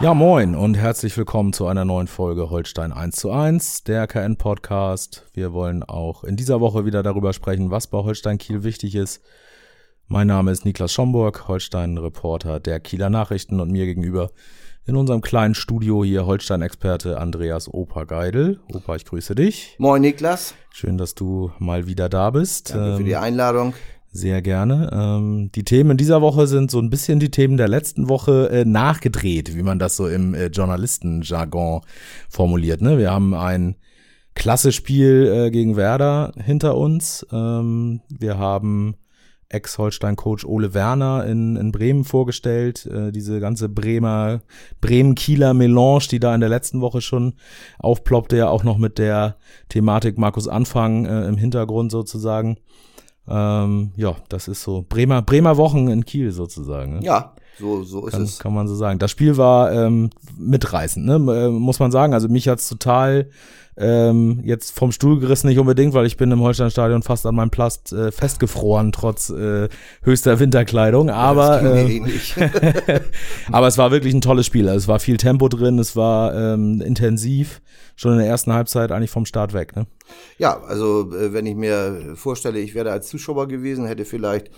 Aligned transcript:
Ja, 0.00 0.14
moin 0.14 0.54
und 0.54 0.78
herzlich 0.78 1.14
willkommen 1.18 1.52
zu 1.52 1.66
einer 1.66 1.84
neuen 1.84 2.06
Folge 2.06 2.48
Holstein 2.48 2.90
1 2.90 3.16
zu 3.16 3.30
1, 3.30 3.84
der 3.84 4.06
KN 4.06 4.36
Podcast. 4.36 5.26
Wir 5.34 5.52
wollen 5.52 5.82
auch 5.82 6.24
in 6.24 6.36
dieser 6.36 6.58
Woche 6.58 6.86
wieder 6.86 7.02
darüber 7.02 7.34
sprechen, 7.34 7.70
was 7.70 7.86
bei 7.86 7.98
Holstein 7.98 8.38
Kiel 8.38 8.62
wichtig 8.62 8.94
ist. 8.94 9.20
Mein 10.08 10.26
Name 10.26 10.52
ist 10.52 10.64
Niklas 10.64 10.94
Schomburg, 10.94 11.48
Holstein-Reporter 11.48 12.60
der 12.60 12.80
Kieler 12.80 13.10
Nachrichten 13.10 13.60
und 13.60 13.70
mir 13.70 13.84
gegenüber 13.84 14.30
in 14.86 14.96
unserem 14.96 15.20
kleinen 15.20 15.54
Studio 15.54 16.02
hier 16.02 16.24
Holstein-Experte 16.24 17.20
Andreas 17.20 17.68
Opa 17.68 18.04
Geidel. 18.04 18.60
Opa, 18.72 18.96
ich 18.96 19.04
grüße 19.04 19.34
dich. 19.34 19.76
Moin 19.76 20.00
Niklas. 20.00 20.54
Schön, 20.72 20.96
dass 20.96 21.14
du 21.14 21.52
mal 21.58 21.86
wieder 21.86 22.08
da 22.08 22.30
bist. 22.30 22.70
Danke 22.70 22.96
für 22.96 23.04
die 23.04 23.12
ähm, 23.12 23.22
Einladung. 23.22 23.74
Sehr 24.12 24.42
gerne. 24.42 24.90
Ähm, 24.92 25.50
die 25.54 25.62
Themen 25.62 25.96
dieser 25.96 26.20
Woche 26.20 26.48
sind 26.48 26.70
so 26.70 26.80
ein 26.80 26.90
bisschen 26.90 27.20
die 27.20 27.30
Themen 27.30 27.56
der 27.56 27.68
letzten 27.68 28.08
Woche 28.08 28.50
äh, 28.50 28.64
nachgedreht, 28.64 29.54
wie 29.54 29.62
man 29.62 29.78
das 29.78 29.96
so 29.96 30.08
im 30.08 30.34
äh, 30.34 30.46
Journalistenjargon 30.46 31.82
formuliert. 32.28 32.80
Ne? 32.80 32.98
Wir 32.98 33.12
haben 33.12 33.34
ein 33.34 33.76
klasse 34.34 34.72
Spiel 34.72 35.30
äh, 35.32 35.50
gegen 35.52 35.76
Werder 35.76 36.32
hinter 36.36 36.76
uns. 36.76 37.24
Ähm, 37.30 38.00
wir 38.08 38.36
haben 38.36 38.96
Ex-Holstein-Coach 39.48 40.44
Ole 40.44 40.74
Werner 40.74 41.26
in, 41.26 41.56
in 41.56 41.70
Bremen 41.70 42.04
vorgestellt. 42.04 42.86
Äh, 42.86 43.12
diese 43.12 43.38
ganze 43.38 43.68
Bremer, 43.68 44.40
Bremen-Kieler 44.80 45.54
Melange, 45.54 46.06
die 46.10 46.20
da 46.20 46.34
in 46.34 46.40
der 46.40 46.48
letzten 46.48 46.80
Woche 46.80 47.00
schon 47.00 47.34
aufploppte, 47.78 48.36
ja 48.36 48.48
auch 48.48 48.64
noch 48.64 48.78
mit 48.78 48.98
der 48.98 49.36
Thematik 49.68 50.18
Markus 50.18 50.48
Anfang 50.48 51.04
äh, 51.04 51.26
im 51.26 51.36
Hintergrund 51.36 51.92
sozusagen. 51.92 52.56
Ähm, 53.28 53.92
ja, 53.96 54.16
das 54.28 54.48
ist 54.48 54.62
so 54.62 54.84
Bremer, 54.88 55.22
Bremer 55.22 55.56
Wochen 55.56 55.88
in 55.88 56.04
Kiel 56.04 56.32
sozusagen. 56.32 56.98
Ne? 56.98 57.04
Ja, 57.04 57.34
so, 57.60 57.84
so 57.84 58.06
ist 58.06 58.12
kann, 58.12 58.22
es. 58.22 58.38
Kann 58.38 58.54
man 58.54 58.66
so 58.66 58.74
sagen. 58.74 58.98
Das 58.98 59.10
Spiel 59.10 59.36
war 59.36 59.72
ähm, 59.72 60.10
mitreißend, 60.38 61.06
ne? 61.06 61.14
Äh, 61.14 61.48
muss 61.50 61.78
man 61.78 61.92
sagen. 61.92 62.14
Also 62.14 62.28
mich 62.28 62.48
hat's 62.48 62.68
total 62.68 63.28
ähm, 63.76 64.40
jetzt 64.44 64.72
vom 64.72 64.92
Stuhl 64.92 65.20
gerissen, 65.20 65.46
nicht 65.46 65.58
unbedingt, 65.58 65.94
weil 65.94 66.04
ich 66.04 66.16
bin 66.16 66.30
im 66.30 66.40
Holsteinstadion 66.40 67.02
fast 67.02 67.24
an 67.24 67.34
meinem 67.34 67.50
Plast 67.50 67.92
äh, 67.92 68.12
festgefroren, 68.12 68.92
trotz 68.92 69.30
äh, 69.30 69.68
höchster 70.02 70.38
Winterkleidung. 70.38 71.08
Aber, 71.08 71.62
äh, 71.62 72.02
aber 73.52 73.68
es 73.68 73.78
war 73.78 73.90
wirklich 73.90 74.12
ein 74.12 74.20
tolles 74.20 74.46
Spiel. 74.46 74.68
Also 74.68 74.78
es 74.78 74.88
war 74.88 75.00
viel 75.00 75.16
Tempo 75.16 75.48
drin, 75.48 75.78
es 75.78 75.96
war 75.96 76.34
ähm, 76.34 76.82
intensiv, 76.82 77.62
schon 77.96 78.12
in 78.12 78.18
der 78.18 78.26
ersten 78.26 78.52
Halbzeit 78.52 78.92
eigentlich 78.92 79.10
vom 79.10 79.24
Start 79.24 79.54
weg. 79.54 79.74
Ne? 79.76 79.86
Ja, 80.36 80.60
also 80.60 81.12
äh, 81.14 81.32
wenn 81.32 81.46
ich 81.46 81.56
mir 81.56 82.14
vorstelle, 82.16 82.58
ich 82.58 82.74
wäre 82.74 82.90
als 82.90 83.08
Zuschauer 83.08 83.48
gewesen, 83.48 83.86
hätte 83.86 84.04
vielleicht 84.04 84.50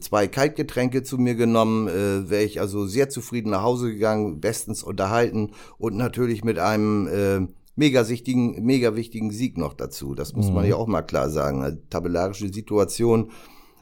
zwei 0.00 0.28
Kaltgetränke 0.28 1.02
zu 1.02 1.18
mir 1.18 1.34
genommen, 1.34 1.88
äh, 1.88 2.28
wäre 2.28 2.44
ich 2.44 2.60
also 2.60 2.86
sehr 2.86 3.08
zufrieden 3.08 3.50
nach 3.50 3.62
Hause 3.62 3.92
gegangen, 3.92 4.40
bestens 4.40 4.82
unterhalten 4.82 5.52
und 5.78 5.96
natürlich 5.96 6.44
mit 6.44 6.58
einem 6.58 7.06
äh, 7.08 7.46
mega 7.76 8.08
wichtigen, 8.08 8.64
mega 8.64 8.96
wichtigen 8.96 9.30
Sieg 9.30 9.58
noch 9.58 9.74
dazu. 9.74 10.14
Das 10.14 10.34
muss 10.34 10.48
mhm. 10.48 10.54
man 10.54 10.66
ja 10.66 10.76
auch 10.76 10.86
mal 10.86 11.02
klar 11.02 11.30
sagen. 11.30 11.62
Eine 11.62 11.88
tabellarische 11.88 12.52
Situation 12.52 13.30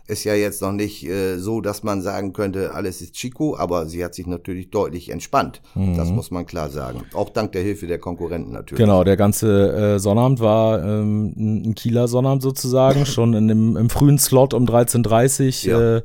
ist 0.06 0.25
ja 0.25 0.34
jetzt 0.34 0.60
noch 0.60 0.72
nicht 0.72 1.06
äh, 1.06 1.38
so, 1.38 1.60
dass 1.60 1.82
man 1.82 2.03
sagen 2.03 2.32
könnte, 2.32 2.75
alles 2.75 3.00
ist 3.00 3.15
Chico, 3.15 3.56
aber 3.56 3.87
sie 3.87 4.04
hat 4.04 4.15
sich 4.15 4.26
natürlich 4.26 4.70
deutlich 4.70 5.10
entspannt. 5.10 5.62
Mhm. 5.75 5.97
Das 5.97 6.10
muss 6.10 6.31
man 6.31 6.44
klar 6.44 6.69
sagen. 6.69 7.04
Auch 7.15 7.31
dank 7.31 7.53
der 7.53 7.62
Hilfe 7.62 7.87
der 7.87 7.98
Konkurrenten 7.98 8.53
natürlich. 8.53 8.82
Genau, 8.82 9.03
der 9.03 9.16
ganze 9.16 9.94
äh, 9.94 9.98
Sonnabend 9.98 10.41
war 10.41 10.84
ähm, 10.84 11.32
ein 11.37 11.75
Kieler 11.75 12.09
Sonnabend 12.09 12.43
sozusagen, 12.43 13.06
schon 13.06 13.32
in 13.34 13.48
dem, 13.48 13.76
im 13.76 13.88
frühen 13.88 14.19
Slot 14.19 14.53
um 14.53 14.66
13.30 14.66 15.69
ja. 15.69 15.97
äh, 15.97 16.03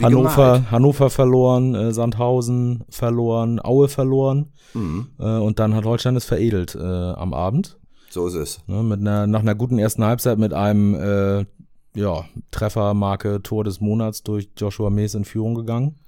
Hannover, 0.00 0.70
Hannover 0.70 1.10
verloren, 1.10 1.74
äh, 1.74 1.92
Sandhausen 1.92 2.84
verloren, 2.88 3.60
Aue 3.62 3.88
verloren. 3.88 4.52
Mhm. 4.72 5.08
Äh, 5.18 5.24
und 5.38 5.58
dann 5.58 5.74
hat 5.74 5.84
Holstein 5.84 6.16
es 6.16 6.24
veredelt 6.24 6.74
äh, 6.74 6.78
am 6.78 7.34
Abend. 7.34 7.78
So 8.08 8.26
ist 8.26 8.34
es. 8.34 8.60
Ne, 8.66 8.82
mit 8.82 9.00
einer, 9.00 9.26
nach 9.26 9.40
einer 9.40 9.54
guten 9.54 9.78
ersten 9.78 10.04
Halbzeit 10.04 10.38
mit 10.38 10.52
einem 10.52 10.94
äh, 10.94 11.44
ja, 11.94 12.24
Treffermarke 12.50 13.42
Tor 13.42 13.64
des 13.64 13.80
Monats 13.80 14.22
durch 14.22 14.50
Joshua 14.56 14.90
Mees 14.90 15.14
in 15.14 15.24
Führung 15.24 15.54
gegangen. 15.54 15.98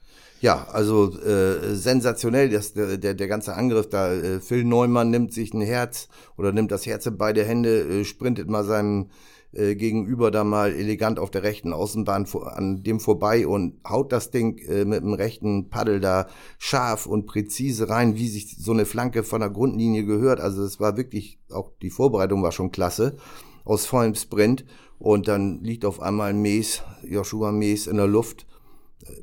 Ja, 0.41 0.67
also 0.71 1.19
äh, 1.21 1.75
sensationell, 1.75 2.51
das, 2.51 2.75
der, 2.75 2.99
der, 2.99 3.15
der 3.15 3.29
ganze 3.29 3.55
Angriff 3.55 3.89
da. 3.89 4.13
Äh, 4.13 4.41
Phil 4.41 4.65
Neumann 4.65 5.11
nimmt 5.11 5.33
sich 5.33 5.55
ein 5.55 5.63
Herz 5.63 6.09
oder 6.37 6.53
nimmt 6.53 6.71
das 6.71 6.85
Herz 6.85 7.07
in 7.07 7.17
beide 7.17 7.45
Hände, 7.45 7.81
äh, 7.81 8.05
sprintet 8.05 8.51
mal 8.51 8.65
seinem 8.65 9.09
äh, 9.53 9.77
gegenüber 9.77 10.31
da 10.31 10.43
mal 10.43 10.73
elegant 10.73 11.19
auf 11.19 11.31
der 11.31 11.45
rechten 11.45 11.73
Außenbahn 11.73 12.27
vor, 12.27 12.57
an 12.57 12.83
dem 12.83 12.99
vorbei 13.01 13.47
und 13.47 13.81
haut 13.89 14.13
das 14.13 14.31
Ding 14.31 14.59
äh, 14.59 14.85
mit 14.85 15.03
dem 15.03 15.15
rechten 15.15 15.71
Paddel 15.71 16.01
da 16.01 16.27
scharf 16.59 17.07
und 17.07 17.27
präzise 17.27 17.89
rein, 17.89 18.17
wie 18.17 18.29
sich 18.29 18.57
so 18.59 18.73
eine 18.73 18.85
Flanke 18.85 19.23
von 19.23 19.41
der 19.41 19.51
Grundlinie 19.51 20.05
gehört. 20.05 20.41
Also 20.41 20.63
es 20.65 20.81
war 20.81 20.97
wirklich, 20.97 21.39
auch 21.51 21.71
die 21.83 21.91
Vorbereitung 21.91 22.43
war 22.43 22.53
schon 22.53 22.73
klasse, 22.73 23.17
aus 23.65 23.87
vollem 23.87 24.15
Sprint. 24.15 24.65
Und 24.99 25.29
dann 25.29 25.63
liegt 25.63 25.85
auf 25.85 26.01
einmal 26.01 26.33
Mees, 26.33 26.83
Joshua 27.03 27.53
Mees 27.53 27.87
in 27.87 27.97
der 27.97 28.07
Luft 28.07 28.47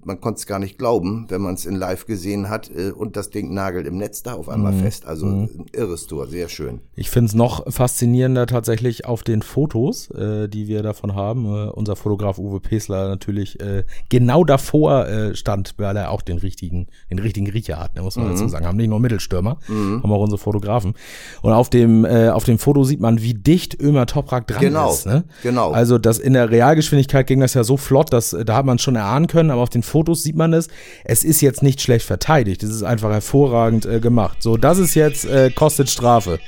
man 0.03 0.19
konnte 0.19 0.39
es 0.39 0.45
gar 0.45 0.59
nicht 0.59 0.77
glauben, 0.77 1.25
wenn 1.29 1.41
man 1.41 1.55
es 1.55 1.65
in 1.65 1.75
Live 1.75 2.05
gesehen 2.05 2.49
hat 2.49 2.69
äh, 2.69 2.91
und 2.91 3.15
das 3.15 3.29
Ding 3.29 3.53
nagelt 3.53 3.87
im 3.87 3.97
Netz 3.97 4.23
da 4.23 4.33
auf 4.33 4.49
einmal 4.49 4.73
mhm. 4.73 4.81
fest. 4.81 5.05
Also 5.05 5.25
mhm. 5.25 5.43
ein 5.43 5.65
irres 5.73 6.07
Tor, 6.07 6.27
sehr 6.27 6.49
schön. 6.49 6.81
Ich 6.95 7.09
finde 7.09 7.29
es 7.29 7.35
noch 7.35 7.71
faszinierender 7.71 8.47
tatsächlich 8.47 9.05
auf 9.05 9.23
den 9.23 9.41
Fotos, 9.41 10.09
äh, 10.11 10.47
die 10.47 10.67
wir 10.67 10.83
davon 10.83 11.15
haben. 11.15 11.45
Äh, 11.45 11.69
unser 11.71 11.95
Fotograf 11.95 12.37
Uwe 12.37 12.59
Pesler 12.59 13.09
natürlich 13.09 13.59
äh, 13.59 13.83
genau 14.09 14.43
davor 14.43 15.07
äh, 15.07 15.35
stand, 15.35 15.75
weil 15.77 15.95
er 15.97 16.11
auch 16.11 16.21
den 16.21 16.37
richtigen, 16.37 16.87
den 17.09 17.19
richtigen 17.19 17.49
Riecher 17.49 17.79
hat, 17.79 17.95
ne, 17.95 18.01
muss 18.01 18.15
man 18.15 18.27
mhm. 18.27 18.31
dazu 18.31 18.47
sagen. 18.47 18.65
Haben 18.65 18.77
nicht 18.77 18.89
nur 18.89 18.99
Mittelstürmer, 18.99 19.57
mhm. 19.67 20.03
haben 20.03 20.11
auch 20.11 20.21
unsere 20.21 20.39
Fotografen. 20.39 20.93
Und 21.41 21.53
auf 21.53 21.69
dem, 21.69 22.05
äh, 22.05 22.29
auf 22.29 22.43
dem 22.43 22.59
Foto 22.59 22.83
sieht 22.83 22.99
man, 22.99 23.21
wie 23.21 23.33
dicht 23.33 23.81
Ömer 23.81 24.05
Toprak 24.05 24.47
dran 24.47 24.61
genau. 24.61 24.91
ist. 24.91 25.05
Ne? 25.05 25.23
Genau. 25.43 25.71
Also 25.71 25.97
das 25.97 26.19
in 26.19 26.33
der 26.33 26.51
Realgeschwindigkeit 26.51 27.27
ging 27.27 27.39
das 27.39 27.53
ja 27.53 27.63
so 27.63 27.77
flott, 27.77 28.13
dass 28.13 28.35
da 28.45 28.55
hat 28.55 28.65
man 28.65 28.79
schon 28.79 28.95
erahnen 28.95 29.27
können, 29.27 29.49
aber 29.49 29.61
auf 29.61 29.69
den 29.73 29.83
Fotos 29.83 30.23
sieht 30.23 30.35
man 30.35 30.53
es. 30.53 30.67
Es 31.03 31.23
ist 31.23 31.41
jetzt 31.41 31.63
nicht 31.63 31.81
schlecht 31.81 32.05
verteidigt. 32.05 32.63
Es 32.63 32.69
ist 32.69 32.83
einfach 32.83 33.11
hervorragend 33.11 33.85
äh, 33.85 33.99
gemacht. 33.99 34.41
So, 34.41 34.57
das 34.57 34.77
ist 34.77 34.95
jetzt, 34.95 35.25
äh, 35.25 35.51
kostet 35.51 35.89
Strafe. 35.89 36.39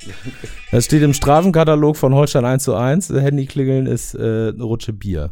Das 0.71 0.85
steht 0.85 1.03
im 1.03 1.13
Strafenkatalog 1.13 1.97
von 1.97 2.13
Holstein 2.13 2.45
1 2.45 2.63
zu 2.63 2.75
1. 2.75 3.09
Handy 3.09 3.45
klingeln 3.45 3.85
ist 3.85 4.15
äh, 4.15 4.49
eine 4.49 4.63
Rutsche 4.63 4.93
Bier. 4.93 5.31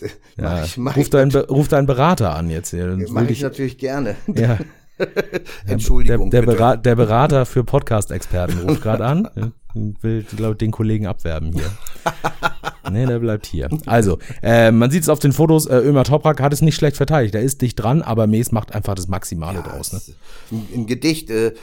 Ja, 0.36 0.64
ich, 0.64 0.76
ruf, 0.76 1.08
deinen, 1.10 1.30
ruf 1.32 1.68
deinen 1.68 1.86
Berater 1.86 2.34
an 2.34 2.50
jetzt 2.50 2.70
hier. 2.70 2.98
Mach 3.10 3.28
ich 3.28 3.40
natürlich 3.40 3.78
gerne. 3.78 4.16
Ja. 4.34 4.58
Entschuldigung. 5.66 6.30
Der, 6.30 6.40
der, 6.40 6.46
Berater, 6.46 6.82
der, 6.82 6.96
Berater 6.96 7.46
für 7.46 7.64
Podcast-Experten 7.64 8.68
ruft 8.68 8.82
gerade 8.82 9.04
an. 9.04 9.52
Will, 9.74 10.24
glaube 10.36 10.52
ich, 10.52 10.58
den 10.58 10.70
Kollegen 10.70 11.06
abwerben 11.06 11.52
hier. 11.52 11.70
Nee, 12.90 13.06
der 13.06 13.18
bleibt 13.18 13.46
hier. 13.46 13.68
Also, 13.86 14.18
äh, 14.42 14.70
man 14.70 14.90
sieht 14.90 15.02
es 15.02 15.08
auf 15.08 15.18
den 15.18 15.32
Fotos, 15.32 15.66
äh, 15.66 15.76
Ömer 15.76 16.04
Toprak 16.04 16.40
hat 16.40 16.52
es 16.52 16.62
nicht 16.62 16.76
schlecht 16.76 16.96
verteidigt. 16.96 17.34
Er 17.34 17.42
ist 17.42 17.62
dicht 17.62 17.82
dran, 17.82 18.02
aber 18.02 18.26
Mees 18.26 18.52
macht 18.52 18.74
einfach 18.74 18.94
das 18.94 19.08
Maximale 19.08 19.58
ja, 19.58 19.62
draus. 19.62 19.92
Ne? 19.92 20.00
Ein, 20.50 20.68
ein 20.74 20.86
Gedicht. 20.86 21.30
Äh, 21.30 21.54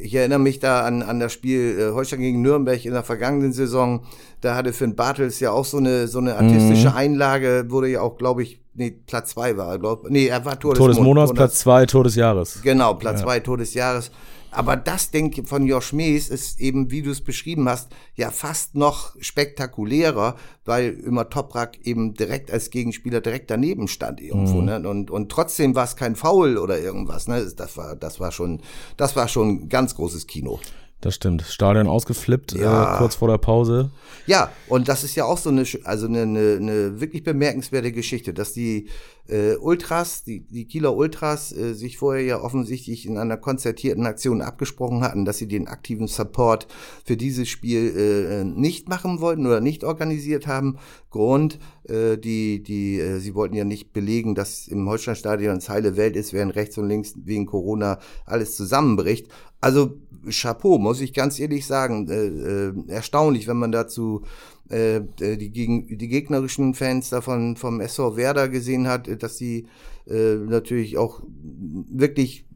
ich 0.00 0.14
erinnere 0.14 0.38
mich 0.38 0.58
da 0.58 0.80
an, 0.80 1.02
an 1.02 1.20
das 1.20 1.32
Spiel 1.32 1.78
äh, 1.78 1.94
Holstein 1.94 2.20
gegen 2.20 2.42
Nürnberg 2.42 2.84
in 2.84 2.92
der 2.92 3.02
vergangenen 3.02 3.52
Saison. 3.52 4.04
Da 4.40 4.54
hatte 4.54 4.72
Finn 4.72 4.94
Bartels 4.94 5.40
ja 5.40 5.50
auch 5.50 5.64
so 5.64 5.78
eine, 5.78 6.08
so 6.08 6.18
eine 6.18 6.36
artistische 6.36 6.90
mhm. 6.90 6.96
Einlage, 6.96 7.66
wurde 7.68 7.88
ja 7.88 8.00
auch, 8.00 8.18
glaube 8.18 8.42
ich, 8.42 8.60
nee, 8.74 8.94
Platz 9.06 9.30
zwei 9.30 9.56
war, 9.56 9.78
glaube 9.78 10.10
Nee, 10.10 10.26
er 10.26 10.44
war 10.44 10.58
Tor 10.58 10.74
Tor 10.74 10.88
des 10.88 11.00
Monats, 11.00 11.32
Platz 11.32 11.60
zwei, 11.60 11.86
Tor 11.86 12.04
des 12.04 12.14
Jahres. 12.16 12.60
Genau, 12.62 12.94
Platz 12.94 13.20
ja. 13.20 13.26
zwei, 13.26 13.40
Tor 13.40 13.56
des 13.56 13.74
Jahres. 13.74 14.10
Aber 14.56 14.74
das 14.74 15.10
Ding 15.10 15.44
von 15.44 15.66
Josh 15.66 15.92
Mees 15.92 16.30
ist 16.30 16.60
eben, 16.60 16.90
wie 16.90 17.02
du 17.02 17.10
es 17.10 17.20
beschrieben 17.20 17.68
hast, 17.68 17.90
ja 18.14 18.30
fast 18.30 18.74
noch 18.74 19.14
spektakulärer, 19.20 20.34
weil 20.64 20.94
immer 20.94 21.28
Toprak 21.28 21.76
eben 21.84 22.14
direkt 22.14 22.50
als 22.50 22.70
Gegenspieler 22.70 23.20
direkt 23.20 23.50
daneben 23.50 23.86
stand 23.86 24.18
irgendwo. 24.18 24.60
Mhm. 24.60 24.64
Ne? 24.64 24.88
Und, 24.88 25.10
und 25.10 25.30
trotzdem 25.30 25.74
war 25.74 25.84
es 25.84 25.94
kein 25.94 26.16
Foul 26.16 26.56
oder 26.56 26.78
irgendwas. 26.78 27.28
Ne? 27.28 27.46
Das 27.54 27.76
war, 27.76 27.96
das 27.96 28.18
war 28.18 28.32
schon, 28.32 28.62
das 28.96 29.14
war 29.14 29.28
schon 29.28 29.68
ganz 29.68 29.94
großes 29.94 30.26
Kino. 30.26 30.58
Das 31.02 31.14
stimmt. 31.14 31.42
Stadion 31.42 31.86
ausgeflippt, 31.86 32.54
äh, 32.54 32.62
ja. 32.62 32.94
äh, 32.94 32.98
kurz 32.98 33.16
vor 33.16 33.28
der 33.28 33.36
Pause. 33.36 33.90
Ja, 34.26 34.50
und 34.68 34.88
das 34.88 35.04
ist 35.04 35.14
ja 35.16 35.26
auch 35.26 35.36
so 35.36 35.50
eine, 35.50 35.64
also 35.84 36.06
eine, 36.06 36.22
eine, 36.22 36.56
eine 36.58 37.00
wirklich 37.00 37.22
bemerkenswerte 37.22 37.92
Geschichte, 37.92 38.32
dass 38.32 38.54
die 38.54 38.88
äh, 39.28 39.56
Ultras, 39.56 40.24
die, 40.24 40.40
die 40.40 40.66
Kieler 40.66 40.96
Ultras, 40.96 41.52
äh, 41.52 41.74
sich 41.74 41.98
vorher 41.98 42.24
ja 42.24 42.40
offensichtlich 42.40 43.06
in 43.06 43.18
einer 43.18 43.36
konzertierten 43.36 44.06
Aktion 44.06 44.42
abgesprochen 44.42 45.02
hatten, 45.02 45.24
dass 45.24 45.38
sie 45.38 45.48
den 45.48 45.68
aktiven 45.68 46.06
Support 46.06 46.66
für 47.04 47.16
dieses 47.16 47.48
Spiel 47.48 47.96
äh, 47.96 48.44
nicht 48.44 48.88
machen 48.88 49.20
wollten 49.20 49.46
oder 49.46 49.60
nicht 49.60 49.84
organisiert 49.84 50.46
haben. 50.46 50.78
Grund, 51.10 51.58
äh, 51.84 52.18
die, 52.18 52.62
die, 52.62 53.00
äh, 53.00 53.18
sie 53.18 53.34
wollten 53.34 53.54
ja 53.54 53.64
nicht 53.64 53.92
belegen, 53.92 54.34
dass 54.34 54.68
im 54.68 54.88
Holsteinstadion 54.88 55.56
es 55.56 55.68
heile 55.68 55.96
Welt 55.96 56.16
ist, 56.16 56.32
während 56.32 56.54
rechts 56.54 56.78
und 56.78 56.88
links 56.88 57.14
wegen 57.16 57.46
Corona 57.46 57.98
alles 58.24 58.56
zusammenbricht. 58.56 59.28
Also 59.60 59.98
Chapeau, 60.30 60.78
muss 60.78 61.00
ich 61.00 61.12
ganz 61.12 61.38
ehrlich 61.38 61.66
sagen. 61.66 62.08
Äh, 62.08 62.26
äh, 62.26 62.72
erstaunlich, 62.88 63.46
wenn 63.46 63.56
man 63.56 63.72
dazu 63.72 64.22
äh, 64.68 65.00
die, 65.18 65.50
gegen, 65.50 65.98
die 65.98 66.08
gegnerischen 66.08 66.74
Fans 66.74 67.10
davon 67.10 67.56
vom 67.56 67.80
SV 67.80 68.16
Werder 68.16 68.48
gesehen 68.48 68.88
hat, 68.88 69.08
dass 69.22 69.36
sie 69.36 69.66
äh, 70.08 70.34
natürlich 70.36 70.98
auch 70.98 71.22
wirklich 71.24 72.46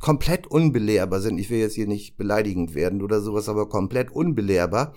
komplett 0.00 0.46
unbelehrbar 0.46 1.20
sind. 1.20 1.38
Ich 1.38 1.50
will 1.50 1.58
jetzt 1.58 1.74
hier 1.74 1.86
nicht 1.86 2.16
beleidigend 2.16 2.74
werden 2.74 3.02
oder 3.02 3.20
sowas, 3.20 3.48
aber 3.48 3.68
komplett 3.68 4.10
unbelehrbar 4.10 4.94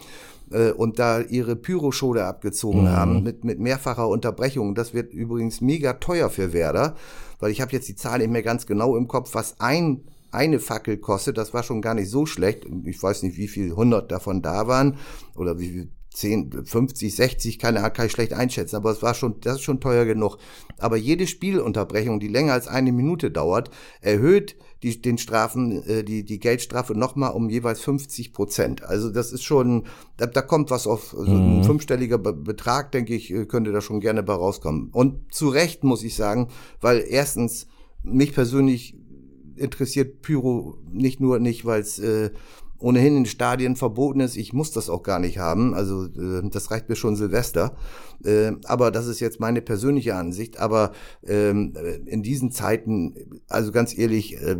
äh, 0.51 0.71
und 0.71 0.99
da 0.99 1.21
ihre 1.21 1.55
Pyroshow 1.55 2.13
da 2.13 2.27
abgezogen 2.27 2.83
mhm. 2.83 2.89
haben 2.89 3.23
mit, 3.23 3.43
mit 3.43 3.59
mehrfacher 3.59 4.07
Unterbrechung. 4.07 4.75
Das 4.75 4.93
wird 4.93 5.13
übrigens 5.13 5.61
mega 5.61 5.93
teuer 5.93 6.29
für 6.29 6.53
Werder, 6.53 6.95
weil 7.39 7.51
ich 7.51 7.61
habe 7.61 7.71
jetzt 7.71 7.87
die 7.87 7.95
Zahl 7.95 8.19
nicht 8.19 8.31
mehr 8.31 8.43
ganz 8.43 8.65
genau 8.65 8.95
im 8.97 9.07
Kopf, 9.07 9.33
was 9.33 9.59
ein 9.59 10.01
eine 10.29 10.59
Fackel 10.59 10.97
kostet. 10.97 11.37
Das 11.37 11.53
war 11.53 11.63
schon 11.63 11.81
gar 11.81 11.93
nicht 11.93 12.09
so 12.09 12.25
schlecht. 12.25 12.65
Ich 12.83 13.01
weiß 13.01 13.23
nicht, 13.23 13.37
wie 13.37 13.47
viel 13.47 13.71
hundert 13.71 14.11
davon 14.11 14.41
da 14.41 14.67
waren 14.67 14.97
oder 15.35 15.57
wie 15.57 15.69
viel 15.69 15.89
10, 16.17 16.65
50, 16.65 17.15
60, 17.15 17.59
keine 17.59 17.79
kann 17.91 18.07
ich 18.07 18.11
schlecht 18.11 18.33
einschätzen, 18.33 18.75
aber 18.75 18.89
es 18.89 19.03
war 19.03 19.13
schon, 19.13 19.39
das 19.41 19.57
ist 19.57 19.61
schon 19.61 19.79
teuer 19.79 20.05
genug. 20.05 20.37
Aber 20.79 20.97
jede 20.97 21.27
Spielunterbrechung, 21.27 22.19
die 22.19 22.27
länger 22.27 22.53
als 22.53 22.67
eine 22.67 22.91
Minute 22.91 23.29
dauert, 23.29 23.69
erhöht 24.01 24.55
die, 24.81 24.99
den 24.99 25.19
Strafen, 25.19 25.83
äh, 25.83 26.03
die, 26.03 26.23
die 26.23 26.39
Geldstrafe 26.39 26.95
nochmal 26.95 27.33
um 27.33 27.49
jeweils 27.49 27.81
50 27.81 28.33
Prozent. 28.33 28.83
Also 28.83 29.11
das 29.11 29.31
ist 29.31 29.43
schon, 29.43 29.85
da, 30.17 30.25
da 30.25 30.41
kommt 30.41 30.71
was 30.71 30.87
auf, 30.87 31.15
also 31.15 31.31
mhm. 31.31 31.59
ein 31.59 31.63
fünfstelliger 31.63 32.17
Be 32.17 32.33
Betrag, 32.33 32.91
denke 32.91 33.13
ich, 33.13 33.31
äh, 33.31 33.45
könnte 33.45 33.71
da 33.71 33.81
schon 33.81 33.99
gerne 33.99 34.23
bei 34.23 34.33
rauskommen. 34.33 34.89
Und 34.91 35.31
zu 35.31 35.49
Recht 35.49 35.83
muss 35.83 36.03
ich 36.03 36.15
sagen, 36.15 36.47
weil 36.81 37.05
erstens 37.07 37.67
mich 38.01 38.33
persönlich 38.33 38.97
interessiert 39.55 40.23
Pyro 40.23 40.79
nicht 40.91 41.19
nur 41.19 41.37
nicht, 41.39 41.65
weil 41.65 41.81
es 41.81 41.99
äh, 41.99 42.31
ohnehin 42.79 43.17
in 43.17 43.25
Stadien 43.25 43.75
verboten 43.75 44.19
ist. 44.19 44.37
Ich 44.37 44.53
muss 44.53 44.71
das 44.71 44.89
auch 44.89 45.03
gar 45.03 45.19
nicht 45.19 45.37
haben. 45.37 45.73
Also 45.73 46.05
äh, 46.05 46.47
das 46.49 46.71
reicht 46.71 46.89
mir 46.89 46.95
schon 46.95 47.15
Silvester. 47.15 47.75
Äh, 48.23 48.53
aber 48.65 48.91
das 48.91 49.07
ist 49.07 49.19
jetzt 49.19 49.39
meine 49.39 49.61
persönliche 49.61 50.15
Ansicht. 50.15 50.59
Aber 50.59 50.91
ähm, 51.25 51.73
in 52.05 52.23
diesen 52.23 52.51
Zeiten, 52.51 53.41
also 53.47 53.71
ganz 53.71 53.97
ehrlich, 53.97 54.41
äh, 54.41 54.57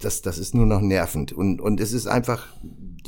das, 0.00 0.22
das 0.22 0.38
ist 0.38 0.54
nur 0.54 0.66
noch 0.66 0.80
nervend. 0.80 1.32
Und, 1.32 1.60
und 1.60 1.80
es 1.80 1.92
ist 1.92 2.06
einfach 2.06 2.46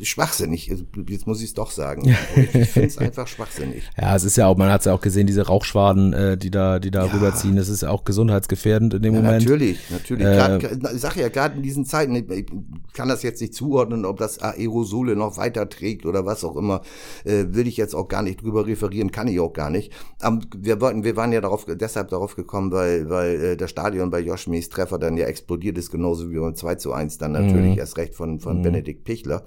schwachsinnig. 0.05 0.71
Also, 0.71 0.85
jetzt 1.09 1.27
muss 1.27 1.41
ich 1.41 1.47
es 1.47 1.55
doch 1.55 1.71
sagen. 1.71 2.17
Ich 2.37 2.69
finde 2.69 2.89
es 2.89 2.99
einfach 2.99 3.27
schwachsinnig. 3.27 3.89
Ja, 4.01 4.15
es 4.15 4.23
ist 4.23 4.37
ja 4.37 4.47
auch, 4.47 4.57
man 4.57 4.71
hat 4.71 4.83
es 4.83 4.85
ja 4.85 4.95
auch 4.95 5.01
gesehen, 5.01 5.27
diese 5.27 5.47
Rauchschwaden, 5.47 6.13
äh, 6.13 6.37
die 6.37 6.51
da, 6.51 6.79
die 6.79 6.91
da 6.91 7.07
ja. 7.07 7.13
rüberziehen. 7.13 7.57
Das 7.57 7.69
ist 7.69 7.85
auch 7.85 8.05
gesundheitsgefährdend 8.05 8.95
in 8.95 9.03
dem 9.03 9.15
ja, 9.15 9.23
Moment. 9.23 9.43
Natürlich, 9.43 9.79
natürlich. 9.91 10.27
Äh, 10.27 10.37
grad, 10.37 10.95
ich 10.95 11.01
sage 11.01 11.21
ja 11.21 11.29
gerade 11.29 11.57
in 11.57 11.63
diesen 11.63 11.85
Zeiten, 11.85 12.15
ich 12.15 12.47
kann 12.93 13.09
das 13.09 13.23
jetzt 13.23 13.41
nicht 13.41 13.55
zuordnen, 13.55 14.05
ob 14.05 14.19
das 14.19 14.38
Aerosole 14.43 15.17
noch 15.17 15.37
weiter 15.37 15.69
trägt 15.69 16.07
oder 16.07 16.27
was 16.27 16.45
auch 16.45 16.57
immer, 16.57 16.83
äh, 17.25 17.45
will 17.49 17.67
ich 17.67 17.77
jetzt 17.77 17.95
auch 17.95 18.09
gar 18.09 18.23
nicht 18.23 18.43
drüber 18.43 18.67
referieren, 18.67 19.13
kann 19.13 19.29
ich 19.29 19.41
auch 19.41 19.53
gar 19.53 19.71
nicht. 19.71 19.93
Aber 20.21 20.41
wir 20.57 20.81
wollten, 20.81 21.05
wir 21.05 21.17
waren 21.17 21.33
ja 21.33 21.41
darauf, 21.41 21.67
deshalb 21.67 22.09
darauf 22.09 22.37
gekommen, 22.37 22.73
weil, 22.73 23.09
weil 23.09 23.45
äh, 23.45 23.57
das 23.57 23.71
Stadion 23.71 24.11
bei 24.11 24.21
Joschmis 24.21 24.69
Treffer 24.69 24.99
dann 24.99 25.17
ja 25.17 25.27
explodiert 25.27 25.79
ist, 25.79 25.91
genauso 25.91 26.31
wie 26.31 26.39
beim 26.39 26.55
2 26.55 26.75
zu 26.77 26.93
1 26.93 27.19
dann 27.19 27.33
natürlich 27.33 27.73
mhm. 27.73 27.79
erst 27.79 27.97
recht 27.97 28.15
von, 28.15 28.41
von 28.41 28.59
mhm. 28.59 28.63
Benedikt 28.63 29.05
Pichler. 29.05 29.45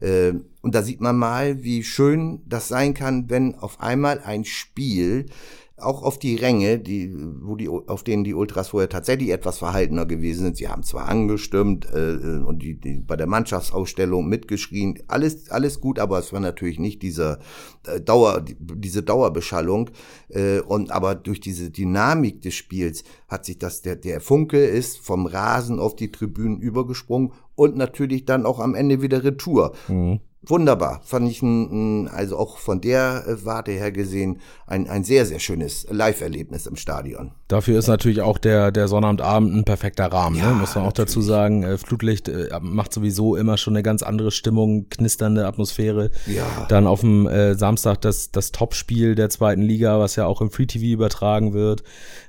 Äh, 0.00 0.34
und 0.62 0.74
da 0.74 0.82
sieht 0.82 1.00
man 1.00 1.16
mal, 1.16 1.62
wie 1.62 1.82
schön 1.82 2.42
das 2.46 2.68
sein 2.68 2.94
kann, 2.94 3.30
wenn 3.30 3.54
auf 3.54 3.80
einmal 3.80 4.20
ein 4.20 4.44
Spiel 4.44 5.26
auch 5.78 6.02
auf 6.02 6.18
die 6.18 6.36
Ränge, 6.36 6.78
die, 6.78 7.14
wo 7.42 7.54
die, 7.54 7.68
auf 7.68 8.02
denen 8.02 8.24
die 8.24 8.32
Ultras 8.32 8.68
vorher 8.68 8.88
tatsächlich 8.88 9.28
etwas 9.28 9.58
verhaltener 9.58 10.06
gewesen 10.06 10.44
sind. 10.44 10.56
Sie 10.56 10.68
haben 10.68 10.82
zwar 10.82 11.06
angestimmt 11.06 11.86
äh, 11.92 12.38
und 12.38 12.62
die, 12.62 12.80
die 12.80 13.00
bei 13.00 13.16
der 13.16 13.26
Mannschaftsausstellung 13.26 14.26
mitgeschrien, 14.26 14.98
alles, 15.06 15.50
alles 15.50 15.80
gut, 15.80 15.98
aber 15.98 16.18
es 16.18 16.32
war 16.32 16.40
natürlich 16.40 16.78
nicht 16.78 17.02
diese 17.02 17.40
äh, 17.86 18.00
Dauer, 18.00 18.40
die, 18.40 18.56
diese 18.58 19.02
Dauerbeschallung. 19.02 19.90
Äh, 20.30 20.60
und 20.60 20.90
aber 20.90 21.14
durch 21.14 21.40
diese 21.40 21.70
Dynamik 21.70 22.40
des 22.40 22.54
Spiels 22.54 23.04
hat 23.28 23.44
sich 23.44 23.58
das, 23.58 23.82
der, 23.82 23.96
der 23.96 24.22
Funke 24.22 24.64
ist 24.64 24.98
vom 24.98 25.26
Rasen 25.26 25.78
auf 25.78 25.94
die 25.94 26.10
Tribünen 26.10 26.58
übergesprungen 26.58 27.32
und 27.54 27.76
natürlich 27.76 28.24
dann 28.24 28.46
auch 28.46 28.60
am 28.60 28.74
Ende 28.74 29.02
wieder 29.02 29.22
Retour. 29.24 29.74
Mhm 29.88 30.20
wunderbar. 30.46 31.00
Fand 31.04 31.30
ich 31.30 31.42
ein, 31.42 32.08
also 32.08 32.38
auch 32.38 32.58
von 32.58 32.80
der 32.80 33.24
äh, 33.26 33.44
Warte 33.44 33.72
her 33.72 33.92
gesehen 33.92 34.40
ein, 34.66 34.88
ein 34.88 35.04
sehr, 35.04 35.26
sehr 35.26 35.38
schönes 35.38 35.86
Live-Erlebnis 35.90 36.66
im 36.66 36.76
Stadion. 36.76 37.32
Dafür 37.48 37.78
ist 37.78 37.86
natürlich 37.86 38.20
auch 38.20 38.38
der, 38.38 38.72
der 38.72 38.88
Sonnabendabend 38.88 39.54
ein 39.54 39.64
perfekter 39.64 40.06
Rahmen, 40.06 40.36
ne? 40.36 40.42
ja, 40.42 40.50
ne? 40.50 40.54
muss 40.56 40.74
man 40.74 40.84
auch 40.84 40.88
natürlich. 40.88 41.10
dazu 41.10 41.20
sagen. 41.22 41.62
Äh, 41.62 41.78
Flutlicht 41.78 42.28
äh, 42.28 42.48
macht 42.60 42.92
sowieso 42.92 43.36
immer 43.36 43.56
schon 43.56 43.74
eine 43.74 43.82
ganz 43.82 44.02
andere 44.02 44.30
Stimmung, 44.30 44.88
knisternde 44.88 45.46
Atmosphäre. 45.46 46.10
Ja. 46.26 46.66
Dann 46.68 46.86
auf 46.86 47.00
dem 47.00 47.26
äh, 47.26 47.54
Samstag 47.54 48.00
das, 48.00 48.30
das 48.30 48.52
Topspiel 48.52 49.14
der 49.14 49.30
zweiten 49.30 49.62
Liga, 49.62 49.98
was 49.98 50.16
ja 50.16 50.26
auch 50.26 50.40
im 50.40 50.50
Free 50.50 50.66
TV 50.66 50.86
übertragen 50.86 51.52
wird, 51.52 51.82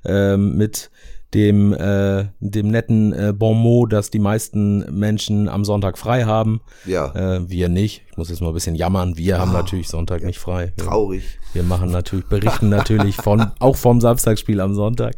ähm, 0.05 0.55
mit 0.55 0.89
dem, 1.33 1.73
äh, 1.73 2.25
dem 2.39 2.71
netten 2.71 3.13
äh, 3.13 3.33
Bon 3.33 3.57
mot, 3.57 3.91
dass 3.91 4.09
die 4.09 4.19
meisten 4.19 4.79
Menschen 4.97 5.49
am 5.49 5.65
Sonntag 5.65 5.97
frei 5.97 6.23
haben. 6.23 6.61
Ja. 6.85 7.13
Äh, 7.13 7.49
wir 7.49 7.69
nicht. 7.69 8.03
Ich 8.17 8.19
muss 8.19 8.29
jetzt 8.29 8.41
mal 8.41 8.47
ein 8.47 8.55
bisschen 8.55 8.73
jammern. 8.73 9.15
Wir 9.15 9.35
oh, 9.35 9.39
haben 9.41 9.51
ah, 9.51 9.59
natürlich 9.59 9.89
Sonntag 9.89 10.21
ja, 10.21 10.25
nicht 10.25 10.39
frei. 10.39 10.73
Traurig. 10.75 11.37
Wir 11.53 11.61
machen 11.61 11.91
natürlich, 11.91 12.25
berichten 12.25 12.67
natürlich 12.67 13.15
von, 13.15 13.51
auch 13.59 13.75
vom 13.75 14.01
Samstagsspiel 14.01 14.59
am 14.59 14.73
Sonntag. 14.73 15.17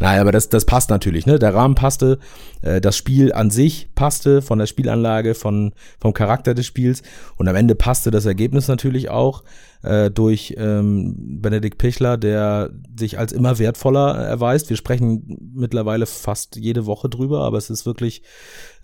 Naja, 0.00 0.22
aber 0.22 0.32
das, 0.32 0.48
das 0.48 0.64
passt 0.64 0.90
natürlich, 0.90 1.24
ne? 1.24 1.38
Der 1.38 1.54
Rahmen 1.54 1.76
passte, 1.76 2.18
äh, 2.60 2.80
das 2.80 2.96
Spiel 2.96 3.32
an 3.32 3.50
sich 3.50 3.90
passte, 3.94 4.42
von 4.42 4.58
der 4.58 4.66
Spielanlage, 4.66 5.36
von, 5.36 5.72
vom 6.00 6.14
Charakter 6.14 6.52
des 6.52 6.66
Spiels. 6.66 7.02
Und 7.36 7.46
am 7.46 7.54
Ende 7.54 7.76
passte 7.76 8.10
das 8.10 8.26
Ergebnis 8.26 8.66
natürlich 8.66 9.08
auch 9.08 9.44
äh, 9.82 10.10
durch 10.10 10.54
ähm, 10.58 11.40
Benedikt 11.40 11.78
Pichler, 11.78 12.16
der 12.16 12.70
sich 12.98 13.20
als 13.20 13.32
immer 13.32 13.60
wertvoller 13.60 14.16
erweist. 14.16 14.68
Wir 14.68 14.76
sprechen 14.76 15.52
mittlerweile 15.54 16.06
fast 16.06 16.56
jede 16.56 16.86
Woche 16.86 17.08
drüber, 17.08 17.42
aber 17.44 17.58
es 17.58 17.70
ist 17.70 17.86
wirklich 17.86 18.22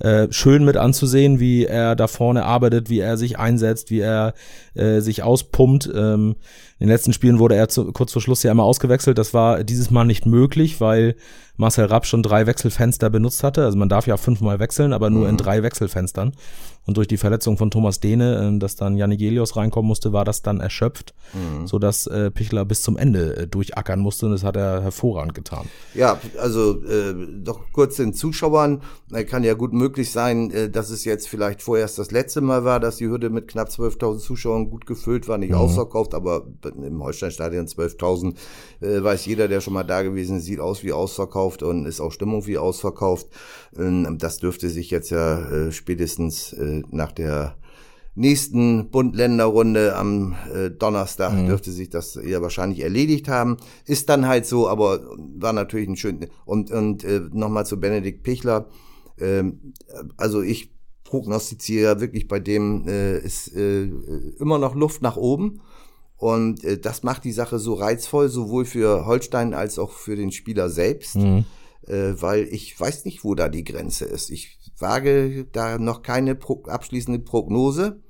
äh, 0.00 0.28
schön 0.30 0.64
mit 0.64 0.76
anzusehen, 0.76 1.40
wie 1.40 1.64
er 1.64 1.96
da 1.96 2.06
vorne 2.06 2.44
arbeitet, 2.44 2.88
wie 2.90 3.00
er 3.00 3.16
sich 3.16 3.38
einsetzt, 3.38 3.90
wie 3.90 4.00
er 4.00 4.34
äh, 4.74 5.00
sich 5.00 5.22
auspumpt. 5.22 5.90
Ähm, 5.94 6.36
in 6.78 6.86
den 6.86 6.92
letzten 6.92 7.12
Spielen 7.12 7.38
wurde 7.38 7.56
er 7.56 7.68
zu, 7.68 7.92
kurz 7.92 8.12
vor 8.12 8.22
Schluss 8.22 8.42
ja 8.42 8.52
immer 8.52 8.62
ausgewechselt. 8.62 9.18
Das 9.18 9.34
war 9.34 9.64
dieses 9.64 9.90
Mal 9.90 10.04
nicht 10.04 10.26
möglich, 10.26 10.80
weil 10.80 11.16
Marcel 11.56 11.86
Rapp 11.86 12.06
schon 12.06 12.22
drei 12.22 12.46
Wechselfenster 12.46 13.10
benutzt 13.10 13.42
hatte. 13.42 13.64
Also 13.64 13.76
man 13.76 13.88
darf 13.88 14.06
ja 14.06 14.16
fünfmal 14.16 14.60
wechseln, 14.60 14.92
aber 14.92 15.10
nur 15.10 15.24
mhm. 15.24 15.30
in 15.30 15.36
drei 15.36 15.62
Wechselfenstern. 15.62 16.32
Und 16.88 16.96
durch 16.96 17.06
die 17.06 17.18
Verletzung 17.18 17.58
von 17.58 17.70
Thomas 17.70 18.00
Dehne, 18.00 18.50
äh, 18.54 18.58
dass 18.58 18.74
dann 18.74 18.96
Janik 18.96 19.18
Gelios 19.18 19.56
reinkommen 19.56 19.86
musste, 19.86 20.14
war 20.14 20.24
das 20.24 20.40
dann 20.40 20.58
erschöpft, 20.58 21.12
mhm. 21.34 21.66
sodass 21.66 22.06
äh, 22.06 22.30
Pichler 22.30 22.64
bis 22.64 22.80
zum 22.80 22.96
Ende 22.96 23.36
äh, 23.36 23.46
durchackern 23.46 24.00
musste. 24.00 24.24
Und 24.24 24.32
das 24.32 24.42
hat 24.42 24.56
er 24.56 24.82
hervorragend 24.82 25.34
getan. 25.34 25.66
Ja, 25.92 26.18
also 26.40 26.82
äh, 26.84 27.14
doch 27.42 27.60
kurz 27.72 27.96
den 27.96 28.14
Zuschauern. 28.14 28.80
Äh, 29.12 29.24
kann 29.24 29.44
ja 29.44 29.52
gut 29.52 29.74
möglich 29.74 30.10
sein, 30.10 30.50
äh, 30.50 30.70
dass 30.70 30.88
es 30.88 31.04
jetzt 31.04 31.28
vielleicht 31.28 31.60
vorerst 31.60 31.98
das 31.98 32.10
letzte 32.10 32.40
Mal 32.40 32.64
war, 32.64 32.80
dass 32.80 32.96
die 32.96 33.06
Hürde 33.06 33.28
mit 33.28 33.48
knapp 33.48 33.68
12.000 33.68 34.18
Zuschauern 34.20 34.70
gut 34.70 34.86
gefüllt 34.86 35.28
war, 35.28 35.36
nicht 35.36 35.50
mhm. 35.50 35.58
ausverkauft, 35.58 36.14
aber 36.14 36.46
im 36.64 37.02
Holsteinstadion 37.02 37.66
12.000 37.66 38.34
äh, 38.80 39.04
weiß 39.04 39.26
jeder, 39.26 39.48
der 39.48 39.60
schon 39.60 39.74
mal 39.74 39.84
da 39.84 40.00
gewesen 40.00 40.38
ist, 40.38 40.44
sieht 40.44 40.60
aus 40.60 40.82
wie 40.84 40.92
ausverkauft 40.92 41.62
und 41.62 41.84
ist 41.84 42.00
auch 42.00 42.12
Stimmung 42.12 42.46
wie 42.46 42.56
ausverkauft. 42.56 43.26
Ähm, 43.76 44.16
das 44.18 44.38
dürfte 44.38 44.70
sich 44.70 44.90
jetzt 44.90 45.10
ja 45.10 45.70
spätestens 45.70 46.56
äh, 46.82 46.84
nach 46.90 47.12
der 47.12 47.56
nächsten 48.18 48.90
Bund-Länder-Runde 48.90 49.94
am 49.96 50.34
äh, 50.52 50.70
Donnerstag 50.70 51.34
mhm. 51.34 51.46
dürfte 51.46 51.70
sich 51.70 51.88
das 51.88 52.18
ja 52.22 52.42
wahrscheinlich 52.42 52.80
erledigt 52.80 53.28
haben. 53.28 53.58
Ist 53.86 54.08
dann 54.08 54.26
halt 54.26 54.44
so, 54.44 54.68
aber 54.68 55.00
war 55.36 55.52
natürlich 55.52 55.88
ein 55.88 55.96
schön. 55.96 56.26
Und, 56.44 56.70
und 56.72 57.04
äh, 57.04 57.20
nochmal 57.32 57.64
zu 57.64 57.78
Benedikt 57.78 58.24
Pichler. 58.24 58.68
Ähm, 59.20 59.72
also 60.16 60.42
ich 60.42 60.74
prognostiziere 61.04 62.00
wirklich 62.00 62.28
bei 62.28 62.40
dem 62.40 62.86
äh, 62.88 63.18
ist 63.18 63.54
äh, 63.54 63.84
immer 64.38 64.58
noch 64.58 64.74
Luft 64.74 65.00
nach 65.00 65.16
oben. 65.16 65.60
Und 66.16 66.64
äh, 66.64 66.76
das 66.76 67.04
macht 67.04 67.22
die 67.22 67.32
Sache 67.32 67.60
so 67.60 67.74
reizvoll, 67.74 68.28
sowohl 68.28 68.64
für 68.64 69.06
Holstein 69.06 69.54
als 69.54 69.78
auch 69.78 69.92
für 69.92 70.16
den 70.16 70.32
Spieler 70.32 70.68
selbst. 70.68 71.14
Mhm. 71.14 71.44
Äh, 71.86 72.20
weil 72.20 72.48
ich 72.50 72.78
weiß 72.78 73.04
nicht, 73.04 73.22
wo 73.22 73.36
da 73.36 73.48
die 73.48 73.64
Grenze 73.64 74.04
ist. 74.04 74.30
Ich 74.30 74.57
wage 74.78 75.46
da 75.52 75.78
noch 75.78 76.02
keine 76.02 76.34
pro 76.34 76.62
abschließende 76.64 77.20
Prognose 77.20 78.00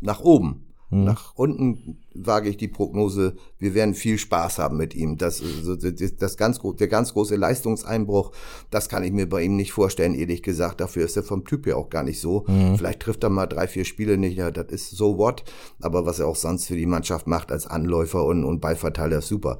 nach 0.00 0.20
oben. 0.20 0.64
Mhm. 0.90 1.04
Nach 1.04 1.34
unten 1.34 1.98
wage 2.14 2.48
ich 2.48 2.56
die 2.56 2.68
Prognose, 2.68 3.34
wir 3.58 3.74
werden 3.74 3.94
viel 3.94 4.18
Spaß 4.18 4.58
haben 4.58 4.76
mit 4.76 4.94
ihm. 4.94 5.16
Das, 5.16 5.42
das, 5.66 6.16
das 6.16 6.36
ganz, 6.36 6.60
der 6.78 6.88
ganz 6.88 7.12
große 7.12 7.36
Leistungseinbruch, 7.36 8.32
das 8.70 8.88
kann 8.88 9.02
ich 9.02 9.12
mir 9.12 9.28
bei 9.28 9.42
ihm 9.42 9.56
nicht 9.56 9.72
vorstellen, 9.72 10.14
ehrlich 10.14 10.42
gesagt. 10.42 10.80
Dafür 10.80 11.04
ist 11.04 11.16
er 11.16 11.24
vom 11.24 11.44
Typ 11.44 11.66
her 11.66 11.76
auch 11.76 11.90
gar 11.90 12.04
nicht 12.04 12.20
so. 12.20 12.44
Mhm. 12.46 12.76
Vielleicht 12.76 13.00
trifft 13.00 13.24
er 13.24 13.30
mal 13.30 13.46
drei, 13.46 13.66
vier 13.66 13.84
Spiele 13.84 14.18
nicht, 14.18 14.36
ja, 14.36 14.50
das 14.50 14.66
ist 14.70 14.90
so 14.90 15.18
what. 15.18 15.44
Aber 15.80 16.06
was 16.06 16.20
er 16.20 16.28
auch 16.28 16.36
sonst 16.36 16.66
für 16.66 16.76
die 16.76 16.86
Mannschaft 16.86 17.26
macht 17.26 17.50
als 17.50 17.66
Anläufer 17.66 18.24
und, 18.24 18.44
und 18.44 18.60
Ballverteiler, 18.60 19.20
super. 19.20 19.58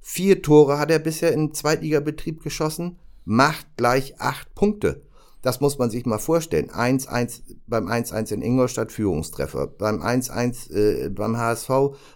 Vier 0.00 0.42
Tore 0.42 0.78
hat 0.78 0.90
er 0.90 1.00
bisher 1.00 1.32
im 1.32 1.52
Zweitligabetrieb 1.52 2.42
geschossen, 2.42 2.98
macht 3.24 3.66
gleich 3.76 4.20
acht 4.20 4.54
Punkte. 4.54 5.02
Das 5.42 5.60
muss 5.60 5.78
man 5.78 5.90
sich 5.90 6.04
mal 6.04 6.18
vorstellen. 6.18 6.70
1-1 6.70 7.42
beim 7.66 7.88
1-1 7.88 8.32
in 8.32 8.42
Ingolstadt 8.42 8.92
Führungstreffer, 8.92 9.68
beim 9.68 10.02
1-1 10.02 10.72
äh, 10.72 11.08
beim 11.10 11.36
HSV 11.36 11.70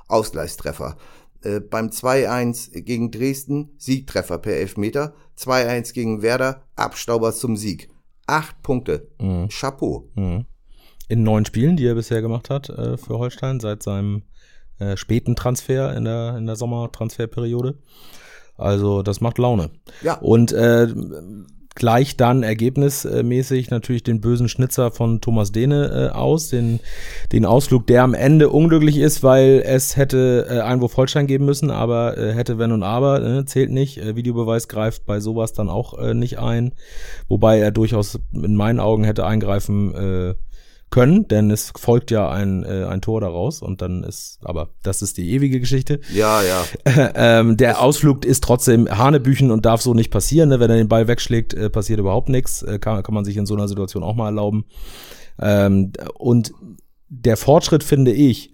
Ausgleichstreffer, 0.08 0.96
äh, 1.42 1.60
beim 1.60 1.88
2-1 1.88 2.80
gegen 2.80 3.10
Dresden 3.10 3.70
Siegtreffer 3.78 4.38
per 4.38 4.56
Elfmeter, 4.56 5.14
2-1 5.38 5.92
gegen 5.92 6.22
Werder 6.22 6.62
Abstauber 6.74 7.32
zum 7.32 7.56
Sieg. 7.56 7.88
Acht 8.26 8.62
Punkte. 8.62 9.08
Mhm. 9.20 9.48
Chapeau. 9.48 10.08
Mhm. 10.14 10.46
In 11.08 11.22
neun 11.22 11.44
Spielen, 11.44 11.76
die 11.76 11.86
er 11.86 11.94
bisher 11.94 12.22
gemacht 12.22 12.50
hat 12.50 12.70
äh, 12.70 12.96
für 12.96 13.18
Holstein 13.18 13.60
seit 13.60 13.82
seinem 13.82 14.22
äh, 14.78 14.96
späten 14.96 15.36
Transfer 15.36 15.94
in 15.94 16.04
der, 16.04 16.36
in 16.38 16.46
der 16.46 16.56
Sommertransferperiode. 16.56 17.78
Also 18.56 19.02
das 19.02 19.20
macht 19.20 19.38
Laune. 19.38 19.70
Ja. 20.02 20.14
Und 20.18 20.52
äh, 20.52 20.88
gleich 21.74 22.16
dann 22.16 22.42
ergebnismäßig 22.42 23.70
natürlich 23.70 24.02
den 24.02 24.20
bösen 24.20 24.48
Schnitzer 24.48 24.90
von 24.90 25.20
Thomas 25.20 25.52
Dehne 25.52 26.10
äh, 26.12 26.14
aus, 26.14 26.48
den, 26.48 26.80
den 27.32 27.44
Ausflug, 27.44 27.86
der 27.86 28.02
am 28.02 28.14
Ende 28.14 28.50
unglücklich 28.50 28.98
ist, 28.98 29.22
weil 29.22 29.62
es 29.64 29.96
hätte 29.96 30.46
äh, 30.48 30.60
Einwurf 30.60 30.96
Holstein 30.96 31.26
geben 31.26 31.44
müssen, 31.44 31.70
aber 31.70 32.18
äh, 32.18 32.32
hätte 32.32 32.58
wenn 32.58 32.72
und 32.72 32.82
aber, 32.82 33.22
äh, 33.22 33.44
zählt 33.44 33.70
nicht. 33.70 33.98
Äh, 33.98 34.16
Videobeweis 34.16 34.68
greift 34.68 35.06
bei 35.06 35.20
sowas 35.20 35.52
dann 35.52 35.68
auch 35.68 35.98
äh, 35.98 36.14
nicht 36.14 36.38
ein, 36.38 36.72
wobei 37.28 37.58
er 37.58 37.70
durchaus 37.70 38.18
in 38.32 38.54
meinen 38.54 38.80
Augen 38.80 39.04
hätte 39.04 39.26
eingreifen 39.26 39.94
äh, 39.94 40.34
können, 40.92 41.26
denn 41.26 41.50
es 41.50 41.72
folgt 41.76 42.12
ja 42.12 42.30
ein, 42.30 42.62
äh, 42.62 42.84
ein 42.84 43.00
Tor 43.00 43.20
daraus 43.20 43.62
und 43.62 43.82
dann 43.82 44.04
ist, 44.04 44.38
aber 44.44 44.68
das 44.84 45.02
ist 45.02 45.16
die 45.16 45.32
ewige 45.32 45.58
Geschichte. 45.58 46.00
Ja, 46.14 46.42
ja. 46.42 46.64
ähm, 47.16 47.56
der 47.56 47.80
Ausflug 47.80 48.24
ist 48.24 48.44
trotzdem 48.44 48.88
Hanebüchen 48.88 49.50
und 49.50 49.66
darf 49.66 49.82
so 49.82 49.94
nicht 49.94 50.10
passieren. 50.10 50.50
Ne? 50.50 50.60
Wenn 50.60 50.70
er 50.70 50.76
den 50.76 50.88
Ball 50.88 51.08
wegschlägt, 51.08 51.54
äh, 51.54 51.70
passiert 51.70 51.98
überhaupt 51.98 52.28
nichts. 52.28 52.62
Äh, 52.62 52.78
kann, 52.78 53.02
kann 53.02 53.14
man 53.14 53.24
sich 53.24 53.36
in 53.36 53.46
so 53.46 53.54
einer 53.54 53.66
Situation 53.66 54.04
auch 54.04 54.14
mal 54.14 54.26
erlauben. 54.26 54.66
Ähm, 55.40 55.92
und 56.18 56.52
der 57.08 57.36
Fortschritt, 57.36 57.82
finde 57.82 58.12
ich, 58.12 58.52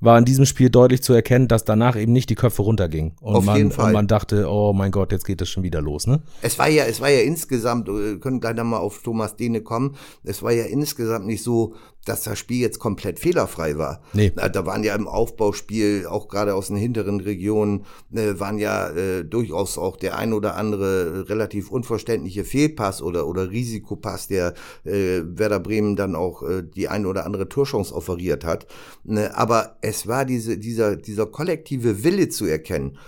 war 0.00 0.18
in 0.18 0.24
diesem 0.24 0.46
Spiel 0.46 0.70
deutlich 0.70 1.02
zu 1.02 1.12
erkennen, 1.12 1.46
dass 1.46 1.64
danach 1.64 1.96
eben 1.96 2.12
nicht 2.12 2.30
die 2.30 2.34
Köpfe 2.34 2.62
runtergingen. 2.62 3.12
Und, 3.20 3.36
Auf 3.36 3.44
man, 3.44 3.56
jeden 3.56 3.70
Fall. 3.70 3.86
und 3.86 3.92
man 3.92 4.06
dachte, 4.06 4.46
oh 4.48 4.72
mein 4.72 4.90
Gott, 4.90 5.12
jetzt 5.12 5.24
geht 5.24 5.40
das 5.40 5.48
schon 5.48 5.62
wieder 5.62 5.82
los, 5.82 6.06
ne? 6.06 6.22
Es 6.42 6.58
war 6.58 6.68
ja, 6.68 6.84
es 6.84 7.00
war 7.00 7.10
ja 7.10 7.20
insgesamt, 7.20 7.86
wir 7.88 8.18
können 8.18 8.40
gleich 8.40 8.56
nochmal 8.56 8.80
auf 8.80 9.02
Thomas 9.02 9.36
Dehne 9.36 9.60
kommen, 9.60 9.96
es 10.24 10.42
war 10.42 10.52
ja 10.52 10.64
insgesamt 10.64 11.26
nicht 11.26 11.42
so, 11.42 11.74
dass 12.04 12.22
das 12.22 12.38
Spiel 12.38 12.60
jetzt 12.60 12.78
komplett 12.78 13.18
fehlerfrei 13.18 13.76
war. 13.76 14.02
Nee. 14.12 14.32
Da 14.34 14.66
waren 14.66 14.84
ja 14.84 14.94
im 14.94 15.06
Aufbauspiel, 15.06 16.06
auch 16.06 16.28
gerade 16.28 16.54
aus 16.54 16.68
den 16.68 16.76
hinteren 16.76 17.20
Regionen, 17.20 17.84
äh, 18.12 18.38
waren 18.38 18.58
ja 18.58 18.88
äh, 18.90 19.24
durchaus 19.24 19.76
auch 19.78 19.96
der 19.96 20.16
ein 20.16 20.32
oder 20.32 20.56
andere 20.56 21.28
relativ 21.28 21.70
unverständliche 21.70 22.44
Fehlpass 22.44 23.02
oder, 23.02 23.26
oder 23.26 23.50
Risikopass, 23.50 24.28
der 24.28 24.54
äh, 24.84 25.20
Werder 25.24 25.60
Bremen 25.60 25.96
dann 25.96 26.16
auch 26.16 26.42
äh, 26.42 26.62
die 26.62 26.88
ein 26.88 27.06
oder 27.06 27.26
andere 27.26 27.48
Torchance 27.48 27.94
offeriert 27.94 28.44
hat. 28.44 28.66
Ne, 29.04 29.36
aber 29.36 29.76
es 29.82 30.06
war 30.06 30.24
diese, 30.24 30.58
dieser, 30.58 30.96
dieser 30.96 31.26
kollektive 31.26 32.02
Wille 32.02 32.28
zu 32.28 32.46
erkennen 32.46 32.98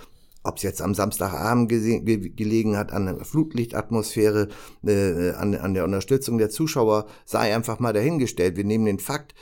ob 0.42 0.56
es 0.56 0.62
jetzt 0.62 0.82
am 0.82 0.94
Samstagabend 0.94 1.68
gelegen 1.68 2.76
hat 2.76 2.92
an 2.92 3.06
der 3.06 3.24
Flutlichtatmosphäre, 3.24 4.48
äh, 4.84 5.30
an, 5.32 5.54
an 5.54 5.74
der 5.74 5.84
Unterstützung 5.84 6.38
der 6.38 6.50
Zuschauer, 6.50 7.06
sei 7.24 7.54
einfach 7.54 7.78
mal 7.78 7.92
dahingestellt. 7.92 8.56
Wir 8.56 8.64
nehmen 8.64 8.86
den 8.86 8.98
Fakt, 8.98 9.34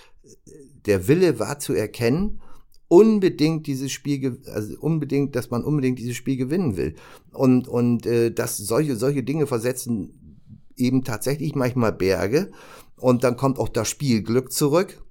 der 0.86 1.08
Wille 1.08 1.38
war 1.38 1.58
zu 1.58 1.74
erkennen, 1.74 2.40
unbedingt 2.88 3.66
dieses 3.66 3.92
Spiel, 3.92 4.40
also 4.52 4.74
unbedingt, 4.80 5.36
dass 5.36 5.50
man 5.50 5.64
unbedingt 5.64 5.98
dieses 5.98 6.16
Spiel 6.16 6.36
gewinnen 6.36 6.76
will. 6.76 6.96
Und, 7.32 7.68
und 7.68 8.04
äh, 8.06 8.32
dass 8.32 8.56
solche, 8.56 8.96
solche 8.96 9.22
Dinge 9.22 9.46
versetzen 9.46 10.42
eben 10.76 11.04
tatsächlich 11.04 11.54
manchmal 11.54 11.92
Berge. 11.92 12.50
Und 12.96 13.24
dann 13.24 13.36
kommt 13.36 13.58
auch 13.58 13.68
das 13.68 13.88
Spielglück 13.88 14.52
zurück 14.52 15.02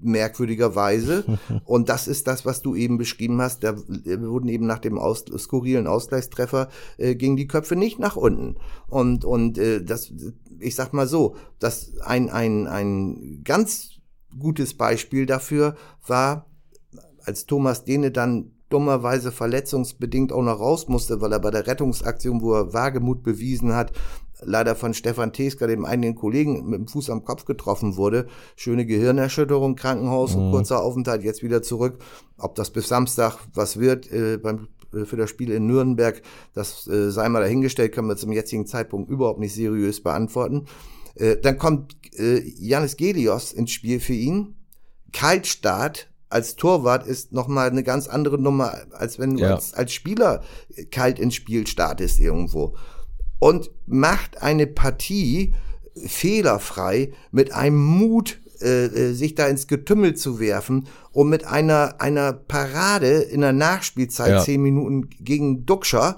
merkwürdigerweise. 0.00 1.24
Und 1.64 1.88
das 1.88 2.08
ist 2.08 2.26
das, 2.26 2.44
was 2.44 2.62
du 2.62 2.74
eben 2.74 2.98
beschrieben 2.98 3.40
hast. 3.40 3.64
Da 3.64 3.76
wurden 3.76 4.48
eben 4.48 4.66
nach 4.66 4.78
dem 4.78 4.98
aus, 4.98 5.24
skurrilen 5.38 5.86
Ausgleichstreffer 5.86 6.68
äh, 6.98 7.14
gingen 7.14 7.36
die 7.36 7.46
Köpfe 7.46 7.76
nicht 7.76 7.98
nach 7.98 8.16
unten. 8.16 8.56
Und, 8.88 9.24
und 9.24 9.58
äh, 9.58 9.82
das, 9.82 10.12
ich 10.58 10.74
sag 10.74 10.92
mal 10.92 11.06
so, 11.06 11.36
dass 11.58 11.98
ein, 12.00 12.30
ein, 12.30 12.66
ein 12.66 13.42
ganz 13.44 13.90
gutes 14.38 14.74
Beispiel 14.74 15.26
dafür 15.26 15.76
war, 16.06 16.46
als 17.24 17.46
Thomas 17.46 17.84
Dehne 17.84 18.10
dann 18.10 18.52
dummerweise 18.68 19.30
verletzungsbedingt 19.30 20.32
auch 20.32 20.42
noch 20.42 20.58
raus 20.58 20.88
musste, 20.88 21.20
weil 21.20 21.32
er 21.32 21.38
bei 21.38 21.50
der 21.50 21.66
Rettungsaktion, 21.66 22.40
wo 22.40 22.54
er 22.54 22.72
Wagemut 22.72 23.22
bewiesen 23.22 23.74
hat, 23.74 23.92
leider 24.42 24.74
von 24.76 24.94
Stefan 24.94 25.32
Teska, 25.32 25.66
dem 25.66 25.84
einen 25.84 26.14
Kollegen, 26.14 26.68
mit 26.68 26.78
dem 26.78 26.88
Fuß 26.88 27.10
am 27.10 27.24
Kopf 27.24 27.44
getroffen 27.44 27.96
wurde. 27.96 28.26
Schöne 28.56 28.86
Gehirnerschütterung, 28.86 29.76
Krankenhaus 29.76 30.34
mhm. 30.34 30.42
und 30.42 30.50
kurzer 30.52 30.82
Aufenthalt, 30.82 31.22
jetzt 31.22 31.42
wieder 31.42 31.62
zurück. 31.62 31.98
Ob 32.38 32.54
das 32.54 32.70
bis 32.70 32.88
Samstag 32.88 33.38
was 33.54 33.78
wird 33.78 34.10
äh, 34.12 34.38
beim, 34.38 34.68
äh, 34.92 35.04
für 35.04 35.16
das 35.16 35.30
Spiel 35.30 35.50
in 35.50 35.66
Nürnberg, 35.66 36.20
das 36.54 36.86
äh, 36.86 37.10
sei 37.10 37.28
mal 37.28 37.40
dahingestellt, 37.40 37.92
können 37.92 38.08
wir 38.08 38.16
zum 38.16 38.32
jetzigen 38.32 38.66
Zeitpunkt 38.66 39.10
überhaupt 39.10 39.40
nicht 39.40 39.54
seriös 39.54 40.02
beantworten. 40.02 40.66
Äh, 41.14 41.36
dann 41.38 41.58
kommt 41.58 41.96
äh, 42.18 42.40
Janis 42.58 42.96
Gelios 42.96 43.52
ins 43.52 43.70
Spiel 43.70 44.00
für 44.00 44.12
ihn. 44.12 44.54
Kaltstart 45.12 46.10
als 46.28 46.56
Torwart 46.56 47.06
ist 47.06 47.32
nochmal 47.32 47.70
eine 47.70 47.84
ganz 47.84 48.08
andere 48.08 48.38
Nummer, 48.38 48.74
als 48.92 49.18
wenn 49.18 49.36
du 49.36 49.42
ja. 49.42 49.54
als, 49.54 49.72
als 49.74 49.92
Spieler 49.92 50.42
kalt 50.90 51.18
ins 51.18 51.36
Spiel 51.36 51.66
startest 51.66 52.18
irgendwo 52.18 52.74
und 53.38 53.70
macht 53.86 54.42
eine 54.42 54.66
Partie 54.66 55.54
fehlerfrei 56.04 57.12
mit 57.30 57.52
einem 57.52 57.82
Mut, 57.82 58.38
äh, 58.60 58.86
äh, 58.86 59.12
sich 59.12 59.34
da 59.34 59.46
ins 59.46 59.66
Getümmel 59.66 60.14
zu 60.14 60.40
werfen 60.40 60.88
und 61.12 61.28
mit 61.28 61.44
einer, 61.44 61.96
einer 61.98 62.32
Parade 62.32 63.18
in 63.18 63.42
der 63.42 63.52
Nachspielzeit, 63.52 64.30
ja. 64.30 64.42
zehn 64.42 64.62
Minuten 64.62 65.10
gegen 65.20 65.66
Duxcher, 65.66 66.16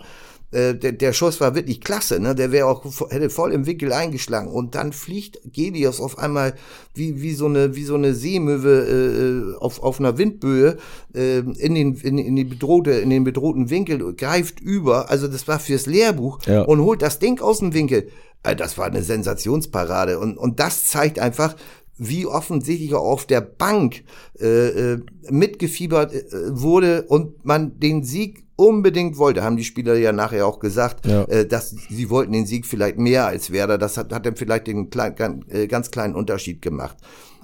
äh, 0.51 0.75
der, 0.75 0.93
der 0.93 1.13
Schuss 1.13 1.41
war 1.41 1.55
wirklich 1.55 1.81
klasse, 1.83 2.21
ne? 2.21 2.35
Der 2.35 2.53
wäre 2.53 2.67
auch 2.67 2.85
hätte 3.11 3.29
voll 3.29 3.53
im 3.53 3.67
Winkel 3.67 3.93
eingeschlagen 3.93 4.49
und 4.49 4.75
dann 4.75 4.93
fliegt 4.93 5.39
Gelios 5.53 6.01
auf 6.01 6.19
einmal 6.19 6.55
wie 6.95 7.21
wie 7.21 7.35
so 7.35 7.47
eine 7.47 7.77
wie 7.77 7.85
so 7.85 7.97
eine 7.97 8.15
Seemöwe 8.15 9.55
äh, 9.55 9.59
auf 9.59 9.83
auf 9.83 10.01
einer 10.01 10.17
Windböe 10.17 10.79
äh, 11.15 11.39
in 11.41 11.75
den 11.75 11.95
in, 11.97 12.17
in 12.17 12.37
die 12.37 12.45
bedrohte 12.45 12.93
in 12.93 13.11
den 13.11 13.25
bedrohten 13.25 13.69
Winkel 13.69 14.15
greift 14.15 14.61
über. 14.61 15.11
Also 15.11 15.29
das 15.29 15.47
war 15.49 15.59
fürs 15.59 15.85
Lehrbuch 15.85 16.41
ja. 16.47 16.63
und 16.63 16.81
holt 16.81 17.03
das 17.03 17.19
Ding 17.19 17.41
aus 17.41 17.59
dem 17.59 17.75
Winkel. 17.75 18.09
Äh, 18.43 18.57
das 18.57 18.79
war 18.79 18.87
eine 18.87 19.03
Sensationsparade 19.03 20.19
und 20.19 20.39
und 20.39 20.61
das 20.61 20.87
zeigt 20.87 21.19
einfach 21.19 21.57
wie 21.99 22.25
offensichtlich 22.27 22.95
auch 22.95 23.05
auf 23.05 23.27
der 23.27 23.43
Bank 23.43 24.05
äh, 24.41 24.93
äh 24.95 25.01
mitgefiebert 25.29 26.15
äh, 26.15 26.25
wurde 26.59 27.03
und 27.03 27.45
man 27.45 27.79
den 27.79 28.03
Sieg 28.03 28.48
unbedingt 28.59 29.19
wollte, 29.19 29.45
haben 29.45 29.57
die 29.57 29.65
Spieler 29.65 29.95
ja 29.95 30.11
nachher 30.11 30.45
auch 30.45 30.59
gesagt, 30.59 31.07
ja. 31.07 31.23
äh, 31.25 31.47
dass 31.47 31.71
sie 31.71 32.11
wollten 32.11 32.33
den 32.33 32.45
Sieg 32.45 32.67
vielleicht 32.67 32.99
mehr 32.99 33.27
als 33.27 33.53
Werder. 33.53 33.79
Das 33.79 33.97
hat, 33.97 34.13
hat 34.13 34.27
dann 34.27 34.35
vielleicht 34.35 34.67
den 34.67 34.91
klein, 34.91 35.15
ganz, 35.15 35.45
äh, 35.53 35.69
ganz 35.69 35.93
kleinen 35.93 36.17
Unterschied 36.17 36.61
gemacht. 36.61 36.97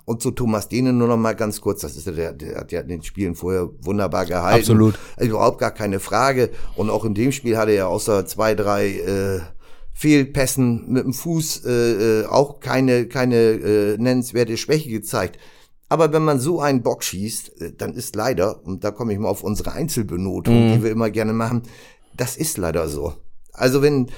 Und 0.05 0.21
zu 0.21 0.33
Thomas 0.33 0.69
Dehne 0.69 0.93
nur 0.93 1.07
noch 1.07 1.17
mal 1.17 1.37
ganz 1.37 1.61
kurz, 1.61 1.83
das 1.83 1.97
ist 1.97 2.09
der, 2.09 2.33
der 2.33 2.57
hat 2.59 2.73
ja 2.73 2.81
in 2.81 2.89
den 2.89 3.03
Spielen 3.05 3.37
vorher 3.37 3.71
wunderbar 3.81 4.27
gehalten. 4.27 4.59
Absolut. 4.59 4.99
Also 5.17 5.31
überhaupt 5.31 5.59
gar 5.59 5.71
keine 5.71 6.01
Frage. 6.01 6.51
Und 6.75 6.91
auch 6.91 7.05
in 7.05 7.15
dem 7.15 7.31
Spiel 7.31 7.57
hatte 7.57 7.71
er 7.71 7.89
außer 7.89 8.27
zwei, 8.27 8.57
drei 8.57 8.89
äh, 8.89 9.41
Fehlpässen 9.93 10.91
mit 10.93 11.05
dem 11.05 11.13
Fuß 11.13 11.65
äh, 11.65 12.23
äh 12.23 12.27
auch 12.27 12.59
keine, 12.59 13.07
keine 13.07 13.37
äh, 13.37 13.99
nennenswerte 13.99 14.57
Schwäche 14.57 14.91
gezeigt. 14.91 15.39
Aber 15.95 16.13
wenn 16.13 16.25
man 16.25 16.41
so 16.41 16.61
einen 16.61 16.83
Bock 16.83 17.05
schießt, 17.05 17.61
äh, 17.61 17.73
dann 17.73 17.95
ist 17.95 18.17
leider, 18.17 18.67
und 18.67 18.83
da 18.83 18.91
komme 18.91 19.13
ich 19.13 19.19
mal 19.21 19.29
auf 19.29 19.45
unsere 19.45 19.71
Einzelbenotung, 19.71 20.67
mhm. 20.67 20.73
die 20.73 20.83
wir 20.83 20.91
immer 20.91 21.09
gerne 21.09 21.33
machen, 21.33 21.63
das 22.17 22.37
ist 22.37 22.59
leider 22.59 22.89
so. 22.89 23.13
Also 23.53 23.81
wenn, 23.81 24.11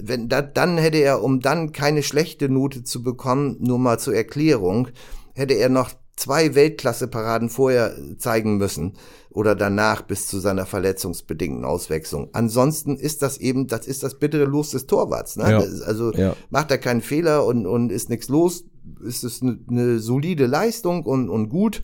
wenn 0.00 0.30
da, 0.30 0.40
dann 0.40 0.78
hätte 0.78 0.96
er, 0.96 1.22
um 1.22 1.40
dann 1.40 1.72
keine 1.72 2.02
schlechte 2.02 2.48
Note 2.48 2.84
zu 2.84 3.02
bekommen, 3.02 3.58
nur 3.60 3.78
mal 3.78 3.98
zur 3.98 4.14
Erklärung, 4.14 4.88
hätte 5.34 5.52
er 5.52 5.68
noch 5.68 5.90
zwei 6.16 6.54
Weltklasse-Paraden 6.54 7.50
vorher 7.50 7.94
zeigen 8.16 8.56
müssen 8.56 8.94
oder 9.28 9.54
danach 9.54 10.00
bis 10.00 10.26
zu 10.26 10.40
seiner 10.40 10.64
verletzungsbedingten 10.64 11.66
Auswechslung. 11.66 12.30
Ansonsten 12.32 12.96
ist 12.96 13.20
das 13.20 13.36
eben, 13.36 13.66
das 13.66 13.86
ist 13.86 14.02
das 14.02 14.18
bittere 14.18 14.46
Los 14.46 14.70
des 14.70 14.86
Torwarts. 14.86 15.36
Ne? 15.36 15.50
Ja. 15.50 15.58
Also 15.58 16.14
ja. 16.14 16.34
macht 16.48 16.70
er 16.70 16.78
keinen 16.78 17.02
Fehler 17.02 17.44
und, 17.44 17.66
und 17.66 17.92
ist 17.92 18.08
nichts 18.08 18.28
los, 18.28 18.64
ist 19.02 19.24
es 19.24 19.42
eine, 19.42 19.58
eine 19.68 19.98
solide 19.98 20.46
Leistung 20.46 21.04
und, 21.04 21.28
und 21.28 21.48
gut. 21.48 21.82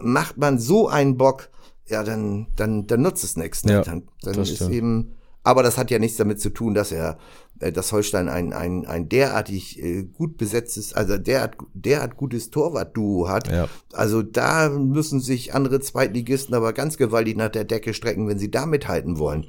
macht 0.00 0.36
man 0.36 0.58
so 0.58 0.88
einen 0.88 1.16
Bock, 1.16 1.48
ja, 1.88 2.02
dann, 2.02 2.48
dann, 2.56 2.86
dann 2.86 3.02
nutzt 3.02 3.24
es 3.24 3.36
nichts. 3.36 3.64
Ne? 3.64 3.72
Ja, 3.72 3.82
dann 3.82 4.08
dann 4.22 4.34
ist 4.40 4.56
stimmt. 4.56 4.72
eben, 4.72 5.16
aber 5.44 5.62
das 5.62 5.78
hat 5.78 5.90
ja 5.92 6.00
nichts 6.00 6.16
damit 6.16 6.40
zu 6.40 6.50
tun, 6.50 6.74
dass 6.74 6.90
er, 6.90 7.18
äh, 7.60 7.70
dass 7.70 7.92
Holstein 7.92 8.28
ein, 8.28 8.52
ein, 8.52 8.84
ein 8.86 9.08
derartig 9.08 9.80
äh, 9.80 10.02
gut 10.02 10.36
besetztes, 10.36 10.92
also 10.92 11.18
derart, 11.18 11.56
derart 11.74 12.16
gutes 12.16 12.50
Torwart-Duo 12.50 13.28
hat. 13.28 13.48
Ja. 13.48 13.68
Also 13.92 14.22
da 14.22 14.68
müssen 14.68 15.20
sich 15.20 15.54
andere 15.54 15.80
Zweitligisten 15.80 16.54
aber 16.54 16.72
ganz 16.72 16.96
gewaltig 16.96 17.36
nach 17.36 17.50
der 17.50 17.64
Decke 17.64 17.94
strecken, 17.94 18.26
wenn 18.26 18.40
sie 18.40 18.50
da 18.50 18.66
mithalten 18.66 19.18
wollen. 19.18 19.46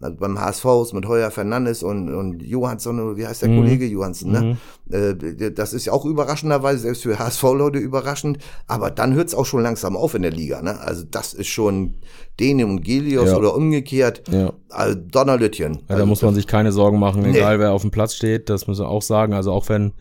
Also 0.00 0.16
beim 0.16 0.40
HSV 0.40 0.64
ist 0.82 0.92
mit 0.92 1.06
Heuer 1.06 1.30
Fernandes 1.30 1.82
und, 1.82 2.12
und 2.14 2.42
Johansson, 2.42 3.00
oder 3.00 3.16
wie 3.16 3.26
heißt 3.26 3.42
der 3.42 3.48
Mhm. 3.48 3.56
Kollege 3.62 3.86
Johansson, 3.86 4.30
ne? 4.32 4.56
Äh, 4.90 5.50
das 5.52 5.72
ist 5.72 5.86
ja 5.86 5.92
auch 5.92 6.04
überraschenderweise, 6.04 6.80
selbst 6.80 7.02
für 7.02 7.18
HSV-Leute 7.18 7.78
überraschend. 7.78 8.38
Aber 8.66 8.90
dann 8.90 9.14
hört 9.14 9.28
es 9.28 9.34
auch 9.34 9.46
schon 9.46 9.62
langsam 9.62 9.96
auf 9.96 10.14
in 10.14 10.22
der 10.22 10.30
Liga, 10.32 10.62
ne? 10.62 10.78
Also 10.80 11.04
das 11.10 11.34
ist 11.34 11.48
schon 11.48 11.94
Dene 12.38 12.66
und 12.66 12.82
Gelios 12.82 13.30
Ja. 13.30 13.36
oder 13.36 13.54
umgekehrt. 13.54 14.22
Ja. 14.30 14.52
Also 14.68 14.98
Donnerlütchen. 14.98 15.72
Ja, 15.74 15.80
da 15.88 15.94
also 15.94 16.06
muss 16.06 16.22
man 16.22 16.34
sich 16.34 16.46
keine 16.46 16.72
Sorgen 16.72 16.98
machen, 16.98 17.22
Nee. 17.22 17.30
egal 17.36 17.58
wer 17.58 17.72
auf 17.72 17.82
dem 17.82 17.90
Platz 17.90 18.14
steht, 18.14 18.48
das 18.50 18.66
muss 18.66 18.78
man 18.78 18.88
auch 18.88 19.02
sagen. 19.02 19.32
Also 19.32 19.52
auch 19.52 19.68
wenn 19.68 19.92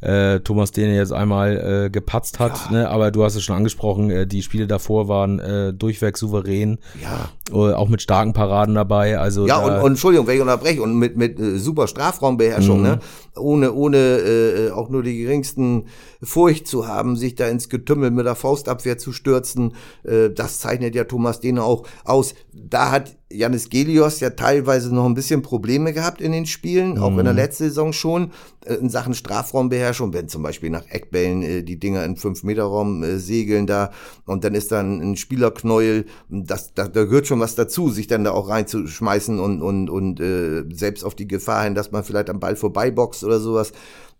äh, 0.00 0.40
Thomas 0.40 0.70
Dehne 0.72 0.96
jetzt 0.96 1.12
einmal 1.12 1.84
äh, 1.86 1.90
gepatzt 1.90 2.38
hat, 2.38 2.70
ne, 2.70 2.88
aber 2.88 3.10
du 3.10 3.22
hast 3.24 3.34
es 3.34 3.42
schon 3.42 3.56
angesprochen, 3.56 4.10
äh, 4.10 4.26
die 4.26 4.42
Spiele 4.42 4.66
davor 4.66 5.08
waren 5.08 5.38
äh, 5.38 5.72
durchweg 5.74 6.16
souverän, 6.16 6.78
Ja. 7.02 7.28
äh, 7.50 7.72
auch 7.74 7.88
mit 7.88 8.00
starken 8.02 8.32
Paraden 8.32 8.74
dabei. 8.74 9.18
Also 9.18 9.46
Ja, 9.46 9.58
und, 9.58 9.72
und 9.82 9.86
Entschuldigung, 9.92 10.26
wenn 10.26 10.36
ich 10.36 10.40
unterbreche, 10.42 10.82
und 10.82 10.94
mit, 10.96 11.16
mit 11.16 11.38
äh, 11.38 11.58
super 11.58 11.86
Strafraumbeherrschung, 11.86 12.78
Mhm. 12.78 12.82
ne? 12.82 12.98
Ohne, 13.36 13.72
ohne 13.72 13.96
äh, 13.98 14.70
auch 14.72 14.88
nur 14.90 15.02
die 15.02 15.16
geringsten 15.18 15.86
Furcht 16.22 16.66
zu 16.66 16.88
haben, 16.88 17.16
sich 17.16 17.34
da 17.36 17.46
ins 17.48 17.68
Getümmel 17.68 18.10
mit 18.10 18.26
der 18.26 18.34
Faustabwehr 18.34 18.98
zu 18.98 19.12
stürzen, 19.12 19.74
äh, 20.04 20.30
das 20.30 20.58
zeichnet 20.58 20.94
ja 20.94 21.04
Thomas 21.04 21.40
Dehne 21.40 21.62
auch 21.62 21.84
aus. 22.04 22.34
Da 22.52 22.90
hat 22.90 23.16
Janis 23.32 23.68
Gelios 23.68 24.20
ja 24.20 24.30
teilweise 24.30 24.94
noch 24.94 25.04
ein 25.06 25.14
bisschen 25.14 25.42
Probleme 25.42 25.92
gehabt 25.92 26.20
in 26.20 26.32
den 26.32 26.46
Spielen, 26.46 26.98
auch 26.98 27.10
Mhm. 27.10 27.20
in 27.20 27.24
der 27.26 27.34
letzten 27.34 27.64
Saison 27.64 27.92
schon, 27.92 28.32
äh, 28.64 28.74
in 28.74 28.90
Sachen 28.90 29.14
Strafraumbeherrschung, 29.14 30.12
wenn 30.12 30.28
zum 30.28 30.42
Beispiel 30.42 30.70
nach 30.70 30.86
Eckbällen 30.88 31.42
äh, 31.42 31.62
die 31.62 31.78
Dinger 31.78 32.04
in 32.04 32.16
5-Meter-Raum 32.16 33.02
äh, 33.04 33.18
segeln 33.18 33.66
da 33.66 33.92
und 34.26 34.42
dann 34.42 34.54
ist 34.54 34.72
dann 34.72 35.00
ein 35.00 35.16
Spielerknäuel, 35.16 36.06
das, 36.28 36.74
da, 36.74 36.88
da 36.88 37.04
gehört 37.04 37.26
schon 37.28 37.40
was 37.40 37.54
dazu, 37.54 37.88
sich 37.90 38.06
dann 38.08 38.24
da 38.24 38.32
auch 38.32 38.48
reinzuschmeißen 38.48 39.38
und, 39.38 39.62
und, 39.62 39.90
und 39.90 40.20
äh, 40.20 40.64
selbst 40.72 41.04
auf 41.04 41.14
die 41.14 41.28
Gefahr 41.28 41.64
hin, 41.64 41.74
dass 41.74 41.92
man 41.92 42.02
vielleicht 42.04 42.30
am 42.30 42.40
Ball 42.40 42.56
vorbeiboxt 42.56 43.22
oder 43.24 43.38
sowas. 43.38 43.72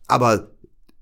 Aber 0.06 0.50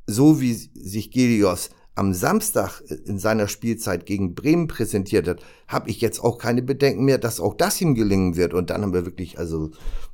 so 0.06 0.40
wie 0.40 0.54
sich 0.54 1.10
Gelios 1.10 1.70
am 1.98 2.14
Samstag 2.14 2.80
in 3.06 3.18
seiner 3.18 3.48
Spielzeit 3.48 4.06
gegen 4.06 4.34
Bremen 4.34 4.68
präsentiert 4.68 5.26
hat, 5.26 5.40
habe 5.66 5.90
ich 5.90 6.00
jetzt 6.00 6.20
auch 6.20 6.38
keine 6.38 6.62
Bedenken 6.62 7.04
mehr, 7.04 7.18
dass 7.18 7.40
auch 7.40 7.54
das 7.54 7.80
ihm 7.80 7.96
gelingen 7.96 8.36
wird. 8.36 8.54
Und 8.54 8.70
dann 8.70 8.82
haben 8.82 8.94
wir 8.94 9.04
wirklich, 9.04 9.38
also 9.38 9.72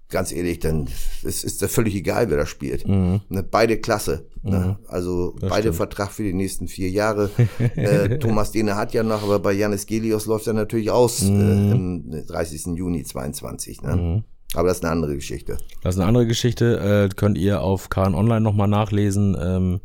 ganz 0.09 0.33
ehrlich, 0.33 0.61
dann 0.61 0.89
es 1.25 1.45
ist 1.45 1.61
ja 1.61 1.69
völlig 1.69 1.95
egal, 1.95 2.31
wer 2.31 2.39
da 2.39 2.47
spielt. 2.47 2.89
Ne, 3.29 3.43
beide 3.43 3.79
klasse. 3.79 4.27
Ne? 4.43 4.79
Also 4.89 5.37
beide 5.41 5.63
stimmt. 5.63 5.77
Vertrag 5.77 6.11
für 6.11 6.23
die 6.23 6.33
nächsten 6.33 6.69
vier 6.69 6.89
Jahre. 6.89 7.31
äh, 7.77 8.19
Thomas 8.19 8.51
Dehne 8.51 8.77
hat 8.77 8.95
ja 8.95 9.03
noch, 9.03 9.23
aber 9.23 9.39
bei 9.39 9.53
Janis 9.53 9.85
Gelios 9.85 10.25
läuft 10.25 10.47
er 10.47 10.55
natürlich 10.55 10.91
aus 10.91 11.23
äh, 11.23 11.27
am 11.27 12.11
30. 12.11 12.77
Juni 12.77 13.05
22. 13.05 13.83
Ne? 13.83 14.25
Aber 14.55 14.69
das 14.69 14.79
ist 14.79 14.85
eine 14.85 14.93
andere 14.93 15.15
Geschichte. 15.15 15.59
Das 15.83 15.95
ist 15.95 16.01
eine 16.01 16.09
andere 16.09 16.27
Geschichte. 16.27 17.09
Äh, 17.11 17.15
könnt 17.15 17.39
ihr 17.39 17.63
auf 17.63 17.89
KN 17.91 18.15
Online 18.15 18.41
nochmal 18.41 18.69
nachlesen, 18.69 19.37
ähm, 19.41 19.81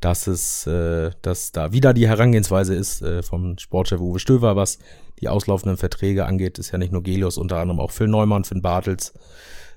dass 0.00 0.26
es, 0.26 0.66
äh, 0.66 1.10
dass 1.22 1.52
da 1.52 1.72
wieder 1.72 1.94
die 1.94 2.08
Herangehensweise 2.08 2.74
ist 2.74 3.02
äh, 3.02 3.22
vom 3.22 3.58
Sportchef 3.58 4.00
Uwe 4.00 4.18
Stöver, 4.18 4.56
was 4.56 4.78
die 5.20 5.28
auslaufenden 5.28 5.76
Verträge 5.76 6.26
angeht. 6.26 6.58
Ist 6.58 6.72
ja 6.72 6.78
nicht 6.78 6.92
nur 6.92 7.02
Gelios, 7.02 7.38
unter 7.38 7.58
anderem 7.58 7.80
auch 7.80 7.90
Phil 7.90 8.08
Neumann, 8.08 8.44
Finn 8.44 8.62
Bartels, 8.62 9.14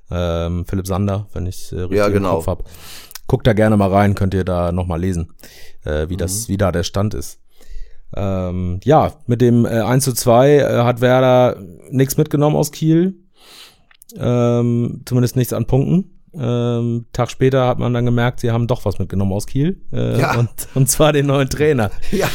ähm, 0.10 0.65
Philipp 0.65 0.88
Sander, 0.88 1.27
wenn 1.33 1.45
ich 1.45 1.71
äh, 1.71 1.81
richtig 1.81 1.98
Ja, 1.98 2.07
im 2.07 2.13
genau. 2.13 2.36
Kopf 2.36 2.48
hab. 2.48 2.63
Guckt 3.27 3.48
da 3.48 3.53
gerne 3.53 3.77
mal 3.77 3.89
rein, 3.89 4.15
könnt 4.15 4.33
ihr 4.33 4.43
da 4.43 4.71
nochmal 4.71 5.00
lesen, 5.00 5.33
äh, 5.86 6.10
wie 6.10 6.17
das, 6.17 6.50
wie 6.50 6.57
da 6.57 6.71
der 6.71 6.83
Stand 6.83 7.13
ist. 7.13 7.39
Ähm, 8.13 8.81
ja, 8.83 9.13
mit 9.25 9.39
dem 9.39 9.65
äh, 9.65 9.69
1 9.69 10.03
zu 10.03 10.13
2 10.13 10.56
äh, 10.58 10.63
hat 10.84 10.99
Werder 10.99 11.58
nichts 11.89 12.17
mitgenommen 12.17 12.58
aus 12.58 12.71
Kiel. 12.71 13.15
Ähm, 14.17 15.02
zumindest 15.06 15.36
nichts 15.36 15.54
an 15.54 15.65
Punkten. 15.65 16.17
Ähm, 16.34 17.08
Tag 17.12 17.30
später 17.30 17.67
hat 17.67 17.78
man 17.78 17.93
dann 17.93 18.06
gemerkt, 18.06 18.39
sie 18.39 18.52
haben 18.52 18.65
doch 18.67 18.86
was 18.86 19.00
mitgenommen 19.00 19.34
aus 19.34 19.47
Kiel. 19.47 19.82
Äh, 19.91 20.17
Ja. 20.19 20.39
und, 20.39 20.50
und 20.76 20.89
zwar 20.89 21.12
den 21.12 21.26
neuen 21.26 21.50
Trainer. 21.50 21.91
Ja, 22.12 22.28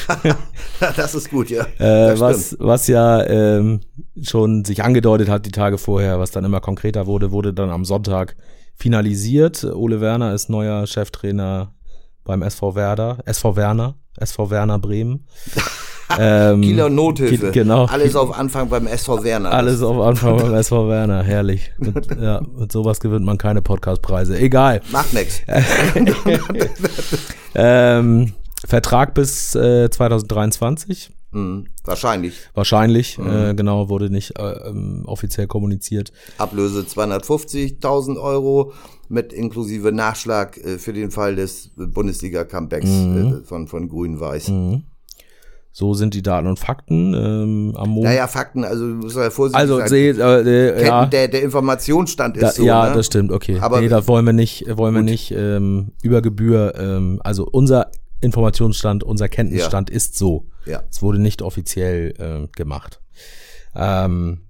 das 0.96 1.14
ist 1.14 1.30
gut, 1.30 1.48
ja. 1.48 1.64
Äh, 1.78 2.20
was, 2.20 2.56
was 2.60 2.86
ja 2.88 3.24
ähm, 3.24 3.80
schon 4.22 4.64
sich 4.66 4.84
angedeutet 4.84 5.30
hat 5.30 5.46
die 5.46 5.50
Tage 5.50 5.78
vorher, 5.78 6.18
was 6.20 6.30
dann 6.30 6.44
immer 6.44 6.60
konkreter 6.60 7.06
wurde, 7.06 7.32
wurde 7.32 7.54
dann 7.54 7.70
am 7.70 7.86
Sonntag 7.86 8.36
finalisiert. 8.74 9.64
Ole 9.64 10.02
Werner 10.02 10.34
ist 10.34 10.50
neuer 10.50 10.86
Cheftrainer 10.86 11.72
beim 12.24 12.42
SV 12.42 12.74
Werder, 12.74 13.18
SV 13.24 13.56
Werner, 13.56 13.94
SV 14.18 14.50
Werner 14.50 14.78
Bremen. 14.78 15.26
ähm, 16.18 16.60
Kieler 16.62 16.88
Nothilfe. 16.88 17.50
Genau. 17.50 17.86
Alles 17.86 18.14
auf 18.16 18.36
Anfang 18.38 18.68
beim 18.68 18.86
SV 18.86 19.24
Werner. 19.24 19.50
Alles 19.52 19.82
auf 19.82 19.98
Anfang 20.04 20.36
beim 20.36 20.54
SV 20.54 20.88
Werner, 20.88 21.22
herrlich. 21.22 21.72
Mit, 21.78 22.08
ja, 22.20 22.40
mit 22.56 22.70
sowas 22.72 23.00
gewinnt 23.00 23.24
man 23.24 23.38
keine 23.38 23.62
Podcastpreise. 23.62 24.38
Egal. 24.38 24.80
Macht 24.92 25.12
nix. 25.14 25.40
Ähm, 27.58 28.32
Vertrag 28.66 29.14
bis 29.14 29.54
äh, 29.54 29.88
2023. 29.90 31.10
Hm, 31.32 31.66
wahrscheinlich. 31.84 32.34
Wahrscheinlich, 32.54 33.18
Mhm. 33.18 33.26
äh, 33.30 33.54
genau, 33.54 33.88
wurde 33.88 34.10
nicht 34.10 34.38
äh, 34.38 34.42
ähm, 34.68 35.04
offiziell 35.06 35.46
kommuniziert. 35.46 36.12
Ablöse 36.38 36.82
250.000 36.82 38.20
Euro 38.20 38.72
mit 39.08 39.32
inklusive 39.32 39.92
Nachschlag 39.92 40.56
äh, 40.58 40.78
für 40.78 40.92
den 40.92 41.10
Fall 41.10 41.36
des 41.36 41.70
Bundesliga-Comebacks 41.76 42.86
Mhm. 42.90 43.40
äh, 43.42 43.46
von, 43.46 43.68
von 43.68 43.88
Grün-Weiß. 43.88 44.50
So 45.78 45.92
sind 45.92 46.14
die 46.14 46.22
Daten 46.22 46.46
und 46.46 46.58
Fakten. 46.58 47.12
Ähm, 47.12 47.74
am 47.76 47.90
Montag. 47.90 48.10
Naja, 48.10 48.26
Fakten, 48.28 48.64
also 48.64 48.88
du 48.88 48.94
musst 48.94 49.14
ja 49.14 49.28
vorsichtig 49.28 49.60
also, 49.60 49.76
sein. 49.76 49.88
seh, 49.88 50.08
äh, 50.08 50.70
äh, 50.70 50.86
ja, 50.86 51.04
der, 51.04 51.28
der 51.28 51.42
Informationsstand 51.42 52.38
ist 52.38 52.42
da, 52.42 52.50
so. 52.52 52.64
ja, 52.64 52.88
ne? 52.88 52.94
das 52.94 53.04
stimmt, 53.04 53.30
okay. 53.30 53.58
Aber- 53.60 53.82
nee, 53.82 53.88
das 53.88 54.08
wollen 54.08 54.24
wir 54.24 54.32
nicht, 54.32 54.64
wollen 54.78 54.94
wir 54.94 55.02
nicht 55.02 55.32
ähm, 55.32 55.92
über 56.02 56.22
Gebühr, 56.22 56.72
ähm, 56.78 57.20
also 57.22 57.46
unser 57.52 57.90
Informationsstand, 58.22 59.04
unser 59.04 59.28
Kenntnisstand 59.28 59.90
ist 59.90 60.16
so. 60.16 60.46
Ja. 60.64 60.82
Es 60.88 61.02
wurde 61.02 61.18
nicht 61.18 61.42
offiziell 61.42 62.14
ähm, 62.20 62.48
gemacht. 62.56 63.02
Ähm, 63.74 64.46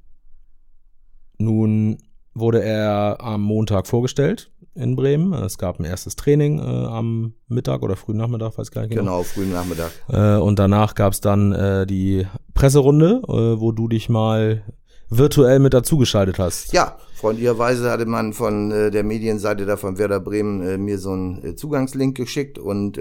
nun 1.39 1.99
wurde 2.35 2.63
er 2.63 3.17
am 3.21 3.43
Montag 3.43 3.89
vorgestellt 3.89 4.53
in 4.77 4.95
Bremen. 4.97 5.33
Es 5.33 5.59
gab 5.59 5.79
ein 5.81 5.85
erstes 5.85 6.17
Training 6.17 6.59
äh, 6.59 6.63
am 6.63 7.35
Mittag 7.49 7.83
oder 7.83 7.97
frühen 7.97 8.19
Nachmittag, 8.19 8.57
weiß 8.57 8.71
gar 8.71 8.83
nicht 8.83 8.91
genau. 8.91 9.03
Genau, 9.03 9.23
frühen 9.23 9.53
Nachmittag. 9.53 9.91
Äh, 10.09 10.37
und 10.37 10.59
danach 10.59 10.95
gab 10.95 11.13
es 11.13 11.21
dann 11.21 11.53
äh, 11.53 11.87
die 11.87 12.27
Presserunde, 12.55 13.23
äh, 13.27 13.61
wo 13.61 13.73
du 13.73 13.89
dich 13.89 14.09
mal 14.09 14.65
virtuell 15.09 15.59
mit 15.61 15.73
dazugeschaltet 15.73 16.39
hast. 16.39 16.73
Ja, 16.73 16.99
freundlicherweise 17.15 17.91
hatte 17.91 18.07
man 18.07 18.33
von 18.33 18.71
äh, 18.71 18.91
der 18.91 19.05
Medienseite 19.05 19.65
da 19.65 19.77
von 19.77 19.99
Werder 19.99 20.21
Bremen 20.21 20.67
äh, 20.67 20.79
mir 20.79 20.99
so 20.99 21.13
einen 21.13 21.57
Zugangslink 21.57 22.17
geschickt 22.17 22.59
und 22.59 22.99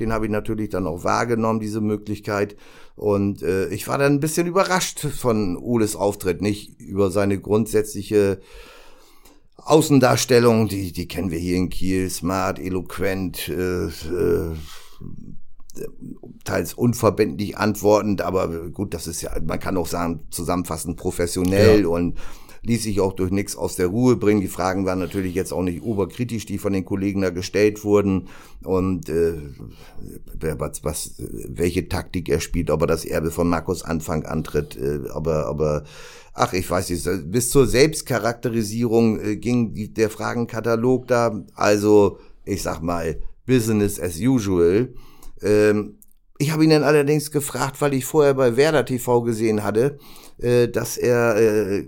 den 0.00 0.12
habe 0.12 0.24
ich 0.24 0.32
natürlich 0.32 0.70
dann 0.70 0.86
auch 0.86 1.04
wahrgenommen, 1.04 1.60
diese 1.60 1.80
Möglichkeit. 1.80 2.56
Und 2.96 3.42
ich 3.42 3.88
war 3.88 3.98
dann 3.98 4.14
ein 4.14 4.20
bisschen 4.20 4.46
überrascht 4.46 5.00
von 5.00 5.56
Oles 5.56 5.96
Auftritt, 5.96 6.40
nicht 6.40 6.80
über 6.80 7.10
seine 7.10 7.38
grundsätzliche 7.38 8.40
Außendarstellung, 9.64 10.68
die, 10.68 10.92
die 10.92 11.06
kennen 11.08 11.30
wir 11.30 11.38
hier 11.38 11.56
in 11.56 11.68
Kiel, 11.70 12.10
smart, 12.10 12.58
eloquent, 12.58 13.48
äh, 13.48 13.86
äh, 13.86 14.56
teils 16.44 16.74
unverbindlich 16.74 17.56
antwortend, 17.56 18.20
aber 18.20 18.68
gut, 18.70 18.92
das 18.92 19.06
ist 19.06 19.22
ja, 19.22 19.30
man 19.46 19.58
kann 19.58 19.76
auch 19.76 19.86
sagen, 19.86 20.26
zusammenfassend 20.30 20.96
professionell 20.96 21.82
Ja. 21.82 21.88
und 21.88 22.18
ließ 22.64 22.84
sich 22.84 23.00
auch 23.00 23.12
durch 23.12 23.30
nichts 23.30 23.56
aus 23.56 23.76
der 23.76 23.88
Ruhe 23.88 24.16
bringen. 24.16 24.40
Die 24.40 24.48
Fragen 24.48 24.86
waren 24.86 25.00
natürlich 25.00 25.34
jetzt 25.34 25.52
auch 25.52 25.62
nicht 25.62 25.82
oberkritisch, 25.82 26.46
die 26.46 26.58
von 26.58 26.72
den 26.72 26.84
Kollegen 26.84 27.20
da 27.20 27.30
gestellt 27.30 27.84
wurden 27.84 28.28
und 28.62 29.08
äh, 29.08 29.34
was, 30.58 30.84
was, 30.84 31.14
welche 31.18 31.88
Taktik 31.88 32.28
er 32.28 32.40
spielt, 32.40 32.70
ob 32.70 32.82
er 32.82 32.86
das 32.86 33.04
Erbe 33.04 33.30
von 33.30 33.48
Markus 33.48 33.82
Anfang 33.82 34.24
antritt, 34.24 34.76
äh, 34.76 35.00
aber, 35.12 35.46
aber 35.46 35.84
ach, 36.34 36.52
ich 36.52 36.70
weiß 36.70 36.90
nicht, 36.90 37.30
bis 37.30 37.50
zur 37.50 37.66
Selbstcharakterisierung 37.66 39.20
äh, 39.20 39.36
ging 39.36 39.74
die, 39.74 39.92
der 39.92 40.10
Fragenkatalog 40.10 41.08
da, 41.08 41.44
also 41.54 42.18
ich 42.44 42.62
sag 42.62 42.80
mal, 42.80 43.20
Business 43.46 44.00
as 44.00 44.18
usual. 44.18 44.94
Ähm, 45.42 45.98
ich 46.38 46.50
habe 46.50 46.64
ihn 46.64 46.70
dann 46.70 46.82
allerdings 46.82 47.30
gefragt, 47.30 47.80
weil 47.80 47.94
ich 47.94 48.04
vorher 48.04 48.34
bei 48.34 48.56
Werder 48.56 48.84
TV 48.84 49.22
gesehen 49.22 49.62
hatte, 49.62 49.98
äh, 50.42 50.68
dass 50.68 50.96
er 50.96 51.36
äh, 51.36 51.86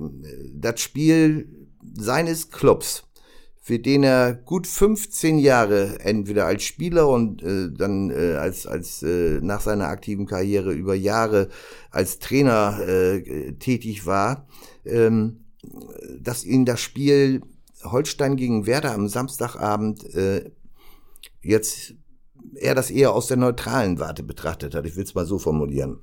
das 0.55 0.81
Spiel 0.81 1.69
seines 1.97 2.51
Clubs 2.51 3.05
für 3.67 3.79
den 3.79 4.03
er 4.03 4.35
gut 4.35 4.67
15 4.67 5.38
Jahre 5.38 5.99
entweder 6.01 6.45
als 6.45 6.64
Spieler 6.64 7.09
und 7.09 7.43
äh, 7.43 7.71
dann 7.73 8.11
äh, 8.11 8.35
als 8.35 8.67
als 8.67 9.03
äh, 9.03 9.40
nach 9.40 9.62
seiner 9.62 9.88
aktiven 9.88 10.27
Karriere 10.27 10.75
über 10.75 10.95
Jahre 10.95 11.49
als 11.90 12.19
Trainer 12.19 12.79
äh, 12.87 13.53
tätig 13.53 14.05
war, 14.05 14.47
ähm, 14.85 15.47
dass 16.21 16.45
ihn 16.45 16.67
das 16.67 16.83
Spiel 16.83 17.40
Holstein 17.83 18.37
gegen 18.37 18.67
Werder 18.67 18.93
am 18.93 19.09
Samstagabend 19.09 20.14
äh, 20.14 20.51
jetzt 21.40 21.95
er 22.57 22.75
das 22.75 22.90
eher 22.90 23.14
aus 23.14 23.29
der 23.29 23.38
neutralen 23.38 23.99
Warte 23.99 24.23
betrachtet 24.23 24.75
hat. 24.75 24.85
Ich 24.85 24.95
will 24.97 25.05
es 25.05 25.14
mal 25.14 25.25
so 25.25 25.38
formulieren. 25.38 26.01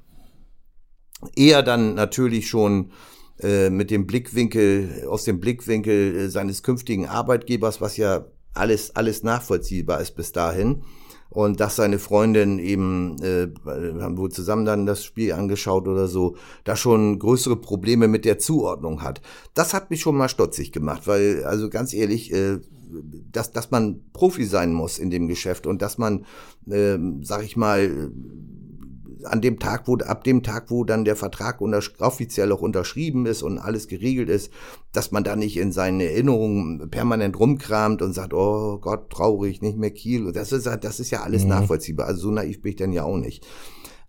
Eher 1.36 1.64
dann 1.64 1.96
natürlich 1.96 2.48
schon 2.50 2.92
äh, 3.40 3.70
mit 3.70 3.92
dem 3.92 4.06
Blickwinkel, 4.06 5.06
aus 5.08 5.24
dem 5.24 5.40
Blickwinkel 5.40 6.16
äh, 6.16 6.30
seines 6.30 6.64
künftigen 6.64 7.08
Arbeitgebers, 7.08 7.82
was 7.82 7.98
ja 7.98 8.26
alles, 8.54 8.96
alles 8.96 9.24
nachvollziehbar 9.24 10.02
ist 10.02 10.16
bis 10.16 10.32
dahin. 10.32 10.84
Und 11.30 11.62
dass 11.62 11.78
seine 11.78 11.98
Freundin 11.98 12.60
eben, 12.60 13.16
äh, 13.22 13.48
haben 13.66 14.18
wohl 14.18 14.32
zusammen 14.32 14.66
dann 14.66 14.86
das 14.86 15.06
Spiel 15.06 15.32
angeschaut 15.32 15.88
oder 15.88 16.08
so, 16.08 16.36
da 16.66 16.76
schon 16.76 17.20
größere 17.20 17.56
Probleme 17.56 18.10
mit 18.10 18.26
der 18.26 18.38
Zuordnung 18.38 19.02
hat. 19.02 19.22
Das 19.54 19.74
hat 19.74 19.90
mich 19.90 20.02
schon 20.02 20.18
mal 20.18 20.28
stutzig 20.28 20.74
gemacht, 20.74 21.08
weil, 21.08 21.46
also 21.46 21.70
ganz 21.70 21.94
ehrlich, 21.94 22.34
äh, 22.34 22.60
dass, 23.32 23.54
dass 23.54 23.72
man 23.72 24.02
Profi 24.12 24.44
sein 24.44 24.74
muss 24.74 25.00
in 25.00 25.10
dem 25.10 25.28
Geschäft 25.28 25.66
und 25.66 25.82
dass 25.82 25.98
man, 25.98 26.26
äh, 26.70 26.98
sag 27.22 27.44
ich 27.44 27.56
mal, 27.56 28.12
an 29.26 29.42
dem 29.42 29.60
Tag, 29.60 29.88
wo, 29.88 29.98
ab 29.98 30.24
dem 30.24 30.44
Tag, 30.44 30.70
wo 30.70 30.84
dann 30.84 31.06
der 31.06 31.16
Vertrag 31.16 31.62
offiziell 32.00 32.52
auch 32.52 32.62
unterschrieben 32.62 33.26
ist 33.26 33.44
und 33.44 33.58
alles 33.58 33.88
geregelt 33.88 34.30
ist, 34.30 34.52
dass 34.92 35.12
man 35.12 35.24
da 35.24 35.36
nicht 35.36 35.58
in 35.58 35.72
seinen 35.72 36.00
Erinnerungen 36.00 36.90
permanent 36.90 37.40
rumkramt 37.40 38.02
und 38.02 38.14
sagt, 38.14 38.34
oh 38.34 38.78
Gott, 38.80 39.10
traurig, 39.10 39.62
nicht 39.62 39.78
mehr 39.78 39.92
Kiel. 39.92 40.32
Das 40.32 40.52
ist, 40.52 40.66
das 40.66 41.00
ist 41.00 41.12
ja 41.12 41.22
alles 41.22 41.44
mhm. 41.44 41.50
nachvollziehbar. 41.50 42.08
Also 42.08 42.22
so 42.22 42.32
naiv 42.32 42.62
bin 42.62 42.72
ich 42.72 42.78
dann 42.78 42.94
ja 42.94 43.04
auch 43.04 43.18
nicht. 43.18 43.46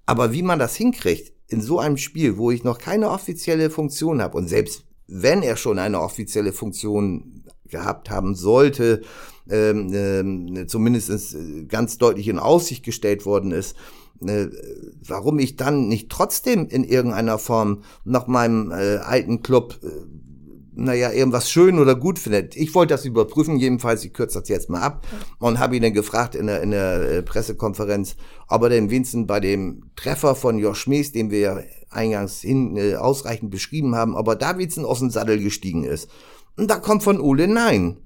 Aber 0.07 0.33
wie 0.33 0.43
man 0.43 0.59
das 0.59 0.75
hinkriegt, 0.77 1.33
in 1.49 1.61
so 1.61 1.79
einem 1.79 1.97
Spiel, 1.97 2.39
wo 2.39 2.51
ich 2.51 2.65
noch 2.65 2.79
keine 2.79 3.11
offizielle 3.11 3.71
Funktion 3.71 4.23
habe 4.23 4.39
und 4.39 4.49
selbst 4.49 4.85
wenn 5.07 5.43
er 5.43 5.57
schon 5.57 5.79
eine 5.79 6.01
offizielle 6.01 6.53
Funktion 6.53 7.45
gehabt 7.69 8.11
haben 8.11 8.35
sollte, 8.35 9.03
ähm, 9.51 9.91
ähm, 9.93 10.69
zumindest 10.69 11.37
ganz 11.69 11.99
deutlich 11.99 12.29
in 12.29 12.39
Aussicht 12.39 12.85
gestellt 12.85 13.27
worden 13.27 13.53
ist, 13.53 13.77
äh, 14.29 14.51
warum 15.07 15.39
ich 15.39 15.57
dann 15.57 15.89
nicht 15.89 16.11
trotzdem 16.11 16.69
in 16.69 16.85
irgendeiner 16.85 17.39
Form 17.39 17.83
nach 18.05 18.27
meinem 18.27 18.71
äh, 18.71 18.97
alten 18.99 19.43
Club, 19.43 19.79
äh, 19.83 19.89
naja, 20.75 21.11
irgendwas 21.13 21.51
schön 21.51 21.79
oder 21.79 21.95
gut 21.95 22.19
findet. 22.19 22.57
Ich 22.57 22.75
wollte 22.75 22.95
das 22.95 23.05
überprüfen, 23.05 23.59
jedenfalls, 23.59 24.05
ich 24.05 24.15
kürze 24.15 24.41
das 24.41 24.49
jetzt 24.49 24.71
mal 24.71 24.81
ab 24.81 25.07
und 25.39 25.59
habe 25.59 25.77
ihn 25.77 25.83
dann 25.83 25.93
gefragt 25.93 26.35
in 26.35 26.47
der, 26.47 26.63
in 26.63 26.71
der 26.71 27.01
äh, 27.01 27.23
Pressekonferenz, 27.23 28.17
ob 28.49 28.63
er 28.63 28.71
denn 28.71 28.91
wenigstens 28.91 29.27
bei 29.27 29.41
dem 29.41 29.91
Treffer 29.97 30.35
von 30.35 30.59
Josh 30.59 30.87
Mies, 30.87 31.13
den 31.13 31.31
wir 31.31 31.39
ja 31.39 31.61
eingangs 31.91 32.41
hin, 32.41 32.77
äh, 32.77 32.95
ausreichend 32.95 33.51
beschrieben 33.51 33.95
haben, 33.95 34.15
ob 34.15 34.29
er 34.29 34.37
da 34.37 34.57
wenigstens 34.57 34.85
aus 34.85 35.01
dem 35.01 35.11
Sattel 35.11 35.39
gestiegen 35.39 35.85
ist. 35.85 36.09
Und 36.57 36.71
da 36.71 36.79
kommt 36.79 37.03
von 37.03 37.21
Ole 37.21 37.49
Nein. 37.49 37.99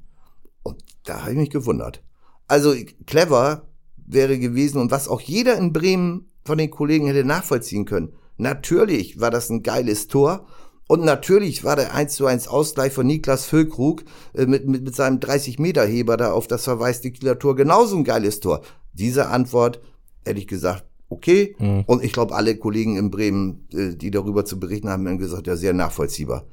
Und 0.62 0.83
da 1.05 1.22
habe 1.22 1.33
ich 1.33 1.38
mich 1.38 1.50
gewundert. 1.50 2.02
Also 2.48 2.74
clever, 3.07 3.68
wäre 4.07 4.38
gewesen 4.38 4.81
und 4.81 4.90
was 4.90 5.09
auch 5.09 5.21
jeder 5.21 5.57
in 5.57 5.73
Bremen 5.73 6.31
von 6.45 6.59
den 6.59 6.71
Kollegen 6.71 7.07
hätte 7.07 7.25
nachvollziehen 7.25 7.85
können. 7.85 8.12
Natürlich 8.37 9.21
war 9.21 9.31
das 9.31 9.51
ein 9.51 9.62
geiles 9.62 10.09
Tor 10.09 10.47
und 10.88 11.05
natürlich 11.05 11.64
war 11.64 11.75
der 11.75 11.95
1 11.95 12.14
zu 12.14 12.27
1 12.27 12.49
Ausgleich 12.49 12.92
von 12.92 13.07
Niklas 13.07 13.47
Füllkrug 13.47 14.05
äh, 14.35 14.47
mit, 14.47 14.66
mit, 14.66 14.85
mit 14.85 14.95
seinem 14.95 15.19
30-Meter-Heber 15.19 16.16
da 16.16 16.33
auf 16.33 16.47
das 16.47 16.64
verwaiste 16.64 17.11
Kieler 17.11 17.38
Tor 17.38 17.57
genauso 17.57 17.97
ein 17.97 18.05
geiles 18.05 18.40
Tor. 18.40 18.62
Diese 18.92 19.29
Antwort, 19.29 19.81
hätte 20.25 20.38
ich 20.38 20.47
gesagt, 20.47 20.85
okay. 21.09 21.57
Mhm. 21.59 21.85
Und 21.87 22.05
ich 22.05 22.12
glaube, 22.12 22.35
alle 22.35 22.57
Kollegen 22.57 22.97
in 22.97 23.11
Bremen, 23.11 23.66
äh, 23.73 23.97
die 23.97 24.11
darüber 24.11 24.45
zu 24.45 24.61
berichten 24.61 24.88
haben, 24.88 25.09
haben 25.09 25.19
gesagt, 25.19 25.47
ja, 25.47 25.57
sehr 25.57 25.73
nachvollziehbar. 25.73 26.47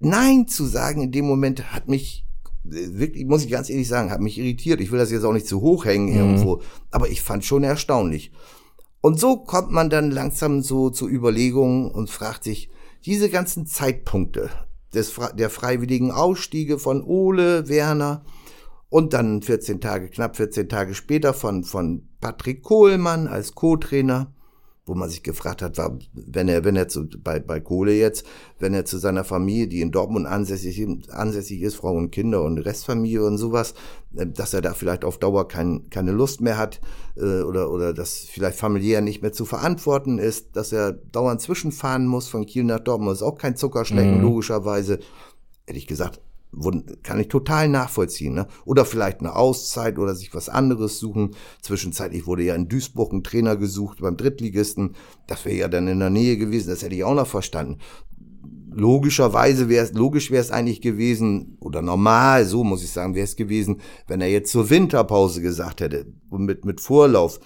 Nein 0.00 0.46
zu 0.46 0.64
sagen 0.64 1.02
in 1.02 1.12
dem 1.12 1.26
Moment 1.26 1.72
hat 1.72 1.88
mich 1.88 2.24
wirklich, 2.70 3.24
muss 3.26 3.44
ich 3.44 3.50
ganz 3.50 3.70
ehrlich 3.70 3.88
sagen, 3.88 4.10
hat 4.10 4.20
mich 4.20 4.38
irritiert. 4.38 4.80
Ich 4.80 4.90
will 4.90 4.98
das 4.98 5.10
jetzt 5.10 5.24
auch 5.24 5.32
nicht 5.32 5.46
zu 5.46 5.60
hoch 5.60 5.84
hängen 5.84 6.10
mhm. 6.10 6.16
irgendwo, 6.16 6.62
aber 6.90 7.08
ich 7.08 7.22
fand 7.22 7.44
schon 7.44 7.64
erstaunlich. 7.64 8.32
Und 9.00 9.20
so 9.20 9.36
kommt 9.36 9.70
man 9.70 9.90
dann 9.90 10.10
langsam 10.10 10.62
so 10.62 10.90
zu 10.90 11.08
Überlegungen 11.08 11.90
und 11.90 12.10
fragt 12.10 12.44
sich, 12.44 12.70
diese 13.04 13.30
ganzen 13.30 13.66
Zeitpunkte 13.66 14.50
des, 14.92 15.14
der 15.34 15.50
freiwilligen 15.50 16.10
Ausstiege 16.10 16.78
von 16.78 17.02
Ole, 17.02 17.68
Werner 17.68 18.24
und 18.88 19.12
dann 19.12 19.42
14 19.42 19.80
Tage, 19.80 20.08
knapp 20.08 20.36
14 20.36 20.68
Tage 20.68 20.94
später 20.94 21.34
von, 21.34 21.64
von 21.64 22.08
Patrick 22.20 22.62
Kohlmann 22.62 23.26
als 23.28 23.54
Co-Trainer, 23.54 24.34
wo 24.88 24.94
man 24.94 25.08
sich 25.10 25.22
gefragt 25.22 25.62
hat, 25.62 25.78
war, 25.78 25.98
wenn 26.12 26.48
er, 26.48 26.64
wenn 26.64 26.76
er 26.76 26.88
zu, 26.88 27.06
bei, 27.06 27.38
bei 27.38 27.60
Kohle 27.60 27.92
jetzt, 27.92 28.24
wenn 28.58 28.74
er 28.74 28.84
zu 28.84 28.98
seiner 28.98 29.24
Familie, 29.24 29.68
die 29.68 29.80
in 29.80 29.92
Dortmund 29.92 30.26
ansässig, 30.26 30.86
ansässig 31.10 31.62
ist, 31.62 31.76
Frau 31.76 31.92
und 31.94 32.10
Kinder 32.10 32.42
und 32.42 32.58
Restfamilie 32.58 33.24
und 33.24 33.38
sowas, 33.38 33.74
äh, 34.16 34.26
dass 34.26 34.54
er 34.54 34.62
da 34.62 34.74
vielleicht 34.74 35.04
auf 35.04 35.18
Dauer 35.18 35.46
kein, 35.48 35.90
keine 35.90 36.12
Lust 36.12 36.40
mehr 36.40 36.58
hat 36.58 36.80
äh, 37.16 37.42
oder, 37.42 37.70
oder 37.70 37.92
dass 37.92 38.18
vielleicht 38.18 38.58
familiär 38.58 39.00
nicht 39.00 39.22
mehr 39.22 39.32
zu 39.32 39.44
verantworten 39.44 40.18
ist, 40.18 40.56
dass 40.56 40.72
er 40.72 40.92
dauernd 40.92 41.40
zwischenfahren 41.40 42.06
muss 42.06 42.28
von 42.28 42.46
Kiel 42.46 42.64
nach 42.64 42.80
Dortmund, 42.80 43.14
ist 43.14 43.22
auch 43.22 43.38
kein 43.38 43.56
Zuckerschlecken, 43.56 44.18
mhm. 44.18 44.22
logischerweise. 44.22 44.98
Hätte 45.66 45.78
ich 45.78 45.86
gesagt, 45.86 46.20
kann 47.02 47.20
ich 47.20 47.28
total 47.28 47.68
nachvollziehen. 47.68 48.34
Ne? 48.34 48.46
Oder 48.64 48.84
vielleicht 48.84 49.20
eine 49.20 49.36
Auszeit 49.36 49.98
oder 49.98 50.14
sich 50.14 50.34
was 50.34 50.48
anderes 50.48 50.98
suchen. 50.98 51.34
Zwischenzeitlich 51.62 52.26
wurde 52.26 52.42
ja 52.42 52.54
in 52.54 52.68
Duisburg 52.68 53.12
ein 53.12 53.22
Trainer 53.22 53.56
gesucht 53.56 53.98
beim 54.00 54.16
Drittligisten. 54.16 54.94
Das 55.26 55.44
wäre 55.44 55.56
ja 55.56 55.68
dann 55.68 55.88
in 55.88 56.00
der 56.00 56.10
Nähe 56.10 56.36
gewesen, 56.36 56.70
das 56.70 56.82
hätte 56.82 56.94
ich 56.94 57.04
auch 57.04 57.14
noch 57.14 57.26
verstanden. 57.26 57.78
Logischerweise 58.70 59.68
wäre 59.68 59.84
es, 59.84 59.92
logisch 59.92 60.30
wäre 60.30 60.42
es 60.42 60.50
eigentlich 60.50 60.80
gewesen, 60.80 61.56
oder 61.58 61.82
normal, 61.82 62.44
so 62.44 62.62
muss 62.64 62.84
ich 62.84 62.90
sagen, 62.90 63.14
wäre 63.14 63.24
es 63.24 63.34
gewesen, 63.34 63.80
wenn 64.06 64.20
er 64.20 64.28
jetzt 64.28 64.52
zur 64.52 64.70
Winterpause 64.70 65.40
gesagt 65.42 65.80
hätte, 65.80 66.06
mit, 66.30 66.64
mit 66.64 66.80
Vorlauf, 66.80 67.40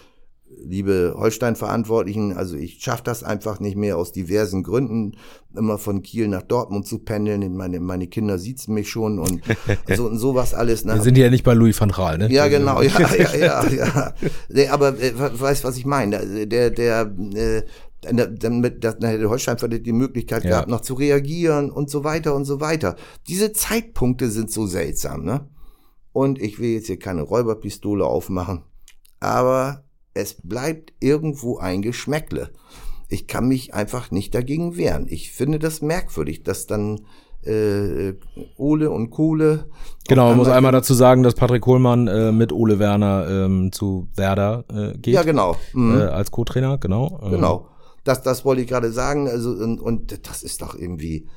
liebe 0.64 1.14
Holstein-Verantwortlichen, 1.16 2.36
also 2.36 2.56
ich 2.56 2.82
schaffe 2.82 3.02
das 3.04 3.22
einfach 3.22 3.60
nicht 3.60 3.76
mehr 3.76 3.96
aus 3.96 4.12
diversen 4.12 4.62
Gründen, 4.62 5.16
immer 5.54 5.78
von 5.78 6.02
Kiel 6.02 6.28
nach 6.28 6.42
Dortmund 6.42 6.86
zu 6.86 6.98
pendeln. 6.98 7.56
Meine, 7.56 7.80
meine 7.80 8.06
Kinder 8.06 8.38
siezen 8.38 8.74
mich 8.74 8.88
schon 8.88 9.18
und 9.18 9.42
so 9.96 10.06
und 10.06 10.18
sowas 10.18 10.54
alles. 10.54 10.84
Ne? 10.84 10.94
Wir 10.94 11.02
sind 11.02 11.18
ja 11.18 11.30
nicht 11.30 11.44
bei 11.44 11.54
Louis 11.54 11.78
van 11.80 11.90
Raal, 11.90 12.18
ne? 12.18 12.32
Ja, 12.32 12.48
genau, 12.48 12.82
ja, 12.82 12.98
ja, 13.16 13.36
ja, 13.36 13.68
ja. 13.68 14.14
Nee, 14.48 14.68
aber 14.68 15.00
äh, 15.00 15.12
weißt, 15.16 15.64
was 15.64 15.76
ich 15.76 15.86
meine? 15.86 16.46
Der, 16.46 16.70
der, 16.70 17.14
äh, 17.34 17.62
dann, 18.02 18.38
dann 18.38 18.62
hätte 19.02 19.28
Holstein 19.28 19.56
die 19.82 19.92
Möglichkeit 19.92 20.44
ja. 20.44 20.50
gehabt, 20.50 20.68
noch 20.68 20.80
zu 20.80 20.94
reagieren 20.94 21.70
und 21.70 21.88
so 21.88 22.04
weiter 22.04 22.34
und 22.34 22.44
so 22.44 22.60
weiter. 22.60 22.96
Diese 23.28 23.52
Zeitpunkte 23.52 24.30
sind 24.30 24.50
so 24.50 24.66
seltsam, 24.66 25.24
ne? 25.24 25.48
Und 26.12 26.40
ich 26.40 26.58
will 26.58 26.70
jetzt 26.70 26.88
hier 26.88 26.98
keine 26.98 27.22
Räuberpistole 27.22 28.04
aufmachen, 28.04 28.64
aber 29.20 29.84
es 30.14 30.36
bleibt 30.42 30.92
irgendwo 31.00 31.58
ein 31.58 31.82
Geschmäckle. 31.82 32.50
Ich 33.08 33.26
kann 33.26 33.48
mich 33.48 33.74
einfach 33.74 34.10
nicht 34.10 34.34
dagegen 34.34 34.76
wehren. 34.76 35.06
Ich 35.08 35.32
finde 35.32 35.58
das 35.58 35.82
merkwürdig, 35.82 36.42
dass 36.42 36.66
dann 36.66 37.00
äh, 37.44 38.14
Ole 38.56 38.90
und 38.90 39.10
Kohle. 39.10 39.68
Genau, 40.08 40.28
man 40.28 40.38
muss 40.38 40.48
einmal 40.48 40.72
dazu 40.72 40.94
sagen, 40.94 41.22
dass 41.22 41.34
Patrick 41.34 41.62
Kohlmann 41.62 42.06
äh, 42.08 42.32
mit 42.32 42.52
Ole 42.52 42.78
Werner 42.78 43.26
ähm, 43.28 43.72
zu 43.72 44.08
Werder 44.14 44.64
äh, 44.72 44.98
geht. 44.98 45.14
Ja, 45.14 45.22
genau. 45.22 45.56
Mhm. 45.72 45.98
Äh, 45.98 46.02
als 46.04 46.30
Co-Trainer, 46.30 46.78
genau. 46.78 47.20
Genau. 47.30 47.68
Das, 48.04 48.22
das 48.22 48.44
wollte 48.44 48.62
ich 48.62 48.68
gerade 48.68 48.92
sagen. 48.92 49.28
Also, 49.28 49.50
und, 49.50 49.80
und 49.80 50.26
das 50.26 50.42
ist 50.42 50.62
doch 50.62 50.74
irgendwie, 50.74 51.28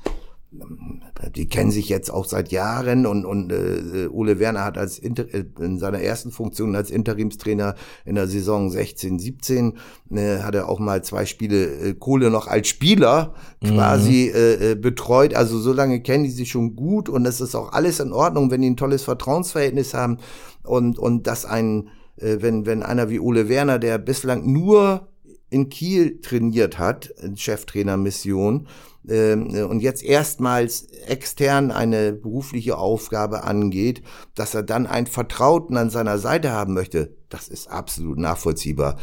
die 1.36 1.48
kennen 1.48 1.72
sich 1.72 1.90
jetzt 1.90 2.10
auch 2.12 2.26
seit 2.26 2.52
Jahren 2.52 3.06
und, 3.06 3.26
und 3.26 3.52
äh, 3.52 4.08
Ole 4.08 4.40
Werner 4.40 4.64
hat 4.64 4.78
als 4.78 5.00
Inter 5.00 5.34
äh, 5.34 5.46
in 5.60 5.80
seiner 5.80 6.00
ersten 6.00 6.32
Funktion 6.32 6.76
als 6.76 6.92
Interimstrainer 6.92 7.76
in 8.06 8.16
der 8.16 8.28
Saison 8.28 8.70
16, 8.70 9.20
17 9.20 9.78
äh, 10.12 10.40
hat 10.40 10.56
er 10.56 10.70
auch 10.70 10.80
mal 10.80 11.04
zwei 11.04 11.26
Spiele 11.26 11.66
äh, 11.66 11.94
Kohle 11.94 12.30
noch 12.30 12.48
als 12.48 12.68
Spieler 12.68 13.34
quasi 13.64 14.32
mhm. 14.34 14.40
äh, 14.40 14.72
äh, 14.72 14.76
betreut. 14.76 15.34
Also 15.34 15.60
so 15.60 15.74
lange 15.74 16.02
kennen 16.02 16.26
die 16.26 16.32
sich 16.32 16.52
schon 16.52 16.76
gut 16.76 17.10
und 17.10 17.26
es 17.26 17.42
ist 17.42 17.56
auch 17.56 17.72
alles 17.72 18.00
in 18.00 18.14
Ordnung, 18.14 18.52
wenn 18.52 18.62
die 18.62 18.70
ein 18.70 18.78
tolles 18.78 19.04
Vertrauensverhältnis 19.04 19.94
haben 19.94 20.18
und 20.64 21.00
und 21.00 21.28
dass 21.28 21.46
ein 21.46 21.90
äh, 22.18 22.38
wenn 22.40 22.66
wenn 22.66 22.84
einer 22.84 23.10
wie 23.10 23.20
Ole 23.20 23.50
Werner, 23.50 23.80
der 23.80 23.98
bislang 23.98 24.52
nur 24.52 25.08
in 25.56 25.70
Kiel 25.70 26.20
trainiert 26.20 26.78
hat, 26.80 27.14
Cheftrainermission, 27.36 28.68
ähm, 29.08 29.48
und 29.70 29.80
jetzt 29.80 30.04
erstmals 30.04 30.88
extern 31.08 31.72
eine 31.72 32.12
berufliche 32.12 32.78
Aufgabe 32.78 33.46
angeht, 33.46 34.02
dass 34.36 34.54
er 34.54 34.64
dann 34.64 34.86
einen 34.86 35.08
Vertrauten 35.08 35.78
an 35.78 35.90
seiner 35.90 36.18
Seite 36.18 36.52
haben 36.52 36.74
möchte, 36.74 37.16
das 37.36 37.50
ist 37.50 37.70
absolut 37.70 38.18
nachvollziehbar. 38.18 38.98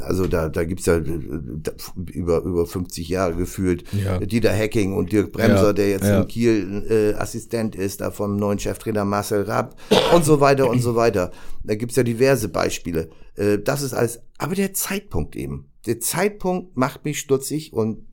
Also 0.00 0.26
da, 0.26 0.48
da 0.48 0.64
gibt's 0.64 0.86
ja 0.86 0.96
über, 0.96 2.42
über 2.42 2.66
50 2.66 3.08
Jahre 3.08 3.34
gefühlt 3.34 3.84
ja. 3.92 4.18
Dieter 4.20 4.56
Hacking 4.56 4.94
und 4.94 5.12
Dirk 5.12 5.32
Bremser, 5.32 5.66
ja. 5.66 5.72
der 5.74 5.90
jetzt 5.90 6.04
ja. 6.04 6.22
in 6.22 6.28
Kiel 6.28 6.86
äh, 6.88 7.14
Assistent 7.20 7.76
ist, 7.76 8.00
da 8.00 8.10
vom 8.10 8.36
neuen 8.36 8.58
Cheftrainer 8.58 9.04
Marcel 9.04 9.42
Rapp 9.42 9.76
und 10.14 10.24
so 10.24 10.40
weiter 10.40 10.70
und 10.70 10.80
so 10.80 10.96
weiter. 10.96 11.30
Da 11.62 11.74
gibt's 11.74 11.96
ja 11.96 12.02
diverse 12.02 12.48
Beispiele. 12.48 13.10
Äh, 13.36 13.58
das 13.58 13.82
ist 13.82 13.92
alles, 13.92 14.20
aber 14.38 14.54
der 14.54 14.72
Zeitpunkt 14.72 15.36
eben. 15.36 15.70
Der 15.84 16.00
Zeitpunkt 16.00 16.76
macht 16.78 17.04
mich 17.04 17.20
stutzig 17.20 17.74
und 17.74 18.06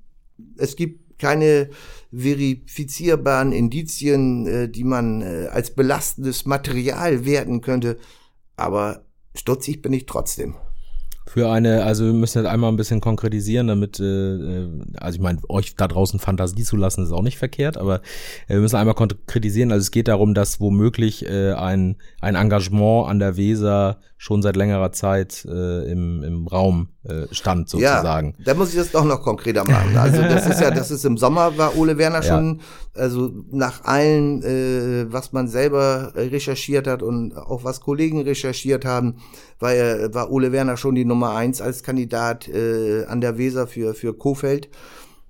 es 0.58 0.76
gibt 0.76 1.18
keine 1.18 1.70
verifizierbaren 2.12 3.54
Indizien, 3.54 4.48
äh, 4.48 4.68
die 4.68 4.84
man 4.84 5.22
äh, 5.22 5.48
als 5.50 5.74
belastendes 5.74 6.46
Material 6.46 7.26
werten 7.26 7.62
könnte. 7.62 7.98
Aber 8.58 9.06
stutzig 9.36 9.82
bin 9.82 9.94
ich 9.94 10.06
trotzdem. 10.06 10.56
Für 11.28 11.52
eine, 11.52 11.84
also 11.84 12.06
wir 12.06 12.14
müssen 12.14 12.40
jetzt 12.40 12.52
einmal 12.52 12.72
ein 12.72 12.78
bisschen 12.78 13.00
konkretisieren, 13.00 13.68
damit, 13.68 14.00
äh, 14.00 14.04
äh, 14.04 14.70
also 14.98 15.16
ich 15.16 15.22
meine, 15.22 15.40
euch 15.50 15.76
da 15.76 15.88
draußen 15.88 16.20
Fantasie 16.20 16.64
zu 16.64 16.76
lassen, 16.76 17.04
ist 17.04 17.12
auch 17.12 17.22
nicht 17.22 17.38
verkehrt, 17.38 17.78
aber 17.78 17.98
äh, 18.48 18.56
wir 18.56 18.60
müssen 18.60 18.76
einmal 18.76 18.96
konkretisieren. 18.96 19.72
Also 19.72 19.82
es 19.82 19.92
geht 19.92 20.08
darum, 20.08 20.34
dass 20.34 20.60
womöglich 20.60 21.26
äh, 21.26 21.54
ein, 21.54 21.98
ein 22.22 22.36
Engagement 22.36 23.08
an 23.08 23.20
der 23.20 23.38
Weser 23.38 24.00
schon 24.22 24.44
seit 24.44 24.56
längerer 24.56 24.92
Zeit 24.92 25.46
äh, 25.46 25.92
im, 25.92 26.22
im 26.24 26.48
Raum 26.48 26.90
äh, 27.04 27.26
stand, 27.32 27.70
sozusagen. 27.70 28.36
Ja, 28.38 28.46
da 28.46 28.54
muss 28.54 28.70
ich 28.70 28.76
das 28.76 28.92
doch 28.92 29.04
noch 29.04 29.24
konkreter 29.24 29.64
machen. 29.64 29.98
Also 29.98 30.22
das 30.22 30.46
ist 30.46 30.62
ja, 30.62 30.70
das 30.70 30.92
ist 30.92 31.04
im 31.06 31.18
Sommer, 31.18 31.58
war 31.58 31.76
Ole 31.76 31.98
Werner 31.98 32.22
schon, 32.22 32.62
ja. 32.96 33.02
also 33.02 33.32
nach 33.50 33.84
allen, 33.84 34.44
äh, 34.44 35.12
was 35.12 35.34
man 35.34 35.48
selber 35.48 36.12
recherchiert 36.14 36.86
hat 36.86 37.02
und 37.02 37.36
auch 37.36 37.64
was 37.64 37.82
Kollegen 37.82 38.22
recherchiert 38.22 38.86
haben, 38.86 39.16
war, 39.60 39.74
war 40.14 40.32
Ole 40.32 40.52
Werner 40.52 40.78
schon 40.78 40.94
die 40.94 41.04
Nummer 41.12 41.36
eins 41.36 41.62
als 41.62 41.84
Kandidat 41.84 42.48
äh, 42.48 43.04
an 43.06 43.20
der 43.20 43.38
Weser 43.38 43.68
für, 43.68 43.94
für 43.94 44.14
Kofeld 44.14 44.70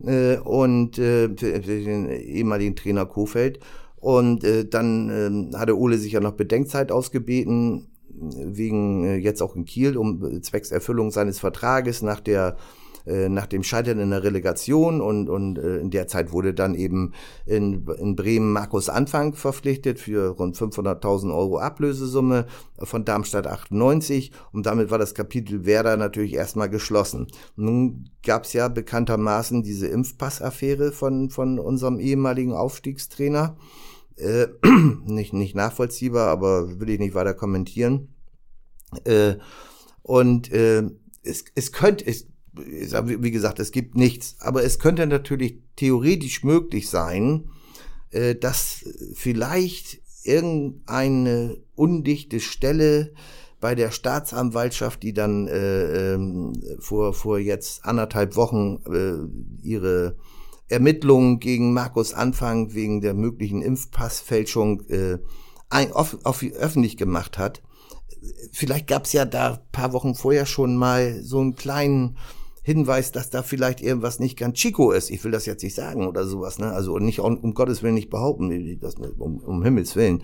äh, 0.05 0.37
und 0.37 0.99
äh, 0.99 1.29
für 1.35 1.59
den 1.59 2.07
ehemaligen 2.09 2.75
Trainer 2.75 3.05
Kofeld. 3.07 3.59
Und 3.97 4.43
äh, 4.43 4.65
dann 4.65 5.51
äh, 5.53 5.57
hatte 5.57 5.77
Ole 5.77 5.97
sich 5.97 6.13
ja 6.13 6.19
noch 6.19 6.33
Bedenkzeit 6.33 6.91
ausgebeten 6.91 7.87
wegen 8.09 9.05
äh, 9.05 9.15
jetzt 9.17 9.41
auch 9.41 9.55
in 9.55 9.65
Kiel 9.65 9.97
um 9.97 10.23
äh, 10.23 10.41
zwecks 10.41 10.71
Erfüllung 10.71 11.11
seines 11.11 11.39
Vertrages 11.39 12.01
nach 12.01 12.19
der 12.19 12.57
äh, 13.05 13.29
nach 13.29 13.47
dem 13.47 13.63
Scheitern 13.63 13.99
in 13.99 14.11
der 14.11 14.23
Relegation 14.23 15.01
und, 15.01 15.29
und 15.29 15.57
in 15.57 15.91
der 15.91 16.07
Zeit 16.07 16.31
wurde 16.31 16.53
dann 16.53 16.75
eben 16.75 17.13
in, 17.45 17.85
in 17.99 18.15
Bremen 18.15 18.51
Markus 18.51 18.89
Anfang 18.89 19.33
verpflichtet 19.33 19.99
für 19.99 20.29
rund 20.29 20.55
500.000 20.55 21.35
Euro 21.35 21.59
Ablösesumme 21.59 22.45
von 22.79 23.05
Darmstadt 23.05 23.47
98 23.47 24.31
und 24.51 24.65
damit 24.65 24.91
war 24.91 24.97
das 24.97 25.13
Kapitel 25.13 25.65
Werder 25.65 25.97
natürlich 25.97 26.33
erstmal 26.33 26.69
geschlossen. 26.69 27.27
Nun 27.55 28.09
gab 28.23 28.45
es 28.45 28.53
ja 28.53 28.67
bekanntermaßen 28.67 29.63
diese 29.63 29.87
Impfpassaffäre 29.87 30.91
von, 30.91 31.29
von 31.29 31.59
unserem 31.59 31.99
ehemaligen 31.99 32.53
Aufstiegstrainer. 32.53 33.57
Äh, 34.15 34.47
nicht, 35.05 35.33
nicht 35.33 35.55
nachvollziehbar, 35.55 36.29
aber 36.29 36.79
will 36.79 36.89
ich 36.89 36.99
nicht 36.99 37.15
weiter 37.15 37.33
kommentieren. 37.33 38.13
Äh, 39.05 39.35
und 40.03 40.51
äh, 40.51 40.83
es, 41.23 41.45
es 41.55 41.71
könnte, 41.71 42.05
es, 42.07 42.27
wie 42.65 43.31
gesagt, 43.31 43.59
es 43.59 43.71
gibt 43.71 43.95
nichts, 43.95 44.35
aber 44.39 44.63
es 44.63 44.79
könnte 44.79 45.07
natürlich 45.07 45.59
theoretisch 45.75 46.43
möglich 46.43 46.89
sein, 46.89 47.49
äh, 48.11 48.35
dass 48.35 48.85
vielleicht 49.13 50.01
irgendeine 50.23 51.57
undichte 51.75 52.39
Stelle 52.39 53.13
bei 53.59 53.75
der 53.75 53.91
Staatsanwaltschaft, 53.91 55.03
die 55.03 55.13
dann 55.13 55.47
äh, 55.47 56.13
ähm, 56.13 56.53
vor, 56.79 57.13
vor 57.13 57.39
jetzt 57.39 57.85
anderthalb 57.85 58.35
Wochen 58.35 58.79
äh, 58.91 59.65
ihre 59.65 60.17
Ermittlungen 60.67 61.39
gegen 61.39 61.73
Markus 61.73 62.13
Anfang 62.13 62.73
wegen 62.73 63.01
der 63.01 63.13
möglichen 63.13 63.61
Impfpassfälschung 63.61 64.81
äh, 64.89 65.19
ein, 65.69 65.91
off, 65.91 66.17
off, 66.23 66.43
öffentlich 66.43 66.97
gemacht 66.97 67.37
hat. 67.37 67.61
Vielleicht 68.51 68.87
gab 68.87 69.05
es 69.05 69.13
ja 69.13 69.25
da 69.25 69.61
paar 69.71 69.93
Wochen 69.93 70.15
vorher 70.15 70.45
schon 70.45 70.75
mal 70.75 71.21
so 71.23 71.39
einen 71.39 71.55
kleinen 71.55 72.17
Hinweis, 72.61 73.11
dass 73.11 73.29
da 73.29 73.41
vielleicht 73.43 73.81
irgendwas 73.81 74.19
nicht 74.19 74.37
ganz 74.37 74.57
Chico 74.57 74.91
ist. 74.91 75.09
Ich 75.09 75.23
will 75.23 75.31
das 75.31 75.45
jetzt 75.45 75.63
nicht 75.63 75.75
sagen 75.75 76.07
oder 76.07 76.25
sowas, 76.25 76.59
ne? 76.59 76.71
Also 76.71 76.99
nicht 76.99 77.19
um 77.19 77.53
Gottes 77.53 77.81
Willen 77.81 77.95
nicht 77.95 78.09
behaupten, 78.09 78.79
das, 78.79 78.95
um, 78.95 79.37
um 79.39 79.63
Himmels 79.63 79.95
Willen. 79.95 80.23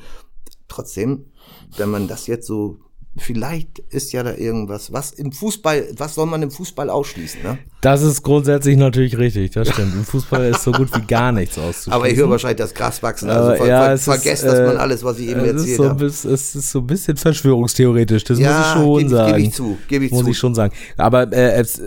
Trotzdem, 0.68 1.32
wenn 1.78 1.90
man 1.90 2.08
das 2.08 2.28
jetzt 2.28 2.46
so 2.46 2.80
vielleicht 3.20 3.80
ist 3.80 4.12
ja 4.12 4.24
da 4.24 4.36
irgendwas, 4.36 4.94
was 4.94 5.12
im 5.12 5.32
Fußball, 5.32 5.90
was 5.98 6.16
soll 6.16 6.28
man 6.28 6.44
im 6.44 6.52
Fußball 6.52 6.90
ausschließen, 6.90 7.42
ne? 7.42 7.58
Das 7.88 8.02
ist 8.02 8.22
grundsätzlich 8.22 8.76
natürlich 8.76 9.18
richtig, 9.18 9.52
das 9.52 9.70
stimmt. 9.70 9.94
Im 9.94 10.04
Fußball 10.04 10.50
ist 10.50 10.62
so 10.62 10.74
gut 10.74 10.94
wie 10.94 11.06
gar 11.08 11.32
nichts 11.32 11.58
auszuschließen. 11.58 11.94
Aber 11.94 12.10
ich 12.10 12.18
höre 12.18 12.30
wahrscheinlich 12.30 12.58
das 12.58 12.74
Gras 12.74 13.02
wachsen, 13.02 13.30
also 13.30 13.56
ver 13.56 13.66
ja, 13.66 13.86
ver 13.86 13.98
vergesst 13.98 14.44
das 14.44 14.60
mal 14.60 14.76
äh, 14.76 14.80
alles, 14.80 15.06
was 15.06 15.20
ich 15.20 15.30
eben 15.30 15.40
erzählt 15.46 15.78
so 15.78 15.88
habe. 15.88 16.06
Es 16.06 16.26
ist 16.26 16.54
so 16.70 16.80
ein 16.80 16.88
bisschen 16.88 17.16
verschwörungstheoretisch, 17.16 18.26
das 18.26 18.40
ja, 18.40 18.50
muss 18.50 18.60
ich 18.60 18.74
schon 18.74 19.00
geb, 19.00 19.10
sagen. 19.10 19.28
Gebe 19.32 19.42
ich 19.48 19.54
zu, 19.54 19.78
gebe 19.88 20.06
ich 20.06 20.12
muss 20.12 20.20
zu. 20.20 20.26
Muss 20.26 20.32
ich 20.34 20.38
schon 20.38 20.54
sagen. 20.54 20.74
Aber 20.98 21.32
äh, 21.32 21.54
es 21.54 21.82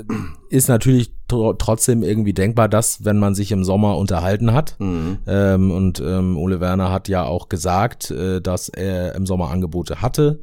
ist 0.48 0.68
natürlich 0.68 1.12
tr 1.28 1.56
trotzdem 1.58 2.02
irgendwie 2.02 2.32
denkbar, 2.32 2.68
dass, 2.68 3.04
wenn 3.04 3.18
man 3.18 3.34
sich 3.34 3.52
im 3.52 3.62
Sommer 3.62 3.96
unterhalten 3.96 4.52
hat, 4.52 4.76
mhm. 4.78 5.18
ähm, 5.26 5.70
und 5.70 6.00
ähm, 6.00 6.36
Ole 6.36 6.60
Werner 6.60 6.90
hat 6.90 7.08
ja 7.08 7.24
auch 7.24 7.48
gesagt, 7.48 8.10
äh, 8.10 8.40
dass 8.40 8.68
er 8.68 9.14
im 9.14 9.26
Sommer 9.26 9.50
Angebote 9.50 10.00
hatte 10.02 10.40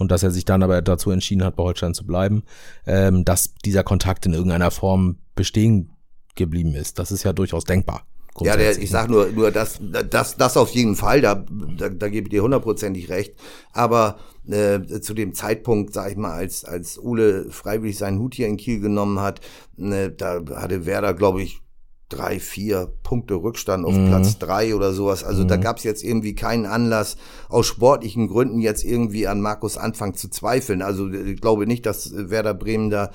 und 0.00 0.10
dass 0.10 0.22
er 0.22 0.30
sich 0.30 0.46
dann 0.46 0.62
aber 0.62 0.80
dazu 0.80 1.10
entschieden 1.10 1.44
hat, 1.44 1.56
bei 1.56 1.62
Holstein 1.62 1.92
zu 1.92 2.06
bleiben, 2.06 2.42
ähm, 2.86 3.24
dass 3.24 3.54
dieser 3.64 3.84
Kontakt 3.84 4.24
in 4.24 4.32
irgendeiner 4.32 4.70
Form 4.70 4.99
bestehen 5.34 5.92
geblieben 6.34 6.74
ist. 6.74 6.98
Das 6.98 7.12
ist 7.12 7.22
ja 7.22 7.32
durchaus 7.32 7.64
denkbar. 7.64 8.06
Ja, 8.40 8.56
der, 8.56 8.78
ich 8.78 8.90
sag 8.90 9.10
nur, 9.10 9.26
nur 9.26 9.50
das, 9.50 9.80
das, 10.08 10.36
das 10.36 10.56
auf 10.56 10.70
jeden 10.70 10.94
Fall, 10.96 11.20
da, 11.20 11.34
da, 11.34 11.88
da 11.88 12.08
gebe 12.08 12.28
ich 12.28 12.30
dir 12.30 12.42
hundertprozentig 12.42 13.10
recht. 13.10 13.34
Aber 13.72 14.18
äh, 14.48 14.80
zu 15.00 15.14
dem 15.14 15.34
Zeitpunkt, 15.34 15.92
sag 15.92 16.12
ich 16.12 16.16
mal, 16.16 16.32
als, 16.32 16.64
als 16.64 16.96
Ule 16.96 17.50
freiwillig 17.50 17.98
seinen 17.98 18.18
Hut 18.18 18.34
hier 18.34 18.46
in 18.46 18.56
Kiel 18.56 18.80
genommen 18.80 19.20
hat, 19.20 19.40
ne, 19.76 20.10
da 20.10 20.40
hatte 20.54 20.86
Werder, 20.86 21.12
glaube 21.12 21.42
ich, 21.42 21.60
drei, 22.08 22.40
vier 22.40 22.92
Punkte 23.02 23.34
Rückstand 23.34 23.84
auf 23.84 23.94
mhm. 23.94 24.08
Platz 24.08 24.38
drei 24.38 24.74
oder 24.74 24.92
sowas. 24.92 25.24
Also 25.24 25.44
mhm. 25.44 25.48
da 25.48 25.56
gab 25.56 25.78
es 25.78 25.84
jetzt 25.84 26.02
irgendwie 26.02 26.34
keinen 26.34 26.66
Anlass, 26.66 27.16
aus 27.48 27.66
sportlichen 27.66 28.28
Gründen 28.28 28.60
jetzt 28.60 28.84
irgendwie 28.84 29.26
an 29.26 29.40
Markus 29.40 29.76
Anfang 29.76 30.14
zu 30.14 30.28
zweifeln. 30.28 30.82
Also 30.82 31.08
ich 31.08 31.40
glaube 31.40 31.66
nicht, 31.66 31.86
dass 31.86 32.12
Werder 32.12 32.54
Bremen 32.54 32.90
da 32.90 33.10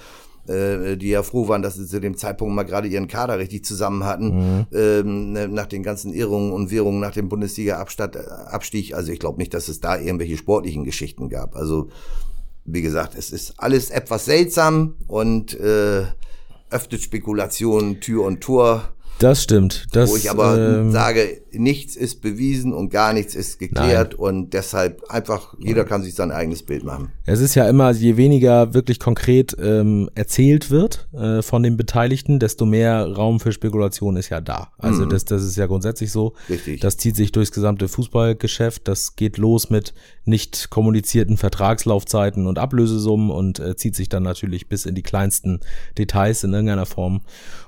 äh, 0.47 0.97
die 0.97 1.09
ja 1.09 1.23
froh 1.23 1.47
waren, 1.47 1.61
dass 1.61 1.75
sie 1.75 1.87
zu 1.87 1.99
dem 1.99 2.17
Zeitpunkt 2.17 2.55
mal 2.55 2.63
gerade 2.63 2.87
ihren 2.87 3.07
Kader 3.07 3.39
richtig 3.39 3.65
zusammen 3.65 4.03
hatten, 4.03 4.27
mhm. 4.27 4.65
ähm, 4.73 5.31
ne, 5.31 5.47
nach 5.47 5.65
den 5.65 5.83
ganzen 5.83 6.13
Irrungen 6.13 6.51
und 6.51 6.71
Wirrungen 6.71 6.99
nach 6.99 7.13
dem 7.13 7.29
Bundesliga-Abstieg. 7.29 8.93
Also 8.93 9.11
ich 9.11 9.19
glaube 9.19 9.39
nicht, 9.39 9.53
dass 9.53 9.67
es 9.67 9.79
da 9.79 9.97
irgendwelche 9.97 10.37
sportlichen 10.37 10.83
Geschichten 10.83 11.29
gab. 11.29 11.55
Also 11.55 11.89
wie 12.65 12.81
gesagt, 12.81 13.15
es 13.15 13.31
ist 13.31 13.53
alles 13.57 13.91
etwas 13.91 14.25
seltsam 14.25 14.95
und 15.07 15.57
äh, 15.59 16.03
öffnet 16.69 17.01
Spekulationen 17.01 17.99
Tür 17.99 18.25
und 18.25 18.41
Tor. 18.41 18.93
Das 19.19 19.43
stimmt. 19.43 19.87
Das, 19.93 20.09
wo 20.09 20.17
ich 20.17 20.29
aber 20.29 20.57
ähm, 20.57 20.91
sage, 20.91 21.41
nichts 21.57 21.95
ist 21.95 22.21
bewiesen 22.21 22.73
und 22.73 22.89
gar 22.89 23.13
nichts 23.13 23.35
ist 23.35 23.59
geklärt 23.59 24.13
nein. 24.13 24.19
und 24.19 24.53
deshalb 24.53 25.03
einfach, 25.09 25.55
jeder 25.59 25.85
kann 25.85 26.03
sich 26.03 26.15
sein 26.15 26.31
eigenes 26.31 26.63
Bild 26.63 26.83
machen. 26.83 27.09
Es 27.25 27.39
ist 27.39 27.55
ja 27.55 27.67
immer, 27.67 27.91
je 27.91 28.17
weniger 28.17 28.73
wirklich 28.73 28.99
konkret 28.99 29.55
ähm, 29.59 30.09
erzählt 30.15 30.71
wird 30.71 31.07
äh, 31.13 31.41
von 31.41 31.63
den 31.63 31.77
Beteiligten, 31.77 32.39
desto 32.39 32.65
mehr 32.65 33.05
Raum 33.05 33.39
für 33.39 33.51
Spekulation 33.51 34.17
ist 34.17 34.29
ja 34.29 34.41
da. 34.41 34.71
Also 34.77 35.05
mhm. 35.05 35.09
das, 35.09 35.25
das 35.25 35.43
ist 35.43 35.55
ja 35.55 35.65
grundsätzlich 35.67 36.11
so. 36.11 36.33
Richtig. 36.49 36.81
Das 36.81 36.97
zieht 36.97 37.15
sich 37.15 37.31
durchs 37.31 37.51
gesamte 37.51 37.87
Fußballgeschäft. 37.87 38.87
Das 38.87 39.15
geht 39.15 39.37
los 39.37 39.69
mit 39.69 39.93
nicht 40.25 40.69
kommunizierten 40.69 41.37
Vertragslaufzeiten 41.37 42.47
und 42.47 42.59
Ablösesummen 42.59 43.29
und 43.29 43.59
äh, 43.59 43.75
zieht 43.75 43.95
sich 43.95 44.09
dann 44.09 44.23
natürlich 44.23 44.67
bis 44.67 44.85
in 44.85 44.95
die 44.95 45.03
kleinsten 45.03 45.59
Details 45.97 46.43
in 46.43 46.53
irgendeiner 46.53 46.85
Form. 46.85 47.21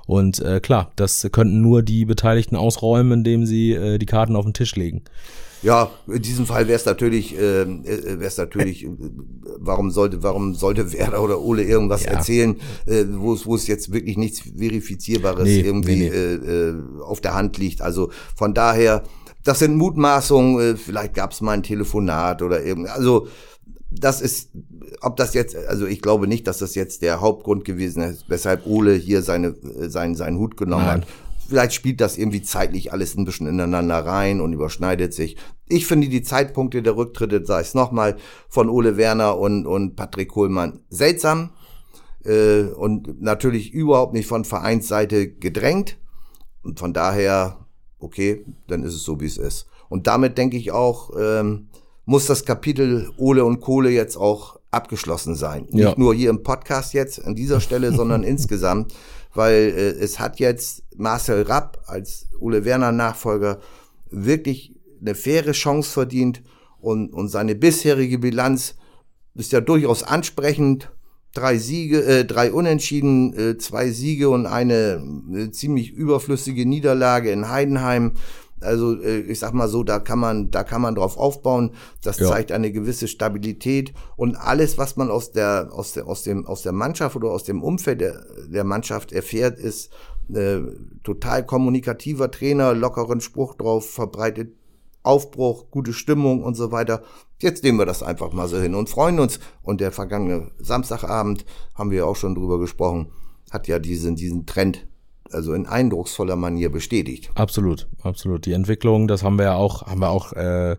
Und 0.06 0.40
äh, 0.40 0.60
klar, 0.60 0.92
das 0.96 1.28
könnten 1.32 1.60
nur 1.60 1.82
die 1.82 2.04
Beteiligten 2.04 2.56
ausräumen, 2.56 3.18
indem 3.18 3.46
sie 3.46 3.72
äh, 3.78 3.98
die 3.98 4.06
Karten 4.06 4.36
auf 4.36 4.44
den 4.44 4.54
Tisch 4.54 4.76
legen. 4.76 5.02
Ja, 5.62 5.90
in 6.06 6.22
diesem 6.22 6.46
Fall 6.46 6.68
wäre 6.68 6.78
es 6.78 6.84
natürlich, 6.84 7.36
äh, 7.36 7.66
wäre 7.66 8.24
es 8.24 8.36
natürlich, 8.36 8.84
äh, 8.84 8.90
warum 9.58 9.90
sollte, 9.90 10.22
warum 10.22 10.54
sollte 10.54 10.92
Werder 10.92 11.22
oder 11.22 11.40
Ole 11.40 11.64
irgendwas 11.64 12.04
ja. 12.04 12.12
erzählen, 12.12 12.56
äh, 12.86 13.04
wo 13.08 13.34
es, 13.34 13.44
wo 13.44 13.56
es 13.56 13.66
jetzt 13.66 13.92
wirklich 13.92 14.16
nichts 14.16 14.40
verifizierbares 14.40 15.44
nee, 15.44 15.60
irgendwie 15.60 15.96
nee, 15.96 16.10
nee. 16.10 16.16
Äh, 16.16 16.68
äh, 16.68 16.74
auf 17.02 17.20
der 17.20 17.34
Hand 17.34 17.58
liegt. 17.58 17.82
Also 17.82 18.10
von 18.36 18.54
daher, 18.54 19.02
das 19.42 19.58
sind 19.58 19.76
Mutmaßungen. 19.76 20.60
Äh, 20.60 20.76
vielleicht 20.76 21.14
gab 21.14 21.32
es 21.32 21.40
mal 21.40 21.52
ein 21.52 21.64
Telefonat 21.64 22.40
oder 22.42 22.62
irgend, 22.62 22.88
also 22.88 23.26
das 23.90 24.20
ist, 24.20 24.50
ob 25.00 25.16
das 25.16 25.34
jetzt, 25.34 25.56
also 25.56 25.86
ich 25.86 26.02
glaube 26.02 26.28
nicht, 26.28 26.46
dass 26.46 26.58
das 26.58 26.74
jetzt 26.74 27.02
der 27.02 27.20
Hauptgrund 27.20 27.64
gewesen 27.64 28.02
ist, 28.02 28.26
weshalb 28.28 28.66
Ole 28.66 28.94
hier 28.94 29.22
seine, 29.22 29.48
äh, 29.48 29.88
seinen, 29.88 30.14
seinen 30.14 30.38
Hut 30.38 30.56
genommen 30.56 30.86
Nein. 30.86 31.00
hat. 31.00 31.08
Vielleicht 31.48 31.72
spielt 31.72 32.02
das 32.02 32.18
irgendwie 32.18 32.42
zeitlich 32.42 32.92
alles 32.92 33.16
ein 33.16 33.24
bisschen 33.24 33.46
ineinander 33.46 34.04
rein 34.04 34.42
und 34.42 34.52
überschneidet 34.52 35.14
sich. 35.14 35.36
ich 35.66 35.86
finde 35.86 36.08
die 36.08 36.22
Zeitpunkte 36.22 36.82
der 36.82 36.94
Rücktritte, 36.94 37.44
sei 37.44 37.60
es 37.60 37.72
nochmal, 37.72 38.16
von 38.48 38.68
Ole 38.68 38.98
Werner 38.98 39.38
und, 39.38 39.66
und 39.66 39.96
Patrick 39.96 40.28
Kohlmann 40.28 40.80
seltsam 40.90 41.50
äh, 42.24 42.64
und 42.64 43.22
natürlich 43.22 43.72
überhaupt 43.72 44.12
nicht 44.12 44.26
von 44.26 44.44
Vereinsseite 44.44 45.30
gedrängt. 45.30 45.96
Und 46.62 46.78
von 46.78 46.92
daher, 46.92 47.66
okay, 47.98 48.44
dann 48.66 48.82
ist 48.82 48.94
es 48.94 49.04
so, 49.04 49.18
wie 49.20 49.26
es 49.26 49.38
ist. 49.38 49.66
Und 49.88 50.06
damit 50.06 50.36
denke 50.36 50.58
ich 50.58 50.70
auch, 50.70 51.12
ähm, 51.18 51.68
muss 52.04 52.26
das 52.26 52.44
Kapitel 52.44 53.10
Ole 53.16 53.44
und 53.44 53.60
Kohle 53.60 53.90
jetzt 53.90 54.16
auch 54.16 54.58
abgeschlossen 54.70 55.34
sein. 55.34 55.66
Ja. 55.70 55.86
Nicht 55.86 55.98
nur 55.98 56.14
hier 56.14 56.30
im 56.30 56.42
Podcast 56.42 56.92
jetzt 56.92 57.24
an 57.24 57.34
dieser 57.34 57.60
Stelle, 57.60 57.92
sondern 57.92 58.22
insgesamt, 58.24 58.92
weil 59.34 59.72
äh, 59.76 59.90
es 60.02 60.18
hat 60.18 60.38
jetzt 60.38 60.82
Marcel 60.96 61.42
Rapp 61.42 61.82
als 61.86 62.28
Ole 62.40 62.64
Werner 62.64 62.92
Nachfolger 62.92 63.60
wirklich 64.10 64.74
eine 65.00 65.14
faire 65.14 65.52
Chance 65.52 65.90
verdient 65.90 66.42
und, 66.80 67.12
und 67.12 67.28
seine 67.28 67.54
bisherige 67.54 68.18
Bilanz 68.18 68.76
ist 69.34 69.52
ja 69.52 69.60
durchaus 69.60 70.02
ansprechend. 70.02 70.90
Drei 71.34 71.58
Siege, 71.58 72.02
äh, 72.04 72.24
drei 72.24 72.52
Unentschieden, 72.52 73.34
äh, 73.34 73.58
zwei 73.58 73.90
Siege 73.90 74.30
und 74.30 74.46
eine 74.46 75.02
äh, 75.34 75.50
ziemlich 75.50 75.92
überflüssige 75.92 76.66
Niederlage 76.66 77.30
in 77.30 77.48
Heidenheim. 77.48 78.14
Also 78.60 79.00
äh, 79.00 79.20
ich 79.20 79.38
sag 79.38 79.52
mal 79.54 79.68
so, 79.68 79.82
da 79.82 79.98
kann 79.98 80.18
man, 80.18 80.50
da 80.50 80.64
kann 80.64 80.82
man 80.82 80.94
drauf 80.94 81.16
aufbauen. 81.16 81.72
Das 82.02 82.18
ja. 82.18 82.28
zeigt 82.28 82.52
eine 82.52 82.72
gewisse 82.72 83.08
Stabilität 83.08 83.92
und 84.16 84.36
alles, 84.36 84.78
was 84.78 84.96
man 84.96 85.10
aus 85.10 85.32
der, 85.32 85.68
aus 85.72 85.92
der, 85.92 86.06
aus 86.06 86.22
dem, 86.22 86.46
aus 86.46 86.62
der 86.62 86.72
Mannschaft 86.72 87.16
oder 87.16 87.30
aus 87.30 87.44
dem 87.44 87.62
Umfeld 87.62 88.00
der, 88.00 88.24
der 88.48 88.64
Mannschaft 88.64 89.12
erfährt, 89.12 89.58
ist 89.58 89.90
äh, 90.32 90.60
total 91.02 91.44
kommunikativer 91.46 92.30
Trainer, 92.30 92.74
lockeren 92.74 93.20
Spruch 93.20 93.54
drauf, 93.54 93.90
verbreitet 93.90 94.52
Aufbruch, 95.02 95.70
gute 95.70 95.92
Stimmung 95.92 96.42
und 96.42 96.54
so 96.54 96.70
weiter. 96.70 97.02
Jetzt 97.40 97.62
nehmen 97.62 97.78
wir 97.78 97.86
das 97.86 98.02
einfach 98.02 98.32
mal 98.32 98.48
so 98.48 98.58
hin 98.58 98.74
und 98.74 98.90
freuen 98.90 99.20
uns. 99.20 99.38
Und 99.62 99.80
der 99.80 99.92
vergangene 99.92 100.50
Samstagabend 100.58 101.44
haben 101.74 101.90
wir 101.90 102.06
auch 102.06 102.16
schon 102.16 102.34
drüber 102.34 102.58
gesprochen, 102.58 103.10
hat 103.50 103.68
ja 103.68 103.78
diesen, 103.78 104.16
diesen 104.16 104.44
Trend 104.44 104.86
also 105.32 105.52
in 105.52 105.66
eindrucksvoller 105.66 106.36
Manier 106.36 106.70
bestätigt. 106.70 107.30
Absolut, 107.34 107.86
absolut. 108.02 108.46
Die 108.46 108.52
Entwicklung, 108.52 109.08
das 109.08 109.22
haben 109.22 109.38
wir 109.38 109.44
ja 109.44 109.54
auch, 109.54 109.86
haben 109.86 110.00
wir 110.00 110.10
auch 110.10 110.32
äh, 110.32 110.76